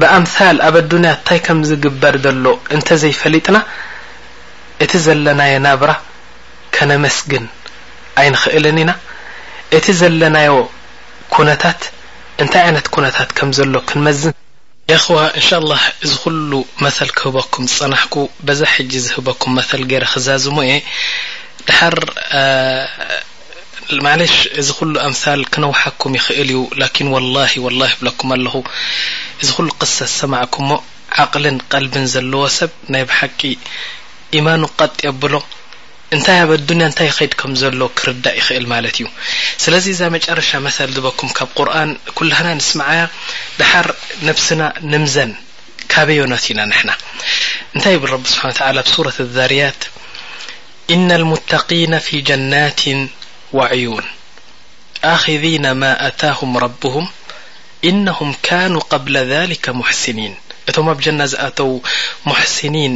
[0.00, 2.46] ብኣምሳል ኣብ ኣዱንያ እንታይ ከም ዝግበር ዘሎ
[2.76, 3.58] እንተዘይፈሊጥና
[4.86, 5.90] እቲ ዘለናዮ ናብራ
[6.76, 7.44] ከነመስግን
[8.20, 8.92] ኣይንኽእልን ኢና
[9.78, 10.54] እቲ ዘለናዮ
[11.34, 11.82] ኩነታት
[12.44, 14.34] እንታይ ዓይነት ኩነታት ከም ዘሎ ክንመዝን
[14.90, 16.50] ይክዋ እንሻ لላه እዚ ኩሉ
[16.84, 18.14] መثል ክህበኩም ፅናሕኩ
[18.46, 20.72] በዛ ሕጂ ዝህበኩም መል ገረ ክዛዝሞ እየ
[21.66, 21.96] ድሓር
[24.04, 28.54] ማዕለሽ እዚ ኩሉ ኣምሳል ክነውሓኩም ይኽእል እዩ ላን ወላ ወላ ብለኩም ኣለኹ
[29.42, 30.80] እዚ ኩሉ ቅሳስ ሰማዕኩ ሞ
[31.24, 33.38] ዓቕልን ቀልብን ዘለዎ ሰብ ናይ ብሓቂ
[34.40, 35.34] ኢማኑ ቀጥ ዮ ኣብሎ
[36.14, 39.06] እንታይ ኣብ ኣዱንያ እንታይ ኸይድ ከም ዘሎ ክርዳ ይኽእል ማለት እዩ
[39.64, 43.00] ስለዚ እዛ መጨረሻ መሰል ዝበኩም ካብ ቁርን ኩላህና ንስመዓያ
[43.60, 43.86] ድሓር
[44.28, 45.30] ነፍስና ንምዘን
[45.92, 46.90] ካበዮናት ኢና ንሕና
[47.74, 49.80] እንታይ ይብል ረቢ ስብሓ ታላ ብሱራት ዛርያት
[50.96, 52.82] ኢነ ልሙተقና ፊ ጀናት
[53.58, 54.06] ወዕዩን
[55.14, 57.06] ኣኽذና ማ ኣታهም ረብሁም
[57.90, 60.34] እነهም ካኑ قብለ ذሊከ ሙሕስኒን
[60.68, 61.70] እቶም ኣብ ጀና ዝኣተው
[62.28, 62.92] ሙሕስኒን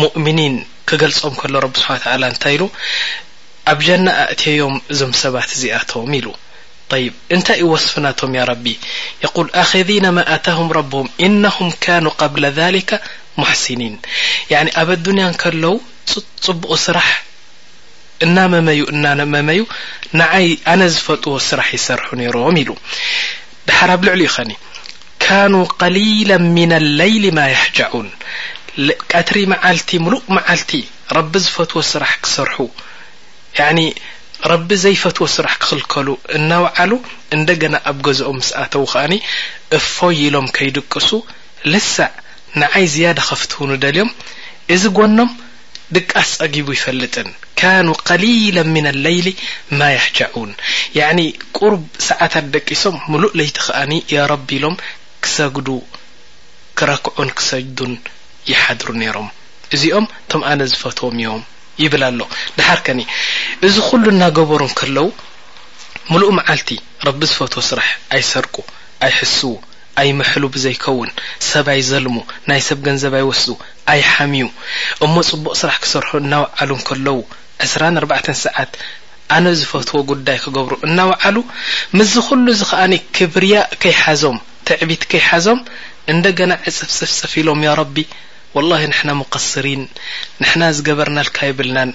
[0.00, 0.54] ሙؤምኒን
[0.90, 2.64] ክገልፆም ከሎ ረቢ ስብሓ ተላ እንታይ ኢሉ
[3.72, 6.28] ኣብ ጀና ኣእትዮም እዞም ሰባት ዚኣቶም ኢሉ
[7.02, 8.66] ይብ እንታይ እዩ ወስፍናቶም ያ ረቢ
[9.24, 12.44] የقል ኣክዚና ማ ኣታም ረብም እነም ካኑ قብለ
[12.76, 12.90] ሊከ
[13.40, 13.94] ሙሕስኒን
[14.68, 15.74] ኒ ኣብ ኣዱንያ ከለዉ
[16.46, 17.10] ፅቡቕ ስራሕ
[18.24, 19.60] እናመመዩ እናመመዩ
[20.20, 22.70] ንዓይ ኣነ ዝፈጥዎ ስራሕ ይሰርሑ ነይሮም ኢሉ
[23.68, 24.50] ድሓር ኣብ ልዕሉ ዩ ኸኒ
[25.24, 28.08] ካኑ قሊላ ምና ለይሊ ማ ይሕጃዑን
[29.12, 30.78] ቀትሪ መዓልቲ ሙሉእ መዓልቲ
[31.16, 32.56] ረቢ ዝፈትዎ ስራሕ ክስርሑ
[33.58, 33.78] ያኒ
[34.52, 36.92] ረቢ ዘይፈትዎ ስራሕ ክኽልከሉ እናባዓሉ
[37.36, 39.14] እንደገና ኣብ ገዝኦ ምስኣተዉ ከኣኒ
[39.78, 41.08] እፈይ ኢሎም ከይድቅሱ
[41.72, 42.10] ልሳዕ
[42.62, 44.10] ንዓይ ዝያዳ ኸፍትውን ደልዮም
[44.74, 45.30] እዚ ጎኖም
[45.96, 47.28] ድቃስ ፀጊቡ ይፈልጥን
[47.60, 49.26] ካኑ ከሊላ ምና ለይሊ
[49.80, 50.50] ማ ያሕቻዑን
[50.98, 51.20] ያዕኒ
[51.58, 54.76] ቁርብ ሰዓትት ደቂሶም ሙሉእ ለይቲ ኸኣኒ ያ ረቢ ኢሎም
[55.24, 55.68] ክሰግዱ
[56.80, 57.94] ክረክዑን ክሰግዱን
[58.48, 59.28] ይሓድሩ ነይሮም
[59.76, 61.42] እዚኦም ቶም ኣነ ዝፈትዎም እዮም
[61.82, 62.20] ይብላ ኣሎ
[62.58, 63.00] ድሓር ከኒ
[63.66, 65.06] እዚ ኩሉ እናገበሩ ንከለዉ
[66.12, 66.68] ሙሉእ መዓልቲ
[67.08, 68.56] ረቢ ዝፈትዎ ስራሕ ኣይሰርኩ
[69.06, 69.42] ኣይሕስዉ
[70.00, 71.10] ኣይ መሕሉ ብዘይከውን
[71.50, 72.16] ሰብኣይዘልሙ
[72.48, 73.50] ናይ ሰብ ገንዘብ ኣይወስዱ
[73.92, 74.46] ኣይ ሓምዩ
[75.06, 77.18] እሞ ፅቡቅ ስራሕ ክሰርሑ እናባዓሉ ንከለዉ
[77.66, 78.72] ዕስራን ኣርባዕተን ሰዓት
[79.36, 81.36] ኣነ ዝፈትዎ ጉዳይ ክገብሩ እናባዓሉ
[81.98, 84.38] ምዝ ኩሉ እዚ ከኣኒ ክብርያ ከይሓዞም
[84.68, 85.60] ትዕቢት ከይሓዞም
[86.12, 87.98] እንደገና ዕፅፍፅፍፅፍ ኢሎም ያ ረቢ
[88.56, 89.82] ወላሂ ንሕና ሙቀስሪን
[90.42, 91.90] ንሕና ዝገበርናልካ ይብልናን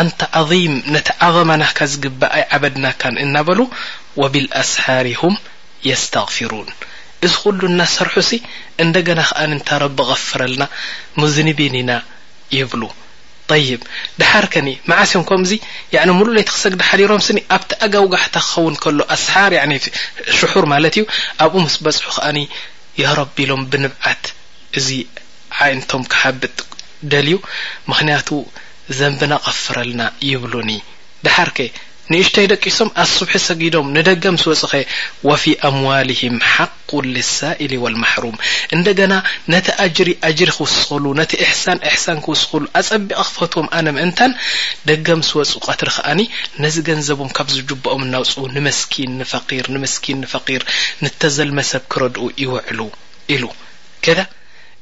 [0.00, 3.60] ኣንቲ ዓظም ነቲ ዓظማናካ ዝግባኣይ ዓበድናካን እናበሉ
[4.22, 5.36] ወብልኣስሓር ሁም
[5.88, 6.68] የስተغፊሩን
[7.26, 8.32] እዚ ኩሉ እናሰርሑ ሲ
[8.84, 10.64] እንደገና ከኣ እንታ ረቢ ቀፍረልና
[11.22, 11.92] ሙዝኒቤን ኢና
[12.58, 12.82] ይብሉ
[13.50, 13.80] طይብ
[14.20, 15.52] ድሓርከኒ መዓስዮም ከምኡዙ
[16.18, 19.54] ሙሉእ ለይቲ ክሰግዲ ሓሊሮም ስኒ ኣብቲ ኣጋውጋሕታ ክኸውን ከሎ ኣስሓር
[20.38, 21.04] ሽሑር ማለት እዩ
[21.44, 22.38] ኣብኡ ምስ በፅሑ ከኣኒ
[23.00, 24.24] የረቢሎም ብንብዓት
[24.78, 24.88] እዙ
[25.64, 26.56] ዓይንቶም ክሓብጥ
[27.12, 27.36] ደልዩ
[27.90, 28.28] ምክንያቱ
[28.98, 30.70] ዘንብናቐፍረልና ይብሉኒ
[31.26, 31.68] ድሓር ከ
[32.12, 34.80] ንእሽቶ ይደቂሶም ኣ ስቡሒ ሰጊዶም ንደገ ምስ ወፁ ኸ
[35.28, 38.36] ወፊ ኣምዋልሂም ሓቁ ልሳኢሊ ወልማሕሩም
[38.76, 39.14] እንደገና
[39.54, 44.32] ነቲ ኣጅሪ ኣጅሪ ክውስኽሉ ነቲ እሕሳን እሕሳን ክውስኽሉ ኣፀቢቐ ክፈትዎም ኣነ ምእንታን
[44.90, 46.20] ደገ ምስ ወፁ ቐትሪ ከኣኒ
[46.64, 50.62] ነዚ ገንዘቦም ካብ ዝጅበኦም እናውፁ ንመስኪን ንፈር ንመስኪን ንፈقር
[51.04, 52.80] ንተዘልመሰብ ክረድኡ ይውዕሉ
[53.34, 53.44] ኢሉ
[54.06, 54.20] ከዳ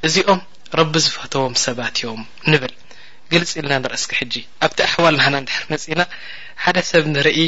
[0.07, 0.41] እዚኦም
[0.79, 2.73] ረቢ ዝፈተዎም ሰባት እዮም ንበል
[3.33, 4.35] ግልፂ ኢልና ንረአስኪ ሕጂ
[4.67, 6.01] ኣብቲ ኣሕዋል ናና ንድሕር መፅና
[6.65, 7.39] ሓደ ሰብ ንርኢ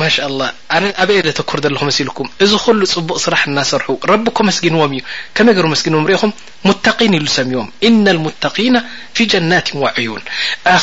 [0.00, 0.48] ማ لله
[1.02, 5.02] ኣበ ተኩር ዘለኹ ሲ ልኩም እዚ ኩሉ ፅቡቅ ስራሕ እናሰርሑ ረቢ ك መስጊንዎም እዩ
[5.36, 6.32] ከመይ ሩ ስንዎ ርኹም
[6.98, 7.68] قን ሉ ሰሚዎም
[9.14, 10.22] ف جት وዩን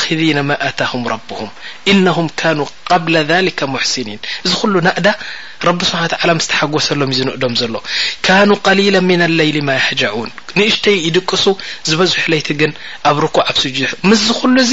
[0.20, 2.16] به نه
[3.46, 5.06] ن ق حስኒን እዚ ኩሉ ናእዳ
[5.68, 6.02] ረቢ ስብሓ
[6.46, 7.74] ስ ሓጎሰሎም ዩ ዝንእዶም ዘሎ
[8.48, 11.44] ن قሊላ ن ለሊ ማ يجعን ንእሽተይ ይድቅሱ
[11.88, 12.10] ዝበዝ
[12.40, 12.72] ይቲ ግን
[13.10, 14.24] ኣብ ኩع ኣ ስ
[14.56, 14.58] ሉ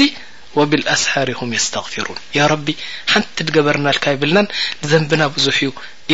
[0.56, 2.66] وبالأسر هم يستغفرون ي رب
[3.12, 4.38] ሓንቲ تገበርናልካ يብልና
[4.90, 5.58] ዘንبና بዙح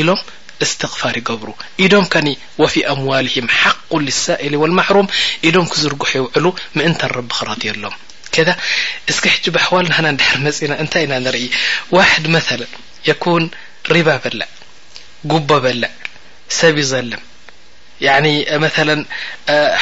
[0.00, 0.20] إሎም
[0.64, 1.48] استغفር يገብሩ
[1.84, 2.26] ኢዶم كن
[2.62, 5.06] وفي أموالهم حق لسائل والمحرም
[5.48, 6.44] ኢዶም ክዝርጉح يوዕሉ
[6.76, 7.94] ምእنت رቢ ክረطي ሎم
[8.34, 8.48] ከد
[9.10, 11.44] اسك حج بحዋል ና ድحر መፅና ንታይ ኢና نርኢ
[11.94, 12.60] وحድ መثل
[13.10, 13.42] يكون
[13.94, 14.48] ሪባ በلع
[15.30, 15.90] قب በلዕ
[16.58, 17.22] ሰብ يዘሎم
[18.24, 18.28] ኒ
[18.62, 18.74] መላ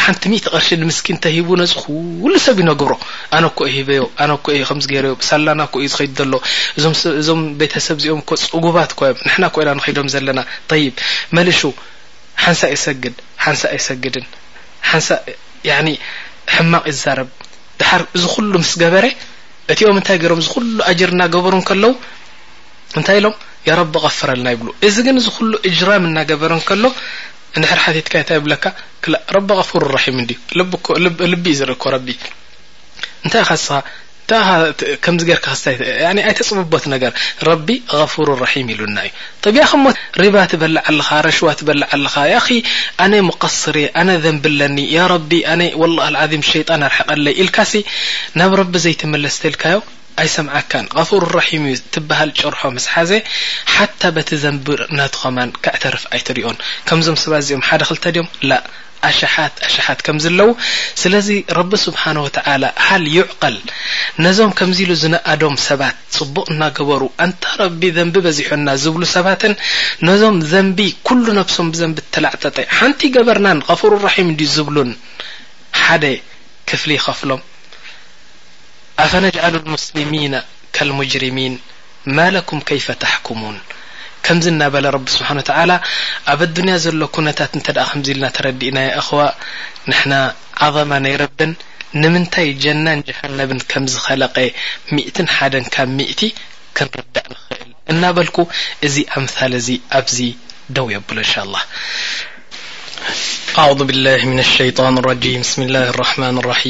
[0.02, 2.92] ሓንቲ 0ት ቀርሺ ንምስኪን እንተይ ሂቡ ነፁ ኩሉ ሰብ ይነግብሮ
[3.36, 6.32] ኣነኮ ሂበዮኣነከገዮ ሳላናኮእዩ ዝኸድ ዘሎ
[7.20, 10.40] እዞም ቤተሰብ እዚኦም እ ፅጉባት እኳዮም ንሕና ኮይና ንኸዶም ዘለና
[10.82, 10.94] ይብ
[11.38, 11.60] መልእሹ
[12.44, 13.14] ሓንሳ ይሰግድ
[13.44, 14.26] ሓንሳ ይሰግድን
[14.90, 15.08] ሓንሳ
[16.56, 17.28] ሕማቕ ይዛረብ
[17.80, 19.06] ድሓር እዚ ኩሉ ምስ ገበረ
[19.72, 21.92] እቲኦም እንታይ ገይሮም እዚ ኩሉ ኣጅር እናገበሩ ከለው
[22.98, 23.34] እንታይ ኢሎም
[23.68, 26.84] ያ ረቢ ቀፈረልና ይብሉ እዚ ግን እዚ ኩሉ እጅራም እናገበረ ከሎ
[27.70, 28.64] ሕር ሓትትካ ታይ ብለካ
[29.36, 30.38] ረቢ غፍር ራሒም እዲዩ
[31.32, 32.08] ልቢእ ዝርእ ኮ ረቢ
[33.24, 33.78] እንታይ ስ
[34.30, 34.36] ታ
[35.04, 35.38] ከምዚ ገር
[36.28, 37.12] ኣይ ተፅብቦት ነገር
[37.48, 37.68] ረቢ
[38.00, 39.12] غፉር ራሒም ኢሉና እዩ
[39.44, 42.16] طቢያኸ ሞ ሪባት በል ዓ ለኻ ረሽዋ ት በል ዓ ለኻ
[43.04, 47.72] ኣነ መቀስር ኣነ ዘንብለኒ ያ ረቢ ኣነይ ወላه ዓዚም ሸيጣን ኣርሕቀለይ ኢልካሲ
[48.38, 49.78] ናብ ረቢ ዘይትመለስ ተልካዮ
[50.22, 53.10] ኣይ ሰምዓካን ፉር ራሒም እዩ ትበሃል ጭርሖ ምስ ሓዘ
[53.74, 54.66] ሓታ በቲ ዘንቢ
[54.98, 56.56] ናተኸማን ካዕተርፍ ኣይትሪኦን
[56.88, 58.58] ከምዞም ሰባት እዚኦም ሓደ ክልተ ድዮም ላ
[59.08, 60.50] ኣሸሓት ኣሸሓት ከም ዝለው
[61.00, 63.56] ስለዚ ረቢ ስብሓነ ወተላ ሃል ይዕቀል
[64.24, 69.54] ነዞም ከምዚ ኢሉ ዝነኣዶም ሰባት ፅቡቅ እናገበሩ እንተረቢ ዘንቢ በዚሑና ዝብሉ ሰባትን
[70.08, 74.92] ነዞም ዘንቢ ኩሉ ነብሶም ብዘንቢ ተላዕጠጠ ሓንቲ ገበርናን ፉር ራሒም ዝብሉን
[75.82, 76.04] ሓደ
[76.70, 77.42] ክፍሊ ይኸፍሎም
[79.04, 80.34] ኣፈነጅዓሉ ሙስሊሚና
[80.76, 81.54] ካلሙጅሪሚን
[82.16, 83.56] ማ ለኩም ከይፈ ተሕኩሙን
[84.26, 85.70] ከምዚ እናበለ ረቢ ስብሓን ተ ኣብ
[86.46, 89.20] ኣዱንያ ዘሎ ኩነታት እንተደ ከምዚ ኢልናተረዲእና እኸዋ
[89.90, 90.12] ንሕና
[90.66, 91.52] ዓظማ ነይረብን
[92.02, 94.36] ንምንታይ ጀናን ጀሃነብን ከም ዝኸለቀ
[94.94, 96.20] ምእትን ሓደን ካብ ምእቲ
[96.78, 98.38] ክንርዳእ ንክእል እናበልኩ
[98.88, 99.68] እዚ ኣምሳል እዚ
[99.98, 100.18] ኣብዚ
[100.76, 101.34] ደው የብሎ እን ሻ
[105.10, 105.24] ብ ሸ
[106.62, 106.64] ስ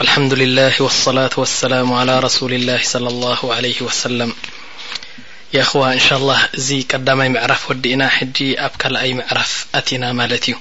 [0.00, 4.20] ኣልحምዱ ልላه والصላة وሰላሙ على رسሊ ላه صለى لله علي وሰለ
[5.56, 10.04] ያ እخዋ እን ሻء لላه እዚ ቀዳማይ ምዕራፍ ወዲ እና ሕጂ ኣብ ካልኣይ ምዕራፍ ኣትና
[10.20, 10.54] ማለት እዩ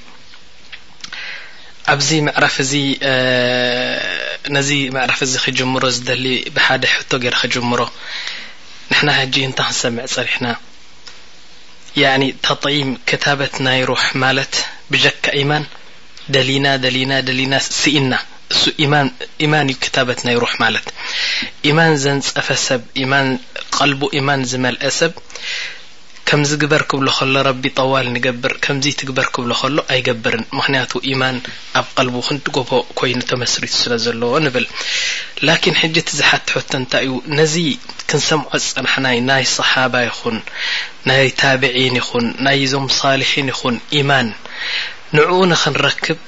[1.94, 2.74] ኣብዚ ምዕራፍ እዚ
[4.56, 6.26] ነዚ ምዕራፍ እዚ ክጅምሮ ዝደሊ
[6.58, 7.80] ብሓደ ሕቶ ገይረ ክጅምሮ
[8.92, 10.48] ንሕና ሕጂ እንታይ ክንሰምዕ ጸሪሕና
[12.02, 14.54] ي ተطዒም ክታበት ናይ ሩሕ ማለት
[14.92, 15.64] ብጀካ ኢማን
[16.34, 18.14] ደሊና ደሊና ደሊና ስኢና
[18.62, 18.72] እሱ
[19.43, 20.88] ኢማን እዩ ክታበት ናይ ሩሕ ማለት
[21.70, 22.82] ኢማን ዘንፀፈ ሰብ
[23.12, 23.28] ማን
[23.78, 25.14] ቀልቡ ኢማን ዝመልአ ሰብ
[26.30, 31.38] ከምዚ ግበር ክብሎ ከሎ ረቢ ጠዋል ንገብር ከምዚ ትግበር ክብሎ ከሎ ኣይገብርን ምክንያቱ ኢማን
[31.80, 34.68] ኣብ ቀልቡ ክንድገቦ ኮይኑ ተመስሪቱ ስለ ዘለዎ ንብል
[35.49, 37.55] ላኪን ሕጂ እቲ ዝሓትፈቶ እንታይ እዩ ነዚ
[38.09, 40.38] ክንሰምዖ ዝፀናሓናይ ናይ ሰሓባ ይኹን
[41.12, 44.30] ናይ ታብዒን ይኹን ናይ ዞም ሳሊሒን ይኹን ኢማን
[45.18, 46.20] ንዕኡ ንክንረክብ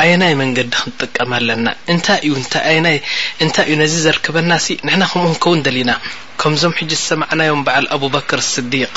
[0.00, 2.56] ኣይ ናይ መንገዲ ክንጥቀመ ኣለና እንታይ እዩ ታ
[3.44, 5.90] እንታይ እዩ ነዚ ዘርክበና ሲ ንሕና ከምኡ ክንከውን ደሊና
[6.40, 8.92] ከምዞም ሕጂ ዝሰማዕናዮም በዓል ኣብበክር ስዲቅ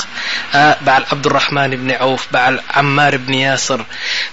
[0.86, 3.82] በዓል ዓብድራሕማን ብኒ ዓውፍ በዓል ዓማር ብኒ ያስር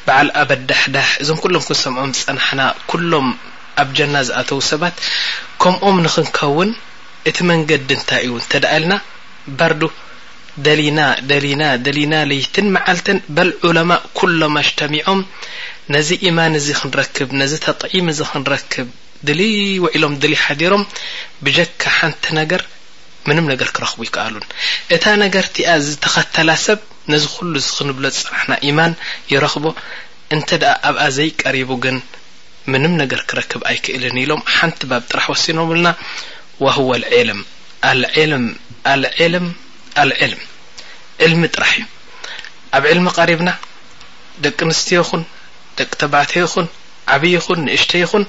[0.05, 2.61] በዓል ኣበዳሕዳህ እዞም ኩሎም ክንሰምዖም ዝፀናሓና
[2.91, 3.28] ኩሎም
[3.84, 4.95] ኣብ ጀና ዝኣተው ሰባት
[5.63, 6.72] ከምኦም ንክንከውን
[7.32, 8.93] እቲ መንገዲ እንታይ እዩ ንተደእልና
[9.59, 9.84] ባርዱ
[10.65, 15.19] ደሊና ደሊና ደሊና ለይትን መዓልትን ባል ዑለማ ኩሎም ኣሽተሚዖም
[15.95, 18.88] ነዚ ኢማን እዚ ክንረክብ ነዚ ተጥዒም እዚ ክንረክብ
[19.27, 19.39] ድል
[19.84, 20.84] ውዒሎም ድሊ ሓዲሮም
[21.45, 22.61] ብጀካ ሓንቲ ነገር
[23.29, 24.45] ምንም ነገር ክረክቡ ይከኣሉን
[24.95, 26.79] እታ ነገርእቲኣ ዝተኸተላ ሰብ
[27.13, 28.93] ነዚ ኩሉ ዝክንብሎ ፅራሕና ኢማን
[29.32, 29.65] ይረኽቦ
[30.36, 31.97] እንተ ደኣ ኣብኣ ዘይቀሪቡ ግን
[32.73, 35.89] ምንም ነገር ክረክብ ኣይክእልን ኢሎም ሓንቲ ባብ ጥራሕ ወሲኖብሉና
[36.65, 37.41] ወህወ ልዕልም
[37.91, 38.45] ኣልዕልም
[38.93, 39.43] ኣልዕልም
[40.03, 40.41] ኣልዕልም
[41.25, 41.86] ዕልሚ ጥራሕ እዩ
[42.77, 43.49] ኣብ ዕልሚ ቀሪብና
[44.43, 45.21] ደቂ ኣንስትዮ ኹን
[45.91, 46.67] ክተባት ይኹን
[47.13, 48.23] ዓብዪ ይኹን ንእሽተ ይኹን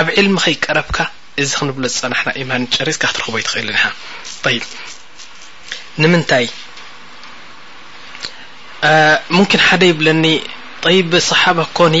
[0.00, 0.98] ኣብ عልሚ ከይቀረብካ
[1.42, 3.78] እዚ ክንብሎ ዝናሕና ማን ጨሪትካ ክትረክቦ ትኽእል ና
[6.02, 6.46] ንምንታይ
[9.68, 10.24] ሓደ ይብለኒ
[11.30, 11.96] صሓባ ኮኒ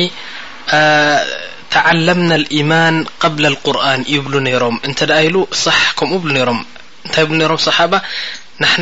[1.74, 6.24] ተዓለምና ليማን قብل لቁርን ይብሉ ነሮም እንተ ኢሉ صሕ ከምኡ ብ
[6.58, 6.60] ም
[7.06, 7.24] ንታይ
[7.68, 7.92] صሓባ
[8.62, 8.72] ናح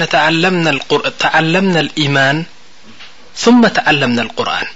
[1.22, 2.38] ተعለምና يማን
[3.42, 3.44] ث
[3.76, 4.68] ተعለምና لቁርን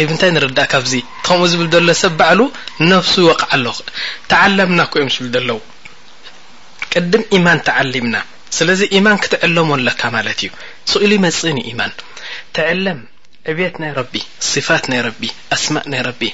[0.00, 0.92] ሂ ንታይ ንርዳእካዚ
[1.26, 2.40] ከምኡ ዝብል ሎ ሰብ ባዕሉ
[2.90, 3.64] ነፍሱ ወቕዓ ኣለ
[4.30, 4.90] ተዓለምናዮ
[5.32, 5.58] ብል ለዎ
[6.92, 8.16] ቅድም ማን ተዓሊምና
[8.58, 10.50] ስለዚ ማን ክትዕለም ለካ ማ እዩ
[10.92, 11.92] ስእሉ መፅእን ማን
[12.56, 13.00] ትዕለም
[13.52, 14.16] ዕብት ናይ ቢ
[14.68, 15.00] ፋት ናይ
[15.56, 16.28] ኣስማ ና ቢ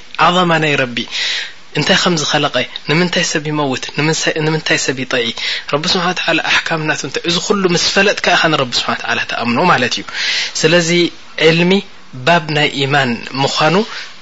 [0.51, 1.07] ማ ናይ ቢ
[1.77, 2.55] እንታይ ከዝኸለቀ
[3.01, 5.27] ንታይ ሰብ ውት ምታይ ሰብይጠኢ
[5.83, 6.77] ቢ ሓ ኣ
[7.27, 7.35] እዚ
[7.85, 8.45] ስፈጥኢ ሓ
[9.31, 10.05] ተኣምኖማት እዩ
[10.61, 10.89] ስለዚ
[11.71, 11.73] ሚ
[12.27, 13.75] ባብ ናይ ኢማን ምኳኑ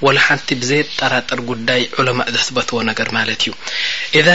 [0.05, 3.51] ወላ ሓንቲ ብዘየ ጠራጥር ጉዳይ ዑለማ ዘስበትዎ ነገር ማለት እዩ
[4.19, 4.29] ኢዘ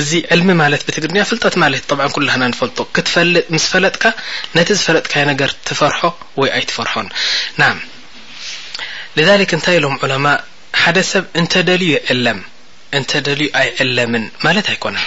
[0.00, 4.04] እዚ ዕልሚ ማለት ብትግር ፍልጠት ማለት ብ ኩላና ንፈልጦ ክትፈጥ ምስ ፈለጥካ
[4.56, 6.00] ነቲ ዝፈለጥካ ነገር ትፈርሖ
[6.40, 7.08] ወይ ኣይ ትፈርሖን
[7.60, 7.70] ና
[9.42, 10.26] ሊክ እንታይ ኢሎም ዑሎማ
[10.82, 12.40] ሓደ ሰብ እንተደልዩ ዕለም
[12.98, 15.06] እንተደልዩ ኣይዕለምን ማለት ኣይኮነን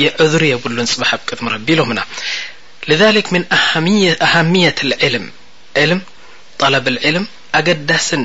[0.00, 2.00] የዕሪ የብሉን ፅባሕ ብቅ ረቢሎምና
[4.70, 5.26] ኣት ዕልም
[5.90, 6.00] ልም
[6.74, 7.24] ለብ ዕልም
[7.58, 8.22] ኣገዳስን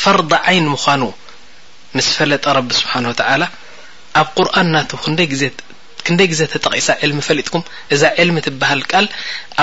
[0.00, 1.02] ፈርዲ ዓይን ምኳኑ
[1.96, 3.42] ምስ ፈለጠ ረቢ ስብሓን ተላ
[4.22, 7.62] ኣብ ቁርን ናቱ ክንደይ ግዜ ተጠቂሳ ልሚ ፈሊጥኩም
[7.94, 9.06] እዛ ልሚ ትበሃል ቃል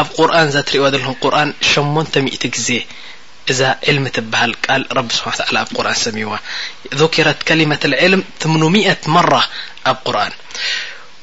[0.02, 2.70] ኣብ ቁርን እ ትሪእዎ ዘለም ቁርን 8 00 ግዜ
[3.52, 3.62] እዛ
[3.96, 4.52] ልሚ ትበሃል
[4.96, 5.32] ል ቢ ስብሓ
[5.64, 6.32] ኣብ ቁርን ሰሚዋ
[7.02, 8.64] ذረት ከሊመት ዕልም ትምኑ
[9.04, 9.34] ት መራ
[9.92, 10.34] ኣብ ቁርን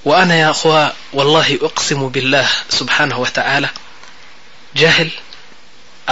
[0.08, 0.74] وኣነ ያ خዋ
[1.18, 2.48] ولله أقስሙ ብلላه
[2.78, 3.64] ስብሓናه وተላ
[4.80, 5.10] ጃህል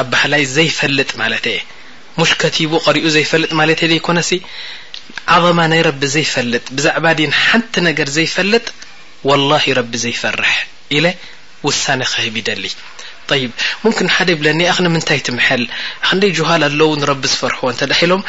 [0.00, 1.58] ኣብ ባህላይ ዘይፈልጥ ማለት እየ
[2.18, 4.30] ሙሽ ከቲቡ ቀሪኡ ዘይፈልጥ ማለ እየ ዘይኮነሲ
[5.36, 8.64] ዓظማ ናይ ረቢ ዘይፈልጥ ብዛዕባ ድ ሓንቲ ነገር ዘይፈልጥ
[9.28, 10.52] ولላه ረቢ ዘይፈርሕ
[10.96, 11.06] ኢለ
[11.66, 12.64] ውሳነ ክህብ ይደሊ
[13.44, 13.52] ይብ
[13.84, 15.62] ምን ሓደ ይብለኒ ክ ምንታይ ትምሐል
[16.08, 18.22] ክንደይ جሃል ኣለው ንረቢ ዝፈርሕዎ እንተዳሂሎም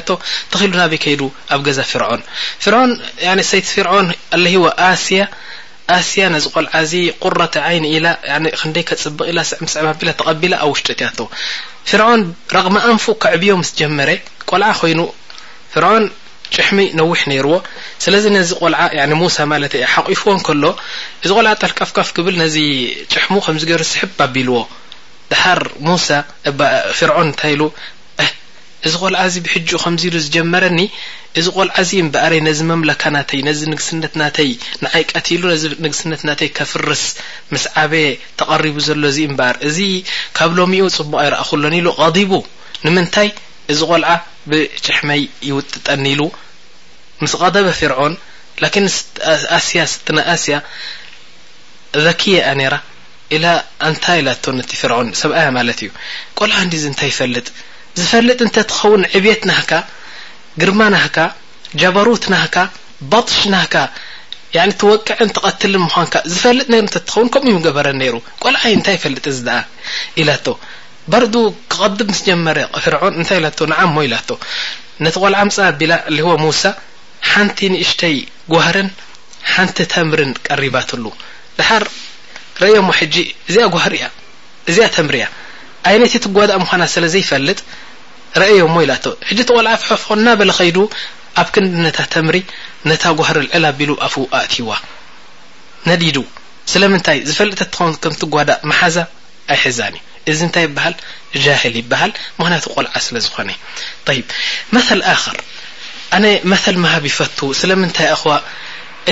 [0.52, 1.22] ተخሉ ናበይ ከይد
[1.54, 2.20] ኣብ ገዛ ፍرعን
[2.64, 4.06] ፍعን ሰይቲ ፍرعን
[4.54, 4.64] ሂو
[5.04, 5.10] ስ
[6.10, 6.72] ስያ ቆልዓ
[7.22, 7.96] قرة عይن ኢ
[8.60, 9.74] ክደይ ፅبق ኢ ስስ
[10.20, 11.10] ተቐቢላ ኣብ ውሽጢት ያ
[11.90, 12.20] ፍرعን
[12.56, 14.08] ረغ ኣንف كዕብዮ ስ ጀመረ
[14.50, 15.00] ቆልع ኮይኑ
[16.56, 17.54] ጭሕሚ ነዊሕ ነይርዎ
[18.04, 18.80] ስለዚ ነዚ ቆልዓ
[19.22, 19.62] ሙሳ ማለ
[19.94, 20.64] ሓቂፍዎን ከሎ
[21.24, 22.56] እዚ ቆልዓ ጠልካፍፍ ክብል ነዚ
[23.12, 24.58] ጭሕሙ ከምዚ ገበር ስሕ ኣቢልዎ
[25.30, 26.08] ድሃር ሙሳ
[26.98, 27.62] ፍርዖን እንታይ ኢሉ
[28.88, 30.80] እዚ ቆልዓ እዚ ብሕጂኡ ከምዚ ኢሉ ዝጀመረኒ
[31.38, 34.50] እዚ ቆልዓ እዚ በእረ ነዚ መምለካ ናተይ ነዚ ንግስነት ናተይ
[34.84, 37.02] ንዓይቀት ኢሉ ዚ ንግስነት ናተይ ከፍርስ
[37.54, 38.06] ምስ ዓበየ
[38.40, 39.78] ተቐሪቡ ዘሎ እዚ እምበኣር እዚ
[40.38, 42.32] ካብ ሎሚኡ ፅቡቅ ይረእኹሎኒ ኢሉ ቀዲቡ
[42.86, 43.28] ንምንታይ
[43.72, 44.10] እዚ ቆልዓ
[44.50, 46.22] ብጭሕመይ ይውጥጠኒ ኢሉ
[47.22, 48.14] ምስ ቀደበ ፍርዖን
[48.62, 48.86] ላኪን
[49.56, 50.56] ኣስያስቲ ና ኣስያ
[52.06, 52.76] ዘኪያ ኣ ነይራ
[53.36, 53.46] ኢላ
[53.88, 55.88] እንታ ኢላቶ ነቲ ፍርዖን ሰብኣያ ማለት እዩ
[56.38, 57.46] ቆልዓ እንዲእዚ እንታይ ይፈልጥ
[58.00, 59.72] ዝፈልጥ እንተትኸውን ዕብት ናህካ
[60.62, 61.18] ግርማ ናህካ
[61.82, 62.56] ጀባሩት ናህካ
[63.12, 63.74] ባطሽ ናህካ
[64.80, 69.24] ትወቅዕን ተቐትልን ምዃን ካ ዝፈልጥ ነይ እንተትኸውን ከምኡ ዩ ገበረን ነይሩ ቆልዓ እዩ እንታይ ይፈልጥ
[69.32, 69.62] እዚ ኣ
[70.20, 70.56] ኢላ ቶ
[71.12, 71.34] በርዱ
[71.72, 74.14] ክቐድብ ምስ ጀመረ ፍርዖን እንታይ ኢ ንዓ ሞ ኢላ
[75.04, 75.92] ነቲ ቆልዓ ምፅ ኣቢላ
[76.28, 76.62] ዎ ሙሳ
[77.30, 78.16] ሓንቲ ንእሽተይ
[78.52, 78.88] ጓህርን
[79.52, 81.04] ሓንቲ ተምርን ቀሪባትሉ
[81.58, 81.84] ድሓር
[82.62, 83.14] ረአዮ ሞ ሕጂ
[83.50, 83.56] እዚ
[83.92, 84.04] ር እያ
[84.70, 85.26] እዚኣ ተምሪ እያ
[85.88, 87.60] ዓይነት ትጓዳእ ምዃና ስለዘይፈልጥ
[88.42, 88.92] ረአዮ ሞ ኢላ
[89.28, 90.78] ሕጂ ተቆልዓ ፍሑፍ ና በለ ከይዱ
[91.40, 92.36] ኣብ ክንዲ ነታ ተምሪ
[92.90, 94.70] ነታ ጓህር ልዕል ኣቢሉ ኣፍ ኣእትዋ
[95.90, 96.18] ነዲዱ
[96.72, 98.96] ስለምንታይ ዝፈልጥ ትኸን ከም ትጓዳእ መሓዛ
[99.54, 100.94] ኣይሕዛን እዩ እዚ እንታይ ይበሃል
[101.44, 103.50] ጃህል ይበሃል ምክንያቱ ቆልዓ ስለ ዝኾነ
[104.18, 104.20] ይ
[104.74, 105.38] መል ኣኸር
[106.16, 108.34] ኣነ መል መሃብ ይፈቱ ስለምንታይ ኣኸዋ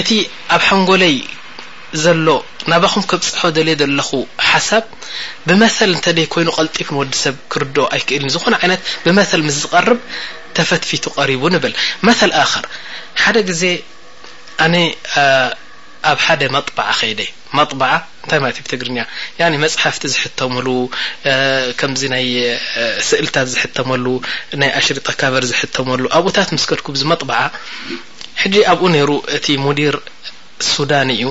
[0.01, 0.11] እቲ
[0.57, 1.17] ኣብ ሓንጎለይ
[2.05, 2.29] ዘሎ
[2.71, 4.11] ናባኹም ከብፅሖ ደልየ ዘለኹ
[4.49, 4.85] ሓሳብ
[5.47, 10.01] ብመል እንተደ ኮይኑ ቀልጢፍ ንወዲ ሰብ ክርድ ኣይክእል ዝኮነ ይነት ብመል ምስ ዝቀርብ
[10.57, 11.75] ተፈትፊቱ ቀሪቡ ንብል
[12.09, 12.65] መል ኣኸር
[13.23, 13.63] ሓደ ግዜ
[14.65, 14.75] ኣነ
[16.11, 17.23] ኣብ ሓደ መባዓ ከይ ደ
[18.27, 18.99] እንታይ ማለቲ ብትግርኛ
[19.65, 20.69] መፅሓፍቲ ዝሕተምሉ
[21.81, 22.27] ከምዚ ናይ
[23.09, 24.07] ስእልታት ዝሕተመሉ
[24.61, 27.41] ናይ ኣሽሪጣ ኣካባበር ዝሕተመሉ ኣብኡታት ምስ ከድኩ ብዝ መጥበዓ
[28.43, 29.95] ሕጂ ኣብኡ ነይሩ እቲ ሙዲር
[30.73, 31.23] ሱዳን እዩ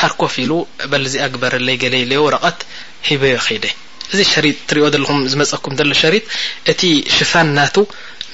[0.00, 0.52] ሃርኮፍ ኢሉ
[0.92, 2.58] በልዚኣ ግበረለይ ገለኢ ለ ወረቀት
[3.08, 3.64] ሂበዮ ከይደ
[4.12, 6.24] እዚ ሸሪጥ ትሪኦ ኹም ዝመፀኩም ሎ ሸሪጥ
[6.72, 6.80] እቲ
[7.16, 7.76] ሽፋንናቱ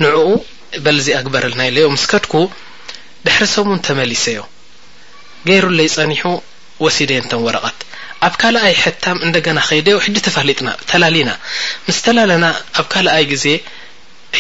[0.03, 0.29] ንዕኡ
[0.85, 2.35] በልዚኣ ግበረልና ኢ ለዮ ምስከድኩ
[3.27, 4.41] ድሕርሰሙን ተመሊሰዮ
[5.49, 6.25] ገይሩ ለይፀኒሑ
[6.85, 7.79] ወሲደንተም ወረቐት
[8.27, 11.31] ኣብ ካልኣይ ሕታም እንደገና ከይ ደ ሕዲ ተፋሊጥና ተላሊና
[11.87, 12.45] ምስ ተላለና
[12.81, 13.47] ኣብ ካልኣይ ግዜ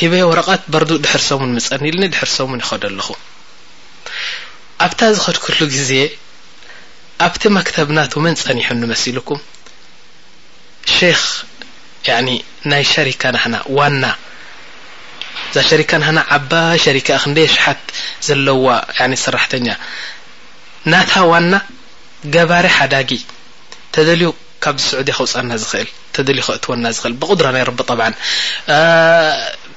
[0.01, 3.09] ሂበየ ወረቐት በርዱእ ድሕርሰሙን ምፀኒኢልኒ ድሕርሰሙን ይኸደ ኣለኹ
[4.87, 5.91] ኣብታ ዝኸድክሉ ግዜ
[7.27, 9.41] ኣብቲ መክተብናቱ መን ፀኒሑ ንመሲልኩም
[10.93, 12.31] ክ ኒ
[12.71, 14.05] ናይ ሸሪካ ናና ዋና
[15.51, 16.53] እዛ ሸሪካ ናና ዓባ
[16.85, 17.83] ሸሪካ ክንደየ ሸሓት
[18.29, 18.67] ዘለዋ
[19.25, 19.67] ስራሕተኛ
[20.93, 21.53] ናታ ዋና
[22.35, 23.11] ገባሪ ሓዳጊ
[23.95, 24.25] ተደልዩ
[24.65, 27.91] ካብዚ ስዑድያ ክውፀና ዝኽእል ተደልዩ ከእት ወና ኽእል ብቁድሮ ናይ ረቢ ብ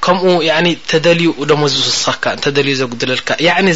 [0.05, 0.25] ከምኡ
[0.91, 3.29] ተደልዩ ደሞ ዝውስስካ ተደልዩ ዘጉድለልካ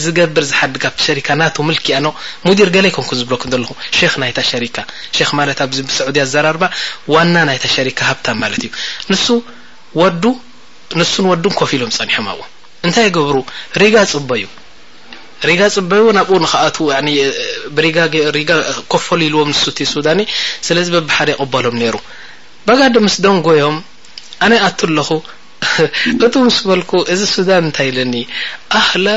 [0.03, 2.05] ዝገብር ዝሓድግ ብቲ ሸሪካ ና ምልክያኖ
[2.47, 4.77] ሙዲር ገለ ኮንኩ ዝብለኩ ዘኹ ክ ናይታ ሸሪካ
[5.15, 6.63] ክ ማለት ኣዚ ብዑድያ ኣዘራርባ
[7.13, 8.69] ዋና ናይ ሸሪካ ሃብታ ማለት እዩ
[9.13, 9.25] ንሱ
[10.01, 10.05] ወ
[10.99, 12.39] ንሱን ወዱ ኮፍ ኢሎም ፀኒሖም ኣዎ
[12.85, 13.35] እንታይ ገብሩ
[13.81, 14.45] ሪጋ ፅበ እዩ
[15.47, 16.77] ሪጋ ፅብ ናብኡ ንክኣቱ
[18.37, 18.49] ሪጋ
[18.93, 20.19] ኮፈሉ ኢልዎም ንሱእቲ ሱዳኒ
[20.67, 21.95] ስለዚ በቢሓደ ይቕበሎም ነይሩ
[22.67, 23.77] በጋዲ ምስ ዶን ጎዮም
[24.45, 25.07] ኣነ ኣቱ ኣለኹ
[25.59, 25.61] እ
[26.67, 27.21] በلك እዚ
[27.75, 27.77] ታ
[28.83, 29.11] ه خ ره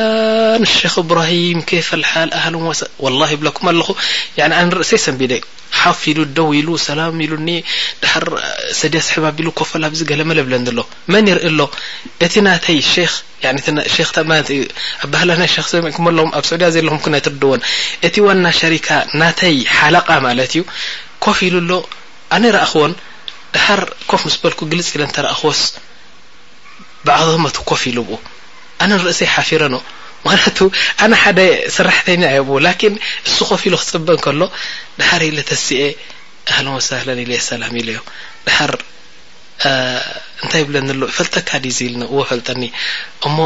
[25.09, 25.11] እ
[25.51, 25.53] ው
[27.09, 28.19] ባዕዞመት ኮፍ ኢሉ ብኡ
[28.83, 29.77] ኣነ ንርእሰይ ሓፊረኖ
[30.25, 30.59] ማያቱ
[31.05, 31.39] ኣነ ሓደ
[31.77, 32.95] ሰራሕተኛ የብ ላኪን
[33.29, 34.43] እሱ ኮፍ ኢሉ ክፅበን ከሎ
[35.01, 35.79] ድሓር ኢለ ተስአ
[36.57, 38.01] ሃለ ወሳለን ኢለ ኣሰላም ኢለ ዮ
[38.47, 38.73] ድሓር
[40.43, 42.63] እንታይ ብለንሎ ይፈልጠካዲ ዝኢልኒ ወ ፈልጠኒ
[43.29, 43.37] እሞ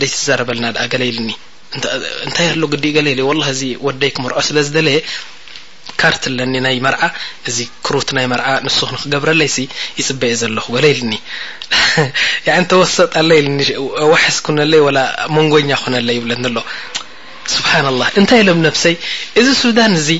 [0.00, 1.30] ደይ ትዘረበልና ድኣ ገለይልኒ
[2.26, 4.98] እንታይ ኣሎ ግዲእ ገለይለ እ ወላ እዚ ወደይ ክምርዖ ስለ ዝደለየ
[6.02, 7.00] ካርት ኣለኒ ናይ መርዓ
[7.48, 9.56] እዚ ክሩት ናይ መርዓ ንሱ ክን ክገብረለይሲ
[9.98, 11.12] ይፅበእ ዘለኹ ወለልኒ
[12.70, 13.58] ተወሰጣ ለልኒ
[14.12, 15.00] ዋሕስ ነ ለይ ላ
[15.36, 16.56] መንጎኛ ኩነለይ ይብለ ኣሎ
[17.54, 18.94] ስብሓና ላ እንታይ ኢሎም ነፍሰይ
[19.42, 20.10] እዚ ሱዳን እዚ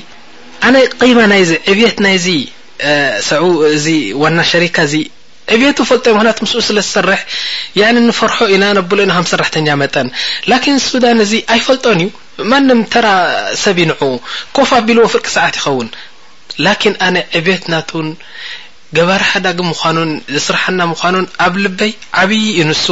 [0.67, 2.27] ኣነ ቀማ ናይዚ ዕብት ናይዚ
[3.75, 3.87] እዚ
[4.23, 4.95] ዋና ሸሪካ እዚ
[5.53, 7.21] ዕብቱ ፈልጦዩ ምክንት ምስኡ ስለ ዝሰርሕ
[8.07, 10.07] ንፈርሖ ኢና ነብሎ ኢና ከ ሰራሕተኛ መጠን
[10.91, 12.09] ሱዳን እዚ ኣይፈልጦን እዩ
[12.51, 13.07] ማንም ተራ
[13.63, 14.01] ሰብይ ንዑኡ
[14.57, 15.89] ኮፍ ኣቢልዎ ፍርቂ ሰዓት ይኸውን
[16.65, 18.07] ላኪን ኣነ ዕብት ናቱን
[18.97, 22.85] ገባርሓዳግ ምዃኑን ዘስራሓና ምዃኑን ኣብ ልበይ ዓብይ ዩ ንሱ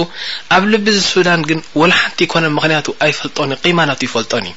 [0.55, 4.55] ኣብ ልቢ ዝ ሱዳን ግን ወላ ሓንቲ ይኮነን ምክንያቱ ኣይፈልጦን ዩ ቂማናቱ ይፈልጦን እዩ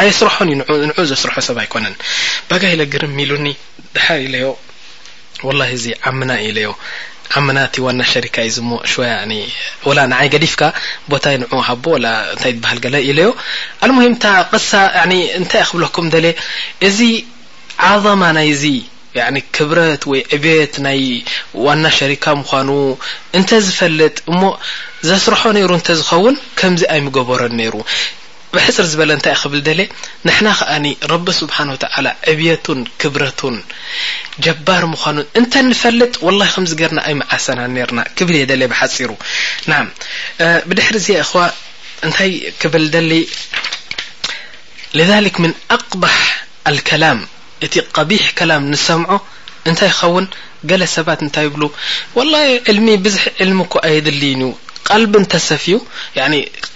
[0.00, 1.94] ኣየስርሖን እዩ ንዑኡ ዘስርሑ ሰብ ኣይኮነን
[2.48, 3.46] ባጋይለ ግርን ሚሉኒ
[3.96, 4.48] ድሓ ኢለዮ
[5.48, 6.70] ወላሂ እዚ ዓምና ኢ ለዮ
[7.38, 8.94] ዓመናቲ ዋና ሸሪካ እዩዚ ሞ ሽ
[9.98, 10.62] ላ ንዓይ ገዲፍካ
[11.12, 13.30] ቦታ ንዑ ሃቦ ላ እንታይ ዝበሃል ገለ ኢለዩ
[13.86, 14.70] ኣልሙሂም እታ ቅሳ
[15.40, 16.26] እንታይ ክብለኩም ደለ
[16.88, 16.98] እዚ
[17.92, 18.64] ዓظማ ናይዚ
[19.56, 21.00] ክብረት ወይ ዕብት ናይ
[21.66, 22.70] ዋና ሸሪካ ምኳኑ
[23.38, 24.42] እንተ ዝፈልጥ እሞ
[25.08, 27.74] ዘስርሖ ነይሩ እንተ ዝኸውን ከምዚ ኣይ ምገበሮን ነይሩ
[28.54, 29.80] بحፅር ዝበለ ንታይ ክብል ደለ
[30.26, 30.70] ንحና ከኣ
[31.12, 33.56] رቢ ስብሓنه وتعل ዕብيቱን ክብረቱን
[34.44, 39.10] ጀባር ምዃኑ እንተ نፈልጥ وله ከዚ ገርና ኣይ መዓሰና رና ክብል እየ ደለ ብሓፂሩ
[39.70, 39.78] ናع
[40.68, 41.32] ብድሕሪ ዚ خ
[42.06, 42.30] እንታይ
[42.60, 43.12] ክብል ደሊ
[44.98, 46.14] لذلك من ኣقبح
[46.70, 47.18] الكላም
[47.64, 49.10] እቲ قቢيሕ كላም نሰምዖ
[49.68, 50.26] እንታይ ይኸውን
[50.70, 51.62] ገለ ሰባት እንታይ ይብሉ
[52.16, 54.44] والل لሚ ብዙሕ علሚ ك ኣየድልን እዩ
[54.88, 55.76] ቃልቢ እንተሰፊዩ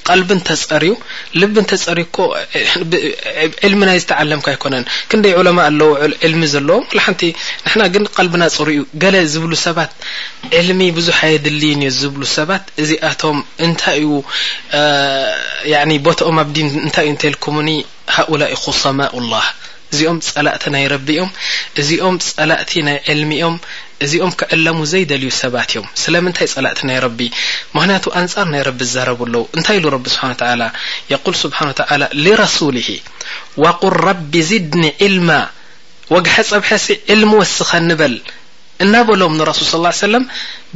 [0.09, 0.93] ቃልቢ እንተፀርዩ
[1.41, 7.23] ልቢ እንተፀሪኮዕልሚናይ ዝተዓለምካ ኣይኮነን ክንደይ ዑለማ ኣለውዑል ዕልሚ ዘለዎም ሓንቲ
[7.65, 9.91] ንሕና ግን ቃልቢና ፅሩ እዩ ገለ ዝብሉ ሰባት
[10.61, 14.11] ዕልሚ ብዙሕ ኣየድል ን ዝብሉ ሰባት እዚኣቶም እንታይ እዩ
[16.09, 16.57] ቦታኦም ኣብዲ
[16.87, 17.69] እንታይ እዩ ተልኮሙኒ
[18.19, 19.45] ሃؤላኢ خሶማኡ لላህ
[19.95, 21.31] እዚኦም ጸላእቲ ናይ ረቢ እዮም
[21.81, 23.57] እዚኦም ጸላእቲ ናይ ዕልሚ እኦም
[24.05, 27.21] እዚኦም ክዕለሙ ዘይደልዩ ሰባት እዮም ስለምንታይ ጸላእቲ ናይ ረቢ
[27.77, 30.65] ምክንያቱ ኣንጻር ናይ ረቢ ዝዛረቡ ኣለዉ እንታይ ኢሉ ረቢ ስብሓተላ
[31.13, 32.89] የቁል ስብሓን ተላ ልረሱሊሂ
[33.65, 35.31] ዋቁር ረቢ ዚድኒ ዒልማ
[36.15, 38.15] ወግሐ ፀብሐሲ ዕልሚ ወስኸ ንበል
[38.85, 40.25] እናበሎም ንረሱል ስ ላ ሰለም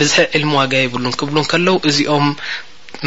[0.01, 2.27] ብዝሒ ዕልሙ ዋጋይብሉ ክብሉን ከለዉ እዚኦም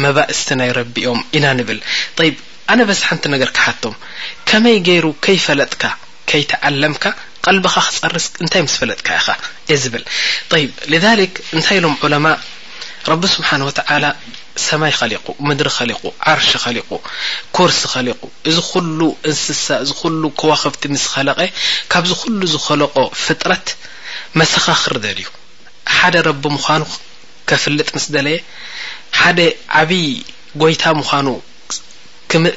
[0.04, 1.80] መባእስቲ ናይ ረቢኦም ኢና ንብል
[2.26, 2.36] ይብ
[2.72, 3.94] ኣነ በስሓንቲ ነገር ክሓቶም
[4.48, 5.82] ከመይ ገይሩ ከይፈለጥካ
[6.30, 7.04] ከይተዓለምካ
[7.46, 9.28] ቀልቢካ ክፀርስ እንታይ ምስ ፈለጥካ ኢኻ
[9.70, 10.04] እየ ዝብል
[10.62, 12.26] ይብ ልልክ እንታይ ኢሎም ዑለማ
[13.10, 14.04] ረቢ ስብሓን ተላ
[14.66, 16.88] ሰማይ ኸሊቁ ምድሪ ኸሊቁ ዓርሺ ኸሊቁ
[17.56, 18.20] ኮርስ ኸሊቁ
[18.50, 21.40] እዚ ኩሉ እንስሳ እዚ ኩሉ ከዋክፍቲ ምስ ኸለቀ
[21.92, 23.68] ካብዚ ኩሉ ዝኸለቆ ፍጥረት
[24.40, 25.28] መሰኻ ክርደል እዩ
[25.96, 26.82] ሓደ ረቢ ምዃኑ
[27.50, 28.38] ከፍልጥ ምስ ደለየ
[29.20, 29.40] ሓደ
[29.80, 30.08] ዓብይ
[30.62, 31.28] ጎይታ ምዃኑ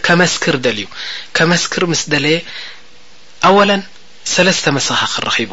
[0.08, 0.86] ከመስክር ደልዩ
[1.38, 2.38] ከመስክር ምስ ደለየ
[3.48, 3.82] ኣወለን
[4.34, 5.52] ሰለስተ መስኻ ክረኺቡ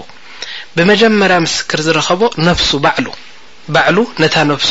[0.77, 3.07] ብመጀመርያ ምስክር ዝረኸቦ ነፍሱ ባዕሉ
[3.75, 4.71] ባዕሉ ነታ ነፍሱ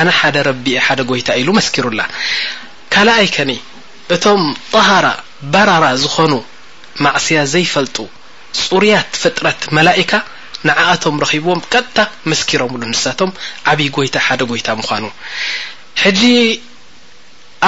[0.00, 2.00] ኣነ ሓደ ረቢየ ሓደ ጎይታ ኢሉ መስኪሩላ
[2.94, 3.52] ካልኣይ ከኒ
[4.14, 4.42] እቶም
[4.72, 5.06] ጣህራ
[5.52, 6.34] በራራ ዝኾኑ
[7.04, 7.96] ማእስያ ዘይፈልጡ
[8.68, 10.12] ፅርያት ፍጥረት መላእካ
[10.66, 11.98] ንዓኣቶም ረክብዎም ቀጥታ
[12.30, 13.30] መስኪሮምሉ ንሳቶም
[13.72, 15.06] ዓብይ ጎይታ ሓደ ጎይታ ምኑ
[16.04, 16.20] ሕጂ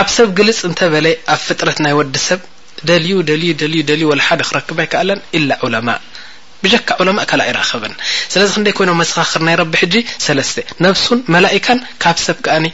[0.01, 2.41] ኣብ ሰብ ግልፅ እንተበለ ኣብ ፍጥረት ናይ ወዲ ሰብ
[2.89, 5.89] ደልዩ ደል ደልዩ ልዩ ወ ሓደ ክረክብ ይከኣለን ኢላ ዑለማ
[6.63, 7.95] ብጀካ ዑለማ ካል ይረኸበን
[8.33, 9.95] ስለዚ ክንደይ ኮይኖም መሰኻክር ናይ ረቢ ሕጂ
[10.27, 12.67] ሰለስተ ነብሱን መላእካን ካብ ሰብ ከኣኒ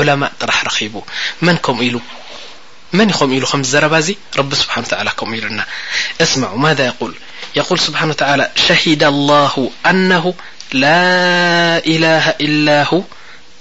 [0.00, 0.94] ዑለማ ጥራሕ ረኪቡ
[1.46, 1.96] መን ከምኡ ኢሉ
[2.96, 5.64] من يخم ل م زربزي رب سبحان و تعالى كم لنا
[6.20, 7.14] اسمعوا ماذا يقول
[7.56, 10.34] يقول سبحانه و تعالى شهد الله أنه
[10.72, 11.08] لا
[11.94, 13.02] اله الا هو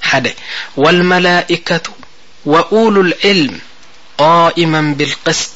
[0.02, 0.34] حد
[0.78, 1.82] والملائكة
[2.46, 3.60] وأول العلم
[4.18, 5.56] قائما بالقسط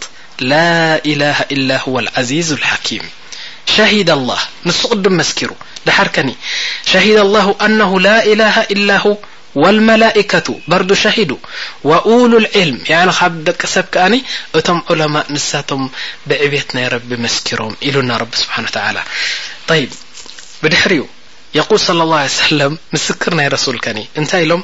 [0.51, 0.73] لا
[1.11, 3.03] اله الا هو العزيز الحكيم
[3.75, 5.49] شهد الله نس قدم مسكر
[5.86, 6.36] دحركني
[6.91, 7.45] شهد الله
[7.80, 9.17] نه لا اله إلا ه
[9.56, 11.32] والملئكة بርد شሂዱ
[11.84, 13.95] وول العلم يعن ካብ ደቂ ሰብ ك
[14.58, 15.82] እቶም علمء ንሳቶም
[16.30, 18.97] ብعብት ናይ ረቢ መسكሮም ኢሉና رቢ سبሓن و تعل
[19.80, 19.84] ይ
[20.64, 21.06] ብድሕሪኡ
[21.60, 22.74] يقل صلى الله عي سلم
[23.08, 24.62] سክር ናይ سلኒ ንታይ ኢሎም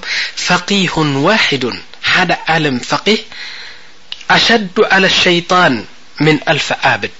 [0.47, 0.95] فقيه
[1.27, 1.63] وحد
[2.11, 3.19] ሓደ علም فقيه
[4.35, 5.73] ኣሸد على الሸيطان
[6.25, 7.19] من ኣልف ዓبድ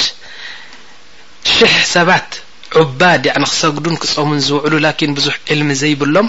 [1.55, 2.29] شሕ ሰባት
[2.81, 6.27] عባድ ክሰግዱን ክፀሙን ዝውዕሉ كن ብዙح علሚ ዘይብሎም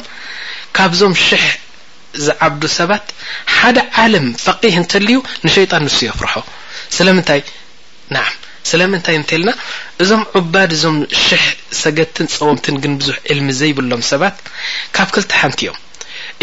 [0.77, 1.43] ካብዞም ሽሕ
[2.25, 3.07] ዝዓብዱ ሰባት
[3.57, 5.17] ሓደ ዓለም ፈቂሕ እንተልዩ
[5.47, 6.35] ንሸይጣን ንሱ የፍርሖ
[6.97, 7.41] ስለምንታይ
[8.15, 8.27] ናዓ
[8.71, 9.51] ስለምንታይ እንተይ የለና
[10.03, 10.97] እዞም ዑባድ እዞም
[11.27, 11.43] ሽሕ
[11.83, 14.37] ሰገድትን ፀወምትን ግን ብዙሕ ዕልሚ ዘይብሎም ሰባት
[14.97, 15.77] ካብ ክልቲ ሓንቲ እዮም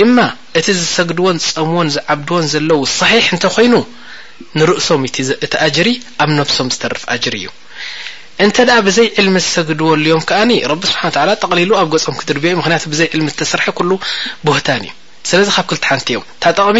[0.03, 0.17] እማ
[0.59, 3.75] እቲ ዝሰግድዎን ዝፀምዎን ዝዓብድዎን ዘለዉ صሒሕ እንተ ኮይኑ
[4.59, 5.15] ንርእሶም እቲ
[5.67, 5.89] ኣጅሪ
[6.23, 7.47] ኣብ ነፍሶም ዝተርፍ ኣጅር እዩ
[8.43, 12.57] እንተ ደኣ ብዘይ ዕልሚ ዝሰግድዎሉ ዮም ከኣኒ ረቢ ስብሓን ላ ጠቕሊሉ ኣብ ገጾም ክድርብዮ ዩ
[12.59, 13.91] ምክንያቱ ብዘይ ዕልሚ ዝተሰርሐ ኩሉ
[14.47, 14.91] ቦህታን እዩ
[15.29, 16.77] ስለዚ ካብ ክልቲ ሓንቲ እዮም ታጠቕሚ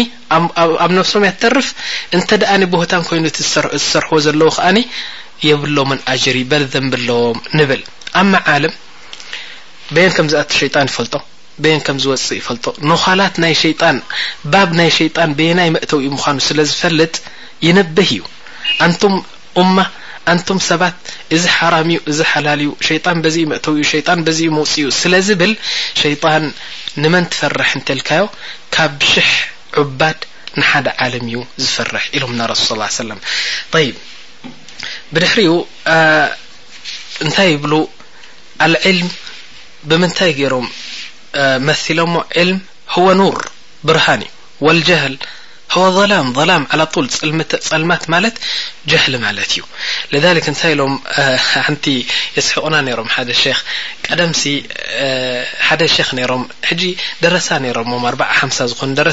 [0.84, 1.68] ኣብ ነፍሶም እያ ትተርፍ
[2.16, 3.32] እንተ ደኣ ቦህታን ኮይኑ እ
[3.82, 4.78] ዝሰርሕዎ ዘለዉ ከኣኒ
[5.48, 7.82] የብሎምን ኣጀሪ በልዘንብለዎም ንብል
[8.22, 8.74] ኣብ ማ ዓለም
[9.94, 11.14] በየን ከምዝኣት ሸይጣን ይፈልጦ
[11.68, 13.96] የን ከምዝወፅእ ይፈልጦ ኖኻላት ናይ ሸይጣን
[14.52, 17.14] ባብ ናይ ሸይጣን ቤና መእተው ዩ ምኳኑ ስለዝፈልጥ
[17.68, 18.22] ይነብህ እዩ
[18.86, 19.14] ኣንቱም
[19.76, 19.78] ማ
[20.32, 20.94] ኣንቶም ሰባት
[21.36, 25.52] እዚ ሓራም እዩ እዚ ሓላልዩ ሸይጣን በዚኢ መእተው እዩ ሸይጣን በዚኡ መውፅ እዩ ስለዝብል
[26.02, 26.44] ሸይጣን
[27.02, 28.24] ንመን ትፈርሕ እንትልካዮ
[28.76, 29.30] ካብ ሽሕ
[29.82, 30.20] ዑባድ
[30.60, 33.20] ንሓደ ዓለም እዩ ዝፈርሕ ኢሎም እና ረስ ስ ሰለም
[33.86, 33.96] ይብ
[35.14, 35.50] ብድሕሪኡ
[37.24, 37.74] እንታይ ይብሉ
[38.66, 39.08] ኣልዕልም
[39.90, 40.66] ብምንታይ ገይሮም
[41.68, 42.16] መሲሎ ሞ
[42.48, 42.58] ልም
[43.04, 43.38] ወ ኑር
[43.88, 44.22] ብርሃኒ
[44.66, 45.14] ወልጀሃል
[45.76, 47.06] و ظላም ظላም ع طል
[47.70, 48.34] ፀልማት ማለት
[48.90, 49.60] ጀህል ማለት እዩ
[50.12, 50.92] لذ እንታይ ኢሎም
[51.66, 51.84] ሓንቲ
[52.36, 53.44] የስሕቕና ነሮም ሓደ ክ
[54.06, 54.42] ቀደምሲ
[55.68, 56.82] ሓደ ክ ነሮም ሕጂ
[57.24, 57.78] ደረሳ ነሮ
[58.10, 59.10] ኣር ሓምሳ ዝኮኑ ደረ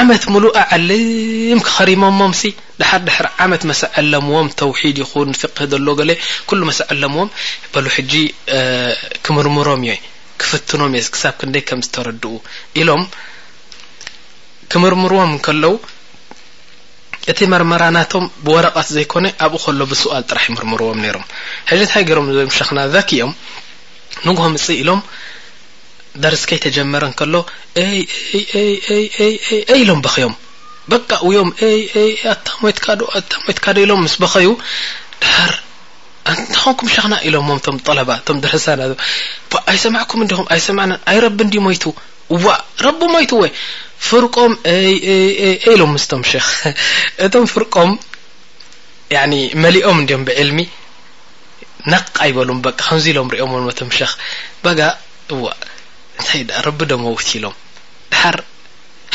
[0.00, 2.42] ዓመት ሙሉ ኣዓልም ክኸሪሞሞምሲ
[2.80, 6.10] ድሓር ድሕር ዓመት መስዐለምዎም ተውሒድ ይኹን ፍق ዘሎ ለ
[6.48, 7.30] ኩل መስ ዐለምዎም
[7.72, 8.12] በሉ ሕጂ
[9.26, 9.98] ክምርምሮም እዩ
[10.42, 12.32] ክፍትኖም እየ ክሳብ ክንደይ ከም ዝተረድኡ
[12.82, 13.02] ኢሎም
[14.72, 15.74] ክምርምርዎም ከለው
[17.30, 21.24] እቲ መርመራናቶም ብወረቃት ዘይኮነ ኣብኡ ከሎ ብስዋል ጥራሕ ምርምርዎም ነይሮም
[21.70, 23.32] ሕዚ ንታይ ገይሮም ሸክና ዘኪኦም
[24.26, 25.00] ንጉም እፅ ኢሎም
[26.22, 27.34] ደርስከይ ተጀመረ ከሎ
[29.80, 30.34] ኢሎም በኸዮም
[30.92, 31.50] በቃ ውዮም
[32.34, 33.04] ኣሞሞትካዶ
[33.84, 34.48] ኢሎም ምስ በኸዩ
[35.50, 35.52] ር
[36.62, 38.80] ኮንኩም ሸክና ኢሎምዎም እቶም ጠለባ እቶም ደረሳና
[39.72, 41.84] ኣይሰማዕኩም እንዲኹም ኣይሰማና ኣይ ረቢ እንዲ ሞይቱ
[42.44, 42.56] ዋ
[42.86, 43.44] ረቢ ሞይቱ ወ
[44.08, 44.52] ፍርቆም
[45.80, 46.72] ሎም ምስቶም ክ
[47.26, 47.90] እቶም ፍርቆም
[49.62, 50.58] መሊኦም እንዲም ብዕልሚ
[51.92, 53.46] ነق ይበሉም በቂ ከምዚ ሎም ሪኦ
[53.80, 54.10] ቶም ክ
[54.64, 54.80] በጋ
[56.20, 57.54] ንታ ዳ ረቢ ዶ ውት ኢሎም
[58.16, 58.36] ድር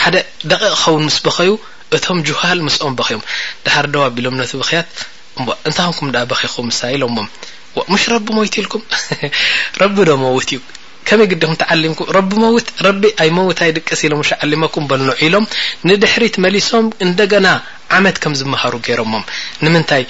[0.04, 0.16] ሓደ
[0.52, 1.52] ደቀ ክኸውን ምስ በኸዩ
[1.98, 3.24] እቶም جሃል ምስኦም በክዮም
[3.66, 4.88] ድሃር ደዋ ቢሎም ነ በክያት
[5.68, 7.28] እንታይ ንኩም ዳ በክኩ ሳ ኢሎሞም
[8.02, 8.84] ሽ ረቢ መት ልኩም
[9.82, 10.60] ረቢ ዶ ውት እዩ
[11.10, 12.00] ከመይ ግዲኩም ተዓሊምኩ
[12.32, 15.46] ቢ ት ረቢ ኣ መውታይ ድቀሲ ኢሎም ዓሊመኩ በልንዑ ኢሎም
[15.90, 17.48] ንድሕሪት መሊሶም እንደገና
[17.98, 19.26] ዓመት ከም ዝመሃሩ ገይሮሞም
[19.66, 20.04] ንምንታይ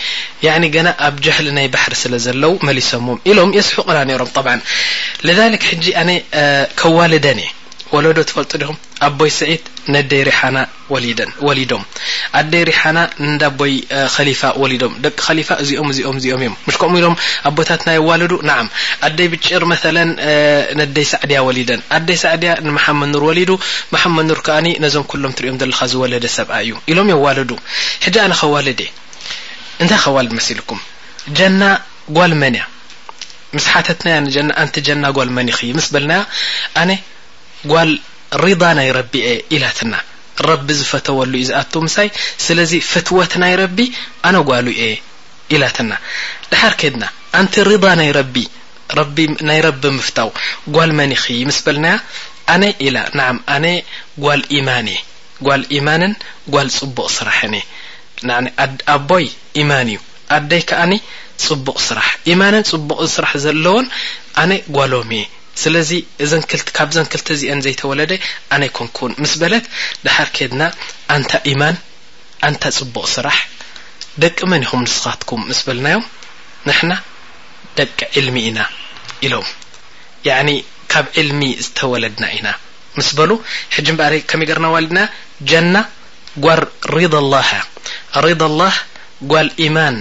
[0.87, 4.47] ና ኣብ ጀህሊ ናይ ባሕር ስለ ዘለው መሊሰሞ ኢሎም የስሑቕና ነሮም طብ
[5.27, 6.09] ل ሕጂ ኣነ
[6.81, 7.51] ከዋልደን እ
[7.95, 8.77] ወዶ ፈልጡ ዲኹም
[9.07, 9.51] ኣይ ስዒ
[10.27, 10.57] ሪሓና
[11.03, 11.23] ሊዶ
[12.39, 12.97] ኣ ሪሓና
[14.29, 14.33] ይ
[15.03, 15.05] ደ
[15.69, 15.89] ዚኦኦ
[16.25, 16.37] ዚኦ
[16.99, 17.05] ኢሎ
[17.49, 18.05] ኣታትናዋ
[19.07, 19.63] ኣ ብጭር
[21.13, 21.61] ሳዕድያ ሊ
[21.97, 21.99] ኣ
[22.33, 22.81] ዕድያ መ
[23.37, 23.53] ሊ ዞ
[25.23, 25.51] ሎ ትኦ
[25.93, 27.17] ዝወለ ሰብ እዩ ኢሎ ኣ
[33.65, 33.67] ከ
[34.67, 36.93] ከድ ጓል
[37.72, 37.91] ጓል
[38.43, 39.93] ሪض ናይ ረቢ እየ ኢላትና
[40.47, 42.07] ረቢ ዝፈተወሉ እዩ ዚኣቱ ምሳይ
[42.45, 43.78] ስለዚ ፍትወት ናይ ረቢ
[44.28, 44.84] ኣነ ጓሉ እየ
[45.55, 45.91] ኢላትና
[46.51, 47.03] ድሓር ከድና
[47.39, 48.36] ኣንቲ ሪض ናይ ረቢ
[49.49, 50.30] ናይ ረቢ ምፍታው
[50.76, 51.95] ጓል መኒ ኺ ምስ በልናያ
[52.53, 53.66] ኣነ ኢላ ንዓም ኣነ
[54.26, 54.99] ጓል ኢማን እየ
[55.47, 56.13] ጓል ኢማንን
[56.55, 57.66] ጓል ፅቡቅ ስራሕን እየ
[58.95, 59.26] ኣቦይ
[59.61, 59.99] ኢማን እዩ
[60.38, 60.93] ኣደይ ከኣኒ
[61.47, 63.88] ፅቡቕ ስራሕ ኢማንን ፅቡቕን ስራሕ ዘለዎን
[64.43, 65.24] ኣነ ጓሎም እየ
[65.64, 65.89] ስለዚ
[66.24, 68.12] እ ክቲ ካብዘን ክልተ እዚአን ዘይተወለደ
[68.53, 69.66] ኣነ ይኮንኩውን ምስ በለት
[70.06, 70.62] ድሓር ከድና
[71.16, 71.76] ኣንታ ኢማን
[72.47, 73.38] ኣንታ ፅቡቅ ስራሕ
[74.24, 76.06] ደቂ መን ይኹም ንስኻትኩም ምስ በልናዮም
[76.68, 76.93] ንሕና
[77.80, 78.60] ደቂ ዕልሚ ኢና
[79.28, 79.47] ኢሎም
[80.28, 80.49] ያኒ
[80.93, 82.47] ካብ ዕልሚ ዝተወለድና ኢና
[82.97, 83.32] ምስ በሉ
[83.76, 84.99] ሕጂ በሪ ከመይ ገርና ዋልድና
[85.51, 85.76] ጀና
[86.45, 86.62] ጓል
[86.95, 87.62] ሪض ኣلላህእ
[88.26, 88.76] ሪዶ ኣላህ
[89.32, 89.97] ጓል ኢማን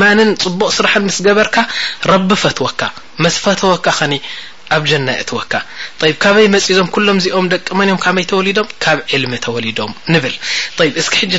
[0.00, 1.56] ማን ፅቡቅ ስራሕ ስ ገበርካ
[2.10, 2.80] ረቢ ፈትወካ
[3.34, 4.18] ስ ፈተወካ ኸ
[4.74, 5.52] ኣብ ጀና ትወካ
[6.00, 6.66] በይ መፅ
[7.06, 8.20] ሎ ዚኦ ደ መ ካብ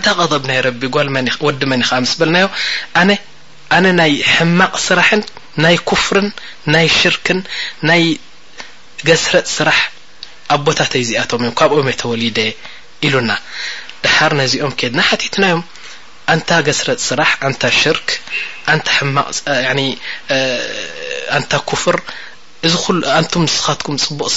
[4.09, 4.21] ይ
[4.73, 5.01] ቅ ስራ
[5.61, 6.29] ናይ كፍርን
[6.75, 7.41] ናይ ሽርክን
[7.89, 8.03] ናይ
[9.09, 9.81] ገስረጥ ስራሕ
[10.55, 12.39] ኣቦታተ ይ ዚኣቶም እዮም ካብኦ ተወሊደ
[13.07, 13.31] ኢሉና
[14.15, 15.63] ሓር ነዚኦም ከድና ሓቲትናዮም
[16.33, 18.09] ኣንታ ገስረጥ ስራሕ ንታ ሽርክ
[21.41, 21.97] ንታ ፍር
[23.23, 24.29] ንቱ ስኻትኩም ፅቡቅ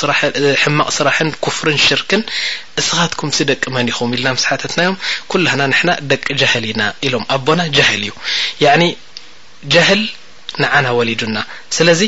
[0.64, 2.24] ሕማቅ ስራሕን ፍር ሽርክን
[2.82, 4.96] እስኻትኩም ደቅ መን ይኹም ኢልና ስሓተትናዮም
[5.34, 8.14] ኩላና ንና ደቂ جህል ኢና ኢሎም ኣቦና ህል እዩ
[10.64, 11.38] ንዓና ወሊድና
[11.78, 12.02] ስለዚ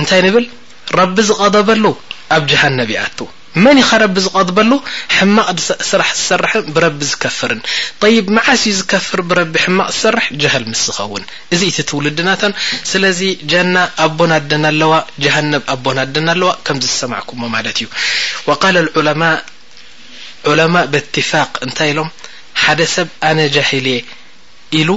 [0.00, 0.44] እንታይ ንብል
[0.98, 1.84] ረቢ ዝቀበበሉ
[2.36, 3.18] ኣብ ጀሃነብ ይኣቱ
[3.64, 4.72] መን ይኻ ረቢ ዝቀድበሉ
[5.14, 5.48] ሕማቕ
[5.90, 7.60] ስራሕ ዝሰርሕን ብረቢ ዝከፍርን
[8.14, 11.24] ይብ መዓስ ዩ ዝከፍር ብረቢ ሕማቅ ዝሰርሕ ጀሃል ምስ ዝኸውን
[11.54, 12.52] እዚ እቲ ትውልድናተን
[12.90, 13.20] ስለዚ
[13.52, 13.76] ጀና
[14.06, 17.88] ኣቦና ደን ኣለዋ ጀሃነብ ኣቦና ደና ኣለዋ ከምዚ ዝሰማዕኩዎ ማለት እዩ
[18.62, 18.78] ቃል
[19.24, 19.30] ማ
[20.60, 22.08] ለማ ብትፋቅ እንታይ ኢሎም
[22.62, 24.00] ሓደ ሰብ ኣነ ጃህል እየ
[24.80, 24.88] ኢሉ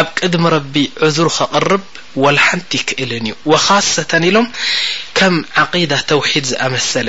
[0.00, 0.74] ኣብ ቅድሚ ረቢ
[1.06, 1.82] ዕዝሩ ከቕርብ
[2.24, 4.46] ወላሓንቲ ክእልን እዩ ወካሰተን ኢሎም
[5.18, 7.08] ከም ዓቂዳ ተውሒድ ዝኣመሰለ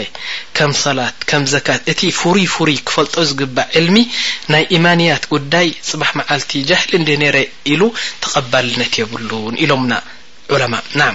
[0.58, 3.98] ከም ሰላት ከም ዘካት እቲ ፍሩይ ፍሩይ ክፈልጦ ዝግባእ ዕልሚ
[4.54, 7.38] ናይ ኢማንያት ጉዳይ ፅባሕ መዓልቲ ጀህሊ እንደነረ
[7.74, 7.82] ኢሉ
[8.26, 9.94] ተቐባልነት የብሉን ኢሎምና
[10.56, 11.08] ዑለማ ንዓ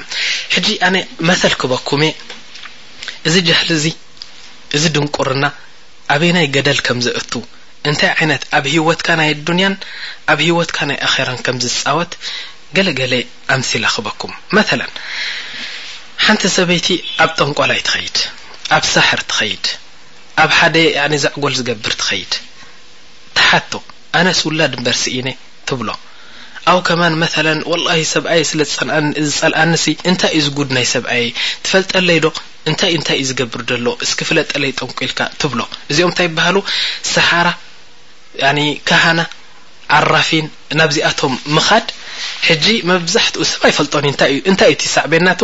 [0.54, 0.96] ሕጂ ኣነ
[1.30, 2.12] መሰል ክበኩመ እ
[3.28, 3.86] እዚ ጀህሊ እዚ
[4.78, 5.44] እዚ ድንቁርና
[6.14, 7.32] ኣበይናይ ገደል ከም ዘእቱ
[7.90, 9.74] እንታይ ዓይነት ኣብ ሂወትካ ናይ ዱንያን
[10.32, 12.12] ኣብ ሂወትካ ናይ ኣከራን ከም ዝፃወት
[12.76, 13.14] ገለገለ
[13.54, 14.80] ኣምስ ላክበኩም መላ
[16.26, 16.88] ሓንቲ ሰበይቲ
[17.24, 18.16] ኣብ ጠንቋላይ ትኸይድ
[18.76, 19.66] ኣብ ሳሕር ትኸይድ
[20.44, 20.76] ኣብ ሓደ
[21.24, 22.32] ዛዕጎል ዝገብር ትኸይድ
[23.38, 23.72] ታሓቶ
[24.20, 25.28] ኣነስ ውላ ድንበር ሲኢነ
[25.70, 25.88] ትብሎ
[26.70, 31.26] ኣው ከማን መላ ወላሂ ሰብኣየ ስለዝፀልኣንሲ እንታይ እዩ ዝጉድ ናይ ሰብኣየ
[31.64, 32.28] ትፈልጠለይ ዶ
[32.70, 35.60] እንታእ እንታይ እዩ ዝገብር ዘሎ ስክፍለጠለይ ጠንቂልካ ትብሎ
[35.90, 36.56] እዚኦም እንታይ ይበሃሉ
[37.12, 37.48] ሳሓራ
[38.44, 39.20] يعن كهና
[39.96, 40.46] عራፊን
[40.80, 41.86] ናብዚኣቶም مخድ
[42.46, 45.40] حج መብዛحትኡ ሰብኣይፈلጦ ዩ ዩ እንታይ ዩ ሰعبናቱ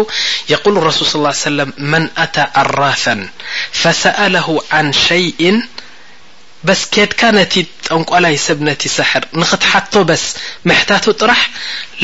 [0.53, 3.15] يقول ارሱول صلى ال عي سلم من أታى عራፍا
[3.81, 5.41] فسأله عن شيء
[6.67, 7.53] بስ ኬድካ ነت
[7.89, 10.25] ጠንቋላይ ሰብ ነت ሳحር نክትحቶ بስ
[10.69, 11.43] محታቱ ጥራሕ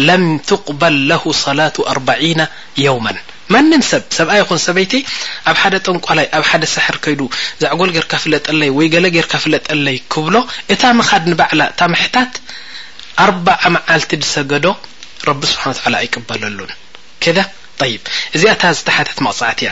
[0.09, 2.41] لم تقبل له صلاة ኣربعين
[2.89, 3.14] يوما
[3.55, 4.94] ማንም ሰብ ሰብኣ ይኹን ሰበይቲ
[5.51, 7.20] ኣብ ሓደ ጠንቋላይ ኣብ ሓደ ሳሕር ከይዱ
[7.62, 10.34] ዛዕጎል ጌርካፍለጠለይ ወይ ገለ ገይርካ ፍለጠለይ ክብሎ
[10.74, 12.32] እታ ምኻድ ንባዕላ እታ ምሕታት
[13.24, 14.66] ኣርባ0 መዓልቲ ድሰገዶ
[15.28, 16.72] ረቢ ስብሓን ላ ኣይቅበለሉን
[17.24, 17.38] ከደ
[17.92, 18.05] ይብ
[18.36, 19.70] እዚኣ እታ ዝተሓተት መቕጻዕት እያ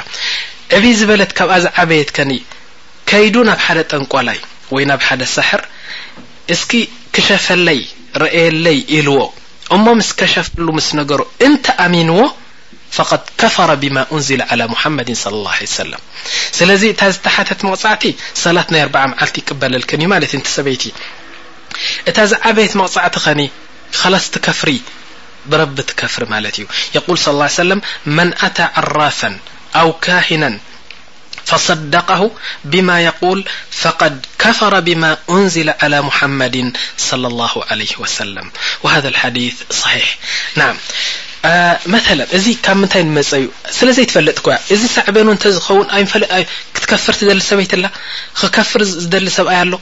[0.76, 2.32] ዕብ ዝበለት ካብኣዚ ዓበየት ከኒ
[3.10, 4.38] ከይዱ ናብ ሓደ ጠንቋላይ
[4.74, 5.62] ወይ ናብ ሓደ ሳሕር
[6.54, 6.72] እስኪ
[7.14, 7.80] ክሸፈለይ
[8.22, 9.20] ረአየለይ ኢልዎ
[9.74, 12.18] እሞ ምስ ከሸፈሉ ምስ ነገሮ እንተ ኣሚንዎ
[12.90, 15.98] فقد كفر بما نل على محمد صلى لله عليه سلم
[16.60, 17.98] ل تحتت مقع
[18.70, 20.00] ل بع ل يقبلكن
[22.08, 23.48] يت ز عبي مقع ن
[23.94, 24.76] خلص تكفر
[25.46, 29.38] برب تكفر مت يقول صى الله عيه وسلم من أتى عرافا
[29.76, 30.58] أو كاهنا
[31.44, 32.30] فصدقه
[32.64, 38.46] بما يقول فقد كفر بما أنزل على محمد صلى الله عليه وسلم
[38.86, 39.06] ذ
[39.36, 39.84] ي ص
[41.92, 43.46] መላ እዚ ካብ ምንታይ ንመፀ እዩ
[43.78, 46.40] ስለ ዘይትፈለጥ ኳ እዚ ሳዕበን እንተዝኸውን ኣ ጥ
[46.74, 47.86] ክትከፍር ትደሊ ሰበይት ላ
[48.40, 49.72] ክከፍር ዝደሊ ሰብኣይ ኣሎ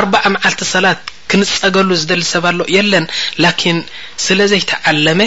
[0.00, 0.98] ኣባ0 መዓልቲ ሰላት
[1.32, 3.06] ክንፀገሉ ዝደሊ ሰብ ኣሎ የለን
[3.42, 3.78] ላኪን
[4.26, 5.20] ስለዘይተዓለመ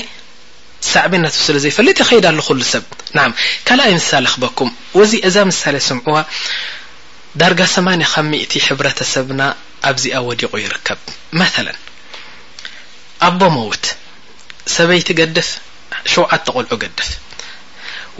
[0.91, 2.83] ሳዕበ ናት ስለዘይፈለጥ ይኸይዳ ሉ ኩሉ ሰብ
[3.17, 3.19] ና
[3.67, 6.17] ካልኣይ ምሳሌ ክበኩም ወዚ እዛ ምሳሌ ስምዑዋ
[7.41, 9.41] ዳርጋ 8 ካብ እቲ ሕብረተሰብና
[9.91, 10.99] ኣብዚኣ ወዲቑ ይርከብ
[11.39, 11.67] መላ
[13.27, 13.83] ኣቦ መውት
[14.75, 15.47] ሰበይቲ ገድፍ
[16.13, 17.07] ሸውዓተ ቆልዑ ገድፍ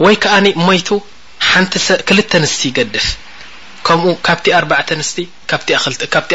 [0.04, 0.34] ወይ ከኣ
[0.68, 0.88] ሞይቱ
[2.08, 3.06] ክልተ ኣንስቲ ገድፍ
[3.86, 4.38] ከምኡ ካብ
[4.78, 5.20] ኣ ኣንስ ብ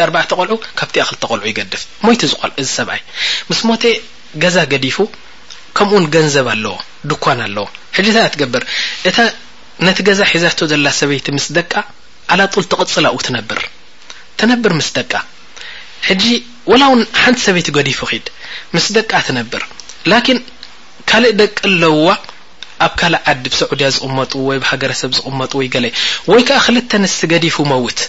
[0.05, 2.15] ኣባዕ ቆልዑ ካብ ኣክልተ ቆልዑ ይገድፍ ሞይ
[2.63, 3.01] እዚ ሰብኣይ
[3.49, 3.77] ምስ ሞ
[4.43, 4.97] ገዛ ገዲፉ
[5.77, 6.75] ከምኡውን ገንዘብ ኣለዎ
[7.09, 8.63] ድኳን ኣለዎ ሕ ታ ትገብር
[9.09, 9.17] እታ
[9.85, 11.73] ነቲ ገዛ ሒዛ ዘላ ሰበይቲ ምስ ደቃ
[12.33, 13.61] ኣላጡል ተቕፅላው ትነብር
[14.41, 15.13] ትነብር ምስ ደቃ
[16.09, 16.23] ሕጂ
[16.81, 18.25] ላ ው ሓንቲ ሰበይቲ ገዲፉ ይድ
[18.75, 19.63] ምስ ደቃ ትነብር
[20.11, 20.37] ላኪን
[21.09, 22.09] ካልእ ደቂ ኣለውዋ
[22.85, 25.91] ኣብ ካልእ ዓዲ ብሰዑድያ ዝቕመጡ ወይ ብሃገረሰብ ዝቕመጡ ይገለይ
[26.31, 27.99] ወይ ከዓ ክልተ ንሲ ገዲፉ መውት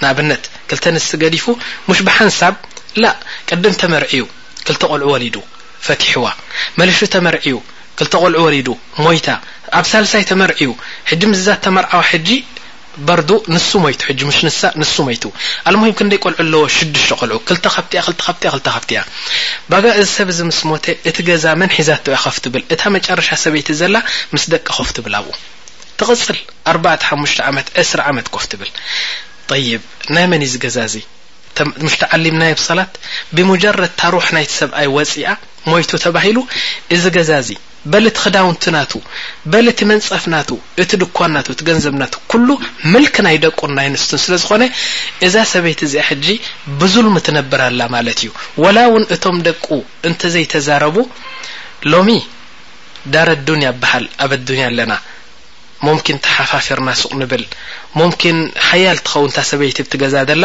[0.00, 1.44] ንኣብነት ክልተ ንሲ ገዲፉ
[1.88, 2.54] ሙሽ ብሓንሳብ
[3.02, 3.12] ላ
[3.48, 4.22] ቅድም ተመርዒዩ
[4.66, 5.36] ክልተ ቆልዑ ወሊዱ
[5.86, 6.26] ፈቲሕዋ
[6.80, 7.56] መልሹ ተመርዒዩ
[7.98, 8.68] ክልተ ቆልዑ ወሊዱ
[9.04, 9.28] ሞይታ
[9.78, 10.70] ኣብ ሳልሳይ ተመርዒዩ
[11.10, 12.28] ሕጂ ምዛ ተመርዓዋ ሕጂ
[13.06, 15.24] ባርዱ ንሱ ሞይቱ ሕጂ ምሽ ንሳ ንሱ መይቱ
[15.68, 17.76] ኣልሙሂም ክንደይ ቆልዑ ኣለዎ ሽዱሽተ ቆልዑ ክ ብቲእ ክ
[18.14, 19.02] ብቲእ ክ ፍቲ እያ
[19.70, 23.96] ባጋ እዚ ሰብ ዚ ምስ ሞተ እቲ ገዛ መንሒዛት ከፍትብል እታ መጨረሻ ሰበይቲ ዘላ
[24.34, 25.32] ምስ ደቂ ከፍትብል ኣብኡ
[25.98, 26.38] ትቕፅል
[26.74, 28.70] 4ባ ሓሙሽ ዓመት ዕስ ዓመት ከፍ ትብል
[29.50, 29.82] طይብ
[30.14, 30.96] ናይ መን እዚ ገዛ እዚ
[31.86, 32.92] ምሽ ተዓሊምናዮብሰላት
[33.36, 35.26] ብሙጀረድ ታሩሕ ናይቲ ሰብኣይ ወፅኣ
[35.72, 36.38] ሞይቱ ተባሂሉ
[36.94, 37.50] እዚ ገዛ እዚ
[37.92, 38.92] በል እቲ ክዳውንትናቱ
[39.52, 40.50] በል እቲ መንፀፍናቱ
[40.82, 42.48] እቲ ድኳና እቲ ገንዘብናት ኩሉ
[42.92, 44.62] ምልክናይ ደቁ ና ኣይነስትን ስለዝኮነ
[45.28, 46.26] እዛ ሰበይቲ እዚኣ ሕጂ
[46.82, 48.30] ብዙልሙ እትነብርላ ማለት እዩ
[48.64, 49.66] ወላ እውን እቶም ደቁ
[50.10, 50.96] እንተዘይ ተዛረቡ
[51.92, 52.08] ሎሚ
[53.14, 54.92] ዳር ኣዱንያ ኣበሃል ኣብ ኣዱንያ ኣለና
[55.86, 57.42] ሞምኪን ተሓፋፊርና ሱቅ ንብል
[57.98, 58.38] ሞምኪን
[58.68, 60.44] ሓያል ትኸውንታ ሰበይቲ ብትገዛ ዘላ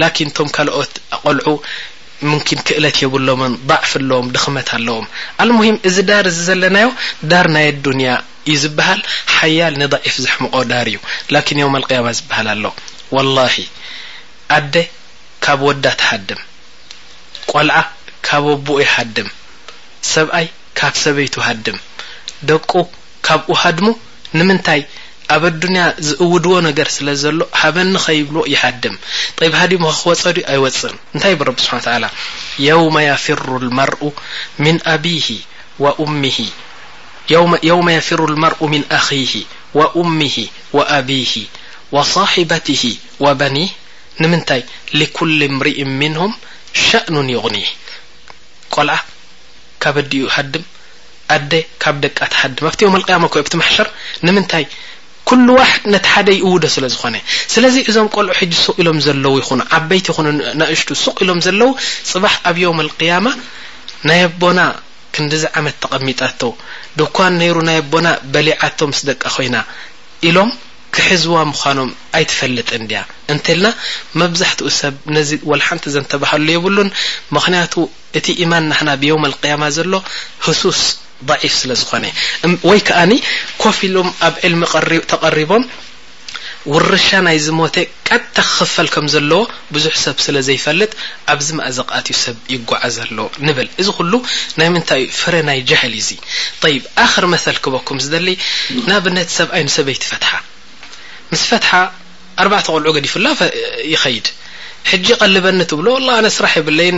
[0.00, 1.46] ላኪን እቶም ካልኦት ኣቆልዑ
[2.26, 5.04] ምኪን ክእለት የብሎምን ባዕፍ ኣለዎም ድኽመት ኣለዎም
[5.42, 6.88] ኣልሙሂም እዚ ዳር እዚ ዘለናዮ
[7.30, 8.10] ዳር ናይ ኣዱንያ
[8.52, 9.00] እዩ ዝበሃል
[9.34, 10.98] ሓያል ንዳዒፍ ዝሕምቆ ዳር እዩ
[11.34, 12.64] ላኪን እዮም ኣልቅያማ ዝበሃል ኣሎ
[13.16, 13.54] ዋላሂ
[14.56, 14.74] ኣደ
[15.46, 16.40] ካብ ወዳት ሃድም
[17.52, 17.78] ቆልዓ
[18.28, 19.28] ካብ ወቦኡ ይሃድም
[20.14, 20.46] ሰብኣይ
[20.80, 21.78] ካብ ሰበይቱ ሃድም
[22.48, 22.72] ደቁ
[23.28, 23.86] ካብ ኡ ሃድሙ
[24.38, 24.80] ንምንታይ
[25.34, 28.94] ኣብ ኣዱንያ ዝእውድዎ ነገር ስለ ዘሎ ሃበኒ ኸይብልዎ ይሓድም
[29.40, 32.04] ጠብህዲ ምኸክወፀ ድዩ ኣይወፅእን እንታይ ብረቢ ስብሓ ታላ
[32.66, 34.02] የውመ የፍሩ ልመርኡ
[38.72, 39.32] ምን ኣኺሂ
[39.84, 40.34] ወእምሂ
[40.76, 41.32] ወአብሂ
[41.96, 42.82] ወሳሒባትሂ
[43.24, 43.70] ወበኒህ
[44.22, 44.62] ንምንታይ
[45.00, 46.32] ልኩሊ እምሪኢ ምንሁም
[46.86, 47.56] ሸእኑን ይቑኒ
[48.74, 48.96] ቆልዓ
[49.82, 50.64] ካብ ዲኡ ይሓድም
[51.36, 51.52] ኣደ
[51.82, 53.88] ካብ ደቃትሓድም ኣብቲዮም መልቃያሞኮዮ ብቲ ማሕሸር
[54.26, 54.64] ንምንታይ
[55.28, 57.16] ኩሉ ዋሕድ ነቲ ሓደ ይእው ዶ ስለዝኮነ
[57.54, 60.26] ስለዚ እዞም ቆልዑ ሕጂ ሱቅ ኢሎም ዘለው ይኹኑ ዓበይቲ ይኹኑ
[60.60, 61.70] ናእሽቱ ሱቅ ኢሎም ዘለው
[62.10, 63.26] ፅባሕ ኣብ ዮም ልቅያማ
[64.08, 64.60] ናይ ኣቦና
[65.16, 66.40] ክንዲዚ ዓመት ተቐሚጣቶ
[67.00, 69.56] ድኳን ነይሩ ናይ ኣቦና በሊዓቶ ምስ ደቃ ኮይና
[70.28, 70.50] ኢሎም
[70.96, 73.00] ክሕዝዋ ምኳኖም ኣይትፈልጥ ድያ
[73.32, 73.66] እንተልና
[74.22, 76.88] መብዛሕትኡ ሰብ ነዚ ወላሓንቲ ዘንተባሃሉ የብሉን
[77.38, 77.74] ምክንያቱ
[78.20, 79.92] እቲ ኢማን ናሓና ብዮም ቅያማ ዘሎ
[80.62, 80.82] ሱስ
[81.26, 81.30] ፍ
[81.60, 82.04] ስለ ዝኾነ
[82.68, 83.12] ወይ ከኣኒ
[83.62, 84.62] ኮፍ ኢሎም ኣብ ዕልሚ
[85.12, 85.62] ተቐሪቦም
[86.72, 87.76] ውርሻ ናይ ዝሞተ
[88.08, 89.40] ቀጥታ ክክፈል ከም ዘለዎ
[89.74, 90.90] ብዙሕ ሰብ ስለዘይፈልጥ
[91.34, 94.12] ኣብዚ ማእዘቕኣትዩ ሰብ ይጓዓዝ ሎ ንብል እዚ ኩሉ
[94.58, 96.08] ናይ ምንታይ እዩ ፍረ ናይ ጀህል እዙ
[96.74, 98.28] ይብ አክር መሰል ክበኩም ዝደሊ
[98.88, 100.30] ንኣብነት ሰብ ይኑ ሰበይቲ ፈትሓ
[101.32, 101.70] ምስ ፈትሓ
[102.42, 103.26] ኣርባዕተ ቆልዑ ገዲፍላ
[103.92, 104.26] ይኸይድ
[104.90, 106.90] ሕج ቐልበኒ ትብሎ وላه ኣነ ስራሕ የብለይ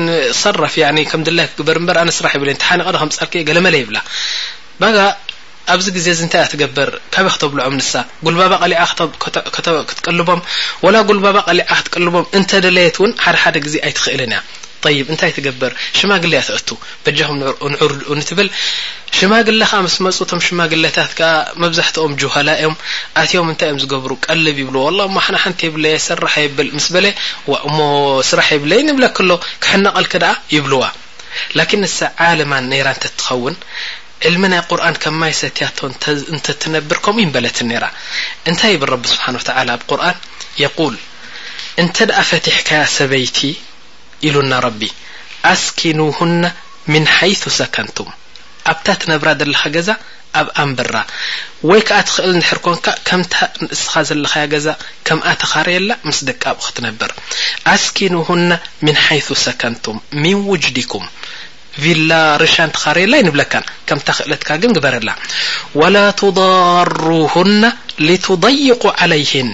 [0.43, 0.75] صራፍ
[1.11, 3.99] ከም ድ ክግበር በ ኣነስራሕ የብለ ሓኒ ቀዶ ከም ፃል ك ገለ መለ ይብላ
[4.81, 4.99] ባጋ
[5.73, 7.93] ኣብዚ ግዜ ንታይ ትገበር ካበ ክተብልዑም ንሳ
[8.27, 8.73] ጉልባባ ቀሊ
[9.57, 10.41] ክትቀልቦም
[10.85, 14.41] وላ ጉልባባ ቐሊዓ ክትቀልቦም እንተ ደለየት እውን ሓደ ሓደ ግዜ ኣይትክእልን እያ
[14.85, 16.69] طይብ እንታይ ትገበር ሽማግለ እያ ተቱ
[17.05, 17.37] በጃኹም
[17.73, 18.49] ንዑሩኡ ንትብል
[19.19, 21.29] ሽማግለ ከዓ ምስ መፁ እቶም ሽማግለታት ከ
[21.63, 22.77] መብዛሕትኦም ጅሃላ ዮም
[23.23, 24.85] ኣትዮም ንታይ እዮም ዝገብሩ ቀልብ ይብልዎ
[25.45, 27.07] ሓንቲ የብለየ ስራሕ የብል ስ በለ
[27.77, 27.81] ሞ
[28.31, 29.31] ስራሕ የብለ ንብለክሎ
[29.65, 30.83] ክሕነቐልክ ደኣ ይብልዋ
[31.59, 31.99] ላን ንሳ
[32.29, 33.57] ዓለማ ነራ ንተትኸውን
[34.29, 35.79] ዕልሚ ናይ ቁርን ከማይ ሰትያቶ
[36.35, 37.85] እንተ ትነብር ከምኡ በለትን ነራ
[38.51, 39.27] እንታይ ብል ቢ ስብሓ
[39.77, 40.17] ኣብ ቁርን
[40.93, 40.97] ል
[41.83, 43.39] እንተ ኣ ፈትሕካያ ሰበይቲ
[44.29, 44.81] ኢሉና ረቢ
[45.53, 46.43] ኣስኪኑهና
[46.93, 48.09] ምን ሓይث ሰከንቱም
[48.73, 49.89] ኣብታ ትነብራ ዘለኻ ገዛ
[50.41, 50.97] ኣብ ኣንብራ
[51.69, 54.67] ወይ ከኣ ትክእል ንድሕር ኮንካ ከምታ ንእስኻ ዘለኻ ገዛ
[55.07, 57.13] ከምኣ ተኻረየላ ምስ ደቃብ ክትነብር
[57.75, 58.51] ኣስኪኑና
[58.87, 61.07] ምን ሓይث ሰከንቱም ምን ውጅድኩም
[61.83, 62.11] ቪላ
[62.43, 63.55] ርሻን ተኻረየላ ይንብለካ
[63.89, 65.11] ከምታ ክእለትካ ግን ግበረላ
[65.81, 67.63] وላ ትضሩهና
[68.09, 69.51] لትضይق عለይهን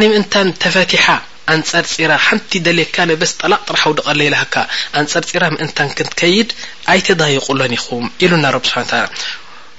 [0.00, 1.06] ኒ ምእንታ ተፈትሓ
[1.54, 4.56] ኣንፀር ፂራ ሓንቲ ደሌካነበስ ጠላቅ ጥራሓዊ ድቀለይላሃካ
[5.00, 6.48] ኣንፀር ፂራ ምእንታን ክትከይድ
[6.92, 8.78] ኣይተضይቁሎን ይኹም ኢሉ ና ረብ ስሓ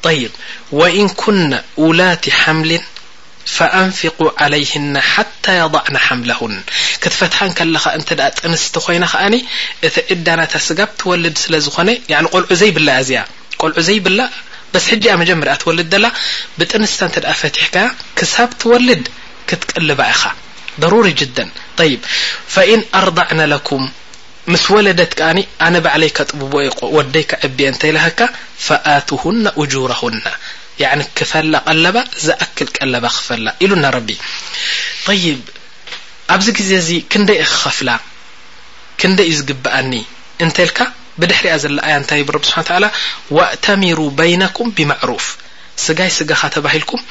[0.09, 0.33] ለ ይብ
[0.79, 1.51] ወኢን ኩና
[1.85, 2.83] ውላቲ ሓምሊን
[3.55, 6.55] ፈኣንፍق ዓለይህና ሓታ የضዕና ሓምለሁን
[7.03, 9.35] ክትፈትሓን ከለኻ እንተ ጥንስቲ ኮይና ከኣኒ
[9.87, 11.89] እቲ ዕዳናታ ስጋብ ትወልድ ስለዝኾነ
[12.33, 13.21] ቆልዑ ዘይብላ እ ዚኣ
[13.61, 14.19] ቆልዑ ዘይብላ
[14.71, 16.07] በስ ሕጂ ኣ መጀመርኣ ትወልድ ዘላ
[16.59, 17.75] ብጥንስታ እንተ ኣ ፈትሕካ
[18.19, 19.05] ክሳብ ትወልድ
[19.51, 20.23] ክትቀልባ ኢኻ
[20.93, 21.05] ሪ
[21.91, 22.01] ይብ
[22.53, 23.83] فኢን ኣርضዕና لኩም
[24.53, 26.53] ምስ ወለደት ከኣኒ ኣነ ባዕለይካ ጥቡቦ
[26.97, 28.19] ወደይካ ዕቢ እንተይለሃካ
[28.65, 29.43] ፈኣትሁና
[29.73, 30.23] جረሁና
[31.17, 34.09] ክፈላ ቀለባ ዝኣክል ቀለባ ክፈላ ኢሉ ና ረቢ
[35.07, 35.41] طይብ
[36.35, 37.89] ኣብዚ ግዜ እዚ ክንደይ ክኸፍላ
[39.01, 39.93] ክንደይ ዩ ዝግብኣኒ
[40.45, 40.79] እንተይልካ
[41.21, 42.57] ብድሕሪያ ዘለኣያ ንታይ ቢ ስሓ
[43.55, 45.25] እተሚሩ በይነኩም ብማዕሩፍ
[45.87, 47.01] ስጋይ ስጋካ ተባሂልኩም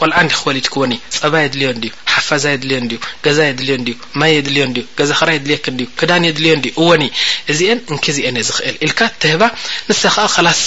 [0.00, 4.62] ቆልዓ እንዲ ክወሊድ ክወኒ ፀባ የድልዮ ዲዩ ሓፋዛ ድልዮ እንዲዩ ገዛ የድልዮ ዲዩ ማይ የድልዮ
[4.68, 7.04] እዲዩ ገዛ ክራይ የድልየክ ዲዩ ክዳን የድልዮ ዲዩ እወኒ
[7.52, 9.42] እዚአን እንክ ዚአነ ዝኽእል ኢልካ ተህባ
[9.90, 10.60] ንሳ ከዓ ኸላስ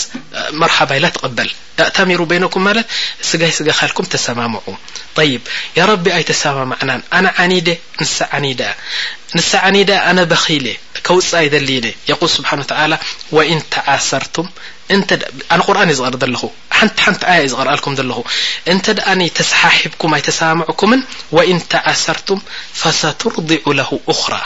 [0.62, 1.50] መርሓባኢላ ትቕበል
[1.90, 2.88] እታሚሩ በነኩም ማለት
[3.30, 4.68] ስጋይ ስጋ ካልኩም ተሰማምዑ
[5.32, 5.44] ይብ
[5.78, 7.70] ያ ረቢ ኣይ ተሰማምዕናን ኣነ ዓኒደ
[8.04, 8.62] ንሳ ዓኒደ
[9.36, 10.78] نس عن أن بخل
[11.08, 12.98] كوፅ ዘل يقل سبحن و على
[13.32, 14.24] وإن تعሰር
[14.92, 15.02] ن
[15.68, 16.42] قرن ዩ ر ለኹ
[16.96, 18.18] ቲ ቲ ي ዩقርልكم ለኹ
[18.74, 20.92] اንተ أن ተሰሓሒبك ኣي تሰምعكም
[21.36, 22.40] وإن تعሰርتم
[22.80, 24.42] فسترضع له أخرى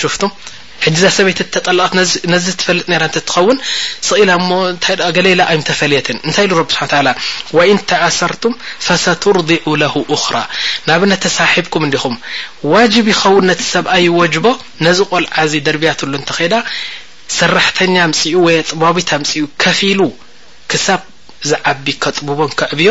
[0.00, 0.14] شف
[0.84, 1.92] ሕዛ ሰበይቲ ተጠቀት
[2.32, 2.84] ነዚ ትፈጥ
[3.28, 3.58] ትኸውን
[4.22, 4.24] ኢ
[4.84, 5.38] ታኢ
[5.80, 6.78] ፈት ንታይ ብ ስ
[7.76, 8.52] ን ኣሰርቱም
[9.82, 9.94] ርዑ
[10.34, 10.36] ራ
[10.88, 12.14] ናብ ተሳሒብኩም ንዲኹም
[12.72, 12.74] ዋ
[13.10, 14.46] ይኸውን ነቲ ሰብኣይወጅቦ
[14.86, 15.34] ነዚ ቆልዓ
[15.68, 16.54] ደርብያ ሎ እንተኸዳ
[17.38, 17.78] ሰራተ
[18.20, 18.96] ፅኡ ወ ጥባቢ
[19.32, 20.00] ፅኡ ፊሉ
[20.72, 21.00] ክብ
[21.50, 21.86] ዝቢ
[22.28, 22.40] ቡቦ
[22.74, 22.88] ዕብዮ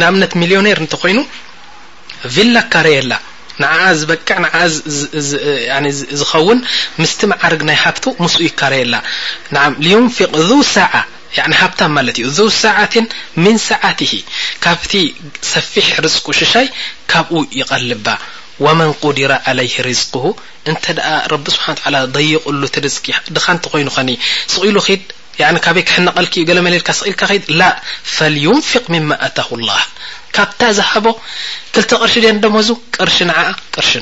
[0.00, 1.18] ንኣምነት ሚሊዮነር እንተ ኮይኑ
[2.34, 3.14] ቪላ ካረየ ላ
[3.62, 4.38] ንዓኣ ዝበቅዕ
[6.20, 6.60] ዝኸውን
[7.02, 8.94] ምስቲ መዓርግ ናይ ሃፍቱ ምስ ይካረየላ
[9.90, 10.90] ዩንፊቅ ذ ሳع
[11.60, 12.94] ሃብታ ለ እዩ ذ سعት
[13.42, 14.12] ن ሰعትه
[14.64, 14.92] ካብቲ
[15.52, 16.06] ሰፊሕ ር
[16.52, 16.68] ሽይ
[17.10, 18.06] ካብኡ ይቀል ባ
[19.02, 20.14] قድر عل رዝق
[22.44, 22.60] ቕሉ
[23.34, 23.98] ድኻ ኮይኑ ኸ
[24.74, 24.98] ሉ ድ
[25.38, 26.34] በይ ቀልክ
[26.66, 26.76] መል
[27.10, 29.82] ኢልካ ድ لفق ه لله
[30.36, 31.06] ካብታ ዝሃቦ
[32.02, 32.16] ቅርሺ
[32.56, 33.10] መዙ ቅር
[33.76, 33.92] ቅርሽ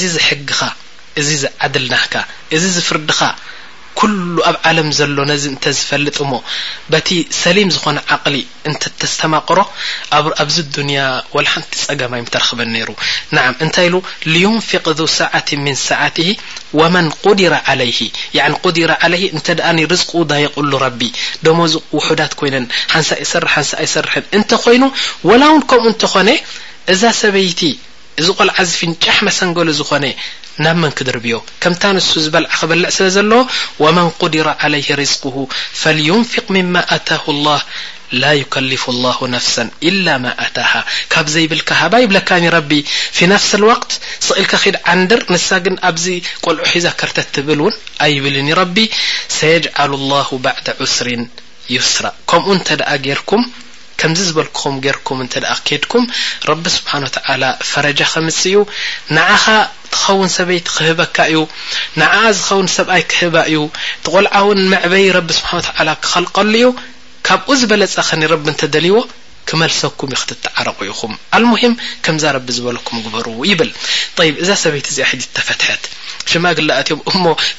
[0.00, 0.10] ዙ
[1.20, 2.14] እዚ ዝዓድልናካ
[2.56, 3.20] እዚ ዝፍርድኻ
[3.98, 6.32] ኩሉ ኣብ ዓለም ዘሎ ነዚ እንተዝፈልጥ እሞ
[6.92, 7.08] በቲ
[7.42, 8.36] ሰሊም ዝኾነ ዓቅሊ
[8.68, 9.58] እንተ ተስተማቅሮ
[10.42, 10.98] ኣብዚ ዱንያ
[11.52, 12.90] ሓንቲ ፀገማይተረክበን ነይሩ
[13.36, 13.96] ናዓ እንታይ ኢሉ
[14.34, 14.84] ልዩንፊቅ
[15.18, 16.28] ሰዓት ምን ሰዓትሂ
[16.80, 17.92] ወመን قድረ ለይ
[18.78, 21.00] ዲረ ለይ እንተ ኣ ርዝቅ ዳየቁሉ ረቢ
[21.48, 24.84] ደሞ ዚ ውሑዳት ኮይነን ሓንሳ ይሰር ሓንሳ ይሰርሕን እንተ ኮይኑ
[25.30, 26.28] ወላ ውን ከምኡ እንተኾነ
[26.94, 27.62] እዛ ሰበይቲ
[28.20, 30.04] እዚ ቆልዓ ዝፊንጫሕ መሰንገሉ ዝኮነ
[30.64, 33.32] ናብ መن ክድር ብዮ ከምታ ንሱ ዝበልع ክበልع ስለ ዘለ
[33.84, 35.36] ومن قድر عليه رزقه
[35.80, 37.60] فلينفق مما ኣታاه الله
[38.22, 42.70] لا يكلف الله نفسا إلا م أታاه ካብ ዘይብልካ ሃبይብለካرቢ
[43.16, 43.90] ف نفس الوقት
[44.28, 46.04] ስغልካ ድ ዓንድር ንሳ ግን ኣብዚ
[46.44, 47.74] ቆልዑ ሒዛ ከርተت ትብል ውን
[48.06, 48.76] ኣይብልኒرب
[49.38, 51.06] سيجعل الله بعد عስر
[51.76, 52.68] يስራ ከምኡ ተ
[53.20, 53.30] ርኩ
[54.00, 56.04] ከምዚ ዝበልኩኹም ገርኩም እንተ ደ ኬድኩም
[56.48, 58.56] ረቢ ስብሓን ተዓላ ፈረጃ ከምፅ እዩ
[59.16, 59.44] ንዓኻ
[59.92, 61.38] ትኸውን ሰበይቲ ክህበካ እዩ
[62.00, 63.58] ንዓኣ ዝኸውን ሰብኣይ ክህባ እዩ
[64.06, 66.68] ትቆልዓውን መዕበይ ረቢ ስብሓን ተላ ክኸልቀሉ እዩ
[67.28, 68.96] ካብኡ ዝበለፀ ኸኒ ረቢ እንተደልይዎ
[69.54, 70.74] ዝበ
[73.48, 73.70] ይል
[74.42, 75.06] እዛ ሰበይ እዚኣ
[75.48, 75.70] ፈትሐ
[76.26, 76.90] ሽግኣ እ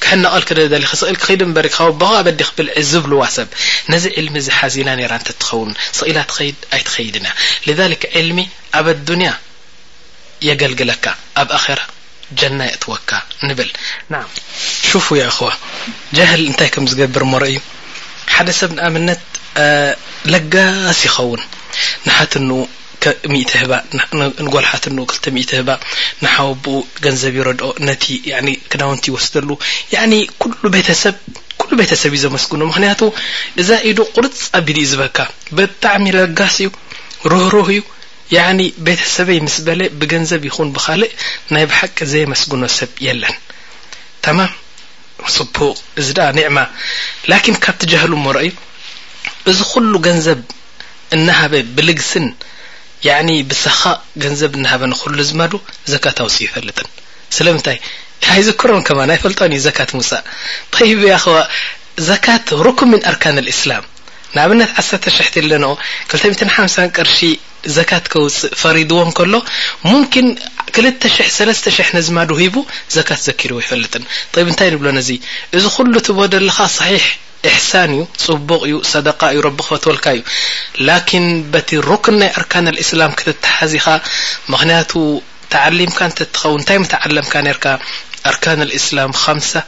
[0.04, 2.44] ክሕቐል ክ ክ ዲክዝዋ ብ ሚ ሓና ድ
[8.16, 8.42] ኣ ሚ
[10.52, 11.06] ኣ ገግካ
[11.40, 11.42] ኣ
[12.92, 13.10] ወካ
[13.48, 15.26] ዝር
[18.76, 18.76] ሓሰብ
[20.52, 21.42] ጋስ ይኸውን
[22.06, 22.52] ንሓት ን
[23.62, 23.72] ህባ
[24.46, 25.68] ንጎል ሓትን ክልተ ሚት ህባ
[26.22, 26.72] ንሓወብኡ
[27.04, 28.04] ገንዘብ ይረድኦ ነቲ
[28.70, 29.48] ክዳውንቲ ይወስደሉ
[30.10, 31.14] ኒ ኩሉ ቤተሰብ
[31.60, 33.00] ኩሉ ቤተሰብ እዩ ዘመስግኖ ምክንያቱ
[33.60, 35.18] እዛ ኢዱ ቁርፅ ኣቢድኡ ዝበካ
[35.58, 36.68] ብጣዕሚ ረጋስ እዩ
[37.32, 37.80] ርህሩህ እዩ
[38.36, 41.12] ያኒ ቤተሰበይ ምስ በለ ብገንዘብ ይኹን ብካልእ
[41.54, 43.36] ናይ ብሓቂ ዘየመስግኖ ሰብ የለን
[44.26, 44.38] ተማ
[45.36, 46.58] ፅቡቅ እዚ ድ ኒዕማ
[47.30, 48.50] ላኪን ካብ ት ጃሃሉ ሞ ረአዩ
[49.50, 50.40] እዚ ኩሉ ገንዘብ
[51.16, 52.26] እናሃበ ብልግስን
[53.06, 53.80] ያዕኒ ብሰኻ
[54.22, 55.52] ገንዘብ እናሃበ ንኩሉ ዝማዱ
[55.92, 56.88] ዘካት ኣውፅእ ይፈልጥን
[57.36, 57.78] ስለምንታይ
[58.30, 60.12] ሃይዘክሮን ከማ ናይ ፈልጦን እዩ ዘካት ሙሳ
[60.90, 61.38] ይብ ያኸዋ
[62.08, 63.84] ዘካት ሩክም ምን ኣርካን ልእስላም
[64.34, 65.64] ንኣብነት 1ተሽሕ ኣለን
[66.56, 67.18] 20ሓ ቅርሺ
[67.76, 69.34] ዘካት ከውፅእ ፈሪድዎን ከሎ
[69.88, 70.28] ሙምኪን
[70.74, 72.56] ክልተ ሽሕ 3ለስተ ሽ0 ነዝማዱ ሂቡ
[72.96, 75.10] ዘካት ዘኪድዎ ይፈልጥን ብ እንታይ ንብሎ ነዚ
[75.56, 76.58] እዚ ኩሉ ትቦደልካ
[76.92, 77.06] ሒሕ
[77.46, 80.20] احسان እي ፅبق እዩ صدقة እي رب خ فتولك እዩ
[80.88, 83.84] لكن بت ركن ናي أركان الاسلام كتتحزኻ
[84.52, 84.92] مخنيቱ
[85.50, 87.66] تعليمك ت تኸو نتይ متعلمك نرك
[88.26, 89.62] أركان الاسلام خمسة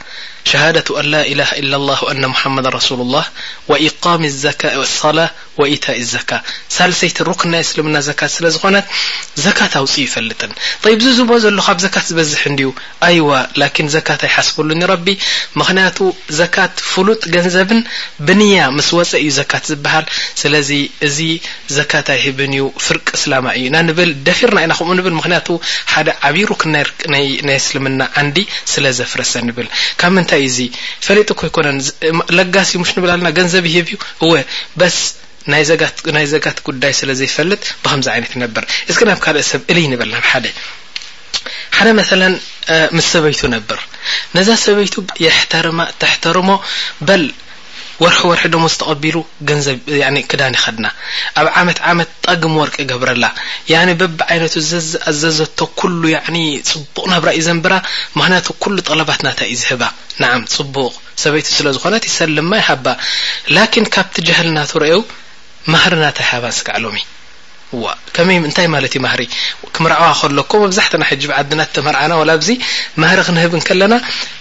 [0.45, 3.25] شهادة أن لا اله إل الله وأن محمدا رسول الله
[3.69, 5.29] واقام الزكاء الصلاة
[5.75, 6.31] ኢታ እዩ ዘካ
[6.75, 8.85] ሳልሰይት ሩክን ናይ እስልምና ዘካት ስለዝኮነት
[9.45, 10.51] ዘካት ኣውፅ ይፈልጥን
[11.03, 12.69] ዚ ዝቦ ዘሎ ካብ ዘካት ዝበዝሕ ዩ
[13.07, 13.31] ኣይዋ
[13.61, 15.05] ላን ዘካት ኣይሓስብሉ ኒቢ
[15.61, 15.97] ምክንያቱ
[16.39, 17.81] ዘካት ፍሉጥ ገንዘብን
[18.27, 20.05] ብንያ ምስ ወፀ እዩ ዘካት ዝበሃል
[20.43, 20.71] ስለዚ
[21.09, 21.19] እዚ
[21.77, 25.49] ዘካት ኣይህብን እዩ ፍርቂ ስላማ እዩ ኢና ንብል ደፊርና ኢና ከምኡ ብል ምክቱ
[25.93, 26.63] ሓደ ዓብዪ ሩክ
[27.13, 27.27] ናይ
[27.61, 28.37] እስልምና ንዲ
[28.73, 29.67] ስለዘፍረሰ ብል
[30.01, 30.57] ካብ ምንታይ እዚ
[31.05, 31.67] ፈለጡ ኮ ይኮነ
[32.37, 33.87] ለጋሲ ሽ ንብል ለና ገንዘብ ይህብ
[34.25, 34.33] እዩ
[35.51, 35.63] ናይ
[36.33, 40.45] ዘጋት ጉዳይ ስለዘይፈልጥ ብከምዚ ዓይነት ይነብር እስክ ናብ ካልእ ሰብ እል ይንበልና ሓደ
[41.77, 42.21] ሓደ መላ
[42.95, 43.79] ምስ ሰበይቱ ነብር
[44.35, 44.95] ነዛ ሰበይቱ
[45.53, 46.49] ተማ ተሕተርሞ
[47.07, 47.23] በል
[48.03, 49.17] ወርሒ ወርሒ ድሞ ዝተቀቢሉ
[49.49, 49.77] ገንዘብ
[50.29, 50.87] ክዳን ይኸድና
[51.39, 53.25] ኣብ ዓመት ዓመት ጠግም ወርቂ ገብረላ
[53.99, 54.55] በብ ዓይነቱ
[55.21, 56.01] ዘዘቶ ኩሉ
[56.71, 57.75] ፅቡቅ ናብራእዩ ዘንበራ
[58.19, 59.83] ምክንያቱ ኩሉ ጠለባት ናታይ እዩ ዝህባ
[60.21, 60.93] ን ፅቡቅ
[61.23, 62.69] ሰበይቱ ስለዝኮነት ይሰልማ ይሃ
[63.97, 64.95] ካብቲ ሃልና ሪ
[65.73, 66.85] ናታ ሃንስግዕሎ
[68.15, 69.25] ከመይ ምንታይ ማለ እዩ
[69.75, 71.03] ክምርዋ ከለኮ መብዛሕትና
[71.47, 72.13] ብድና ተመርዓና
[72.47, 72.49] ዚ
[73.01, 73.93] ማሪ ክንህብ ከለና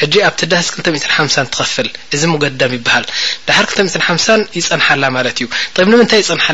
[0.00, 2.22] ሕ ኣብቲ ዳስ 2 ትኸፍል እዚ
[2.62, 3.04] ገም ይሃል
[3.48, 5.46] ድሓር 2 ይፀንሓላ ማ እዩ
[5.92, 6.46] ንምታይ ይፅንሓ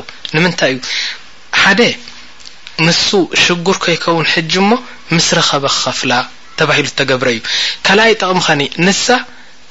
[2.87, 3.01] ንሱ
[3.45, 4.73] ሽጉር ከይከውን ሕጂ ሞ
[5.15, 6.13] ምስ ረኸበ ክከፍላ
[6.59, 7.41] ተባሂሉ ተገብረ እዩ
[7.87, 9.05] ካኣይ ጠቕሚ ኸኒ ንሳ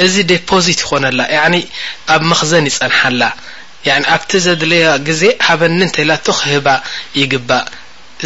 [0.06, 0.16] እዚ
[0.50, 1.20] ፖዚት ይኮነላ
[2.14, 3.22] ኣብ መክዘን ይፀንሓላ
[4.16, 4.74] ኣብቲ ዘድለ
[5.08, 6.68] ግዜ ሃበኒ ተይላ ክህባ
[7.22, 7.66] ይግባእ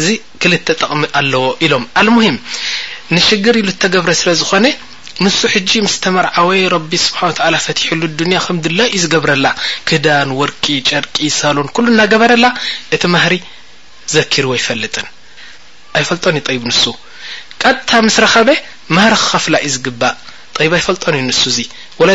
[0.00, 0.08] እዚ
[0.42, 2.36] ክልተ ጠቕሚ ኣለዎ ኢሎም ኣልሙሂም
[3.14, 4.66] ንሽግር ኢሉ ተገብረ ስለዝኾነ
[5.24, 6.50] ንሱ ሕጂ ምስ ተመርዓወ
[6.90, 7.20] ቢ ስብሓ
[7.66, 9.46] ፈትሕሉ ድንያ ከድላ እዩ ዝገብረላ
[9.88, 12.46] ክዳን ወርቂ ጨርቂ ሳሎን እናገበረላ
[12.96, 13.02] እቲ
[14.14, 16.72] ኣይፈጦን ዩ ይ ን
[17.90, 18.48] ታ ስ ረኸበ
[18.96, 20.14] ማሃር ክኸፍላ እዩ ዝግባእ
[20.56, 21.58] ጠይብ ኣይፈልጦን ዩ ንሱእዚ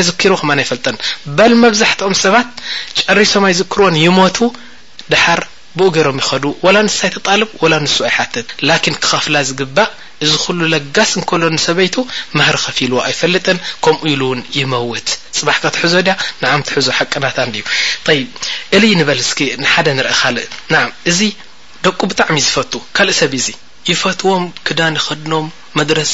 [0.10, 0.32] ዘኪሩ
[0.66, 0.86] ይፈጠ
[1.38, 2.50] በል መብዛሕትኦም ሰባት
[3.00, 4.38] ጨሪሶም ኣይዝክርዎን ይሞቱ
[5.12, 5.42] ድሓር
[5.78, 6.46] ብኡ ገይሮም ይኸዱ
[6.76, 7.00] ላ ንሳ
[7.42, 7.44] ን
[8.06, 8.18] ኣይሓ
[8.86, 9.90] ክኸፍላ ዝግባእ
[10.26, 10.60] እዚ ኩሉ
[10.96, 11.96] ጋስ ከሎ ሰበይቱ
[12.40, 15.08] ማ ከፊልዎ ኣይፈልጥን ከምኡ ኢሉውን ይመውት
[15.38, 16.08] ፅትዞዞ
[21.86, 23.48] ደቁ ብጣዕሚ እ ዝፈቱ ካልእ ሰብ እዙ
[23.90, 25.46] ይፈትዎም ክዳን ክድኖም
[25.78, 26.14] መድረሰ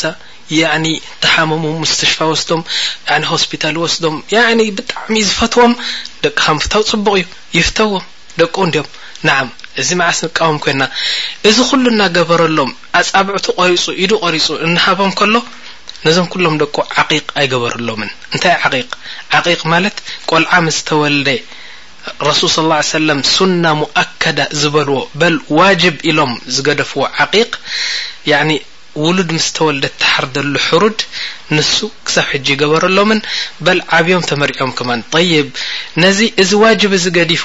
[0.59, 0.85] ያዕኒ
[1.23, 2.61] ተሓሞሙ ሙስተሽፋ ወስዶም
[3.21, 5.73] ኒ ሆስፒታል ወስዶም ያኒ ብጣዕሚእ ዝፈትዎም
[6.23, 7.25] ደቂ ካ ፍታው ፅቡቅ እዩ
[7.57, 8.05] ይፍተዎም
[8.39, 8.87] ደቁእ ንድኦም
[9.27, 9.49] ንዓም
[9.81, 10.83] እዚ መዓስ ንቃወም ኮይና
[11.49, 12.71] እዚ ኩሉ እናገበረሎም
[13.01, 15.35] ኣጻብዕቱ ቆሪፁ ኢዱ ቆሪፁ እናሃቦም ከሎ
[16.05, 18.89] ነዞም ኩሎም ደቁ ዓቂቕ ኣይገበረሎምን እንታይ ዓቂቕ
[19.39, 19.97] ዓቂቕ ማለት
[20.31, 21.29] ቆልዓ ምስ ተወልደ
[22.27, 27.49] ረሱል ص ሰለም ሱና ሙؤከዳ ዝበልዎ በል ዋጅብ ኢሎም ዝገደፍዎ ዓقቅ
[28.31, 28.49] ያኒ
[29.05, 30.99] ውሉድ ምስ ተወልደ ተሓርደሉ ሕሩድ
[31.55, 31.73] ንሱ
[32.07, 33.19] ክሳብ ሕጂ ገበረሎምን
[33.65, 35.01] በል ዓብዮም ተመሪዑም ክማን
[35.31, 35.49] ይብ
[36.03, 37.43] ነዚ እዚ ዋጅብ እዚ ገዲፉ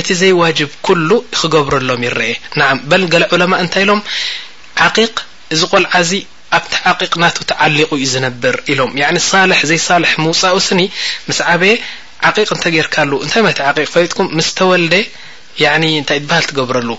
[0.00, 1.10] እቲ ዘይ ዋጅብ ኩሉ
[1.40, 4.00] ክገብረሎም ይረአ ንዓ በል ገለ ዑለማ እንታይ ኢሎም
[4.86, 5.14] ዓقቅ
[5.56, 6.10] እዚ ቆልዓዚ
[6.58, 8.90] ኣብቲ ዓቂቕ ናቱ ተዓሊቁ እዩ ዝነብር ኢሎም
[9.50, 10.80] ል ዘይ ሳልሒ ምውፃኡ ስኒ
[11.28, 11.74] ምስ ዓበየ
[12.32, 14.94] ቅ እንተ ገርካሉ እንታይ ማ ዓቅ ፈለጥኩም ምስ ተወልደ
[15.82, 16.90] ንታይ ትበሃል ትገብረሉ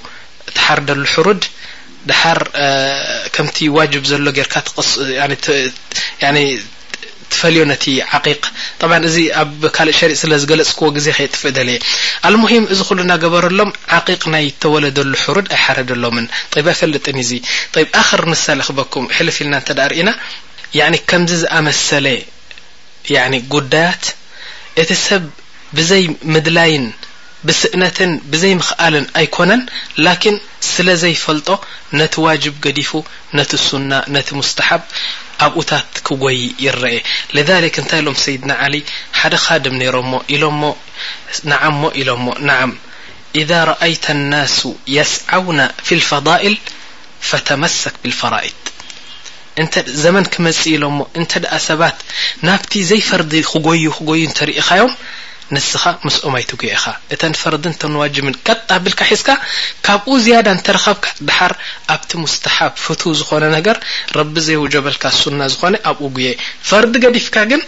[0.50, 1.42] እትሓርደሉ ሕሩድ
[2.10, 2.40] ድሓር
[3.36, 4.56] ከምቲ ዋጅብ ዘሎ ርካ
[7.34, 7.86] ትፈልዮ ነቲ
[8.16, 8.26] ዓቅ
[8.90, 11.78] ብ እዚ ኣብ ካልእ ሸሪእ ስለ ዝገለፅክዎ ግዜ ከይጥፍዕ ደለየ
[12.28, 16.26] ኣልሙሂም እዚ ኩሉ እናገበረሎም ዓቂቕ ናይ ተወለደሉ ሕሩድ ኣይ ሓረደሎምን
[16.66, 17.32] ብ ኣይፈለጥን እዙ
[17.76, 20.12] ብ ኣክር ምሳሌ ክበኩም ሕልፍ ኢልና ተ ዳ ርኢና
[21.12, 22.08] ከምዚ ዝኣመሰለ
[23.56, 24.04] ጉዳያት
[24.82, 25.24] እቲ ሰብ
[25.78, 26.04] ብዘይ
[26.34, 26.86] ምድላይን
[27.48, 29.62] ብስእነትን ብዘይ ምክኣልን ኣይኮነን
[30.06, 30.36] ላን
[30.72, 31.50] ስለ ዘይፈልጦ
[32.00, 32.92] ነቲ ዋጅብ ገዲፉ
[33.38, 34.84] ነቲ ሱና ነቲ ሙስተሓብ
[35.48, 36.94] ኣብኡታት ክጎይ ይረአ
[37.36, 38.76] لذሊክ እንታይ ሎም ሰይድና ዓሊ
[39.20, 40.64] ሓደ ካድም ነሮ ሞ ኢሎ ሞ
[41.80, 42.72] ሞ ኢሎ ሞ ንዓም
[43.42, 44.58] إዛ ረአይተ لናሱ
[44.98, 46.56] የስዓውና في الፈضئል
[47.30, 48.62] ፈተመሰክ ብلፈራኢት
[50.04, 51.98] ዘመን ክመፅእ ኢሎሞ እንተደኣ ሰባት
[52.48, 54.92] ናብቲ ዘይ ፈርዲ ክጎዩ ክጎዩ እንተርኢካዮም
[55.56, 56.72] ንስኻ ምስኦማይት ጉኻ
[57.14, 59.30] እተን ፈርድ እተንዋጅምን ቀጣብልካ ሒዝካ
[59.86, 61.54] ካብኡ ዝያዳ እንተረኸብካ ድሓር
[61.94, 63.78] ኣብቲ ሙስተሓብ ፍቱ ዝኮነ ነገር
[64.18, 66.28] ረቢ ዘይውጀበልካ ኣሱና ዝኾነ ኣብኡ ጉ
[66.70, 67.62] ፈርዲ ገዲፍካ ግን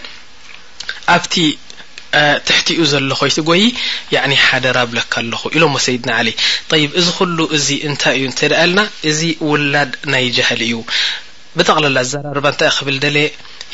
[1.16, 1.34] ኣብቲ
[2.48, 3.64] ትሕቲኡ ዘሎኮይት ጎይ
[4.46, 8.40] ሓደ ራብለካ ኣለኹ ኢሎሞ ሰይድና ለ ይብ እዚ ኩሉ እዚ እንታይ እዩ እንተ
[8.70, 8.80] ልና
[9.12, 9.20] እዚ
[9.50, 10.78] ውላድ ናይ ጃሃሊ እዩ
[11.58, 13.16] ብጠቕልላ ኣዘራርባ እንታይ ክብል ደለ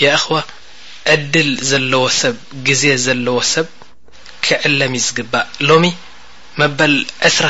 [0.02, 0.36] የ እኸዋ
[1.14, 2.36] ዕድል ዘለዎ ሰብ
[2.68, 3.66] ግዜ ዘለዎ ሰብ
[4.46, 5.84] ክዕለም ይዝግባእ ሎሚ
[6.62, 6.94] መበል
[7.36, 7.44] ስራ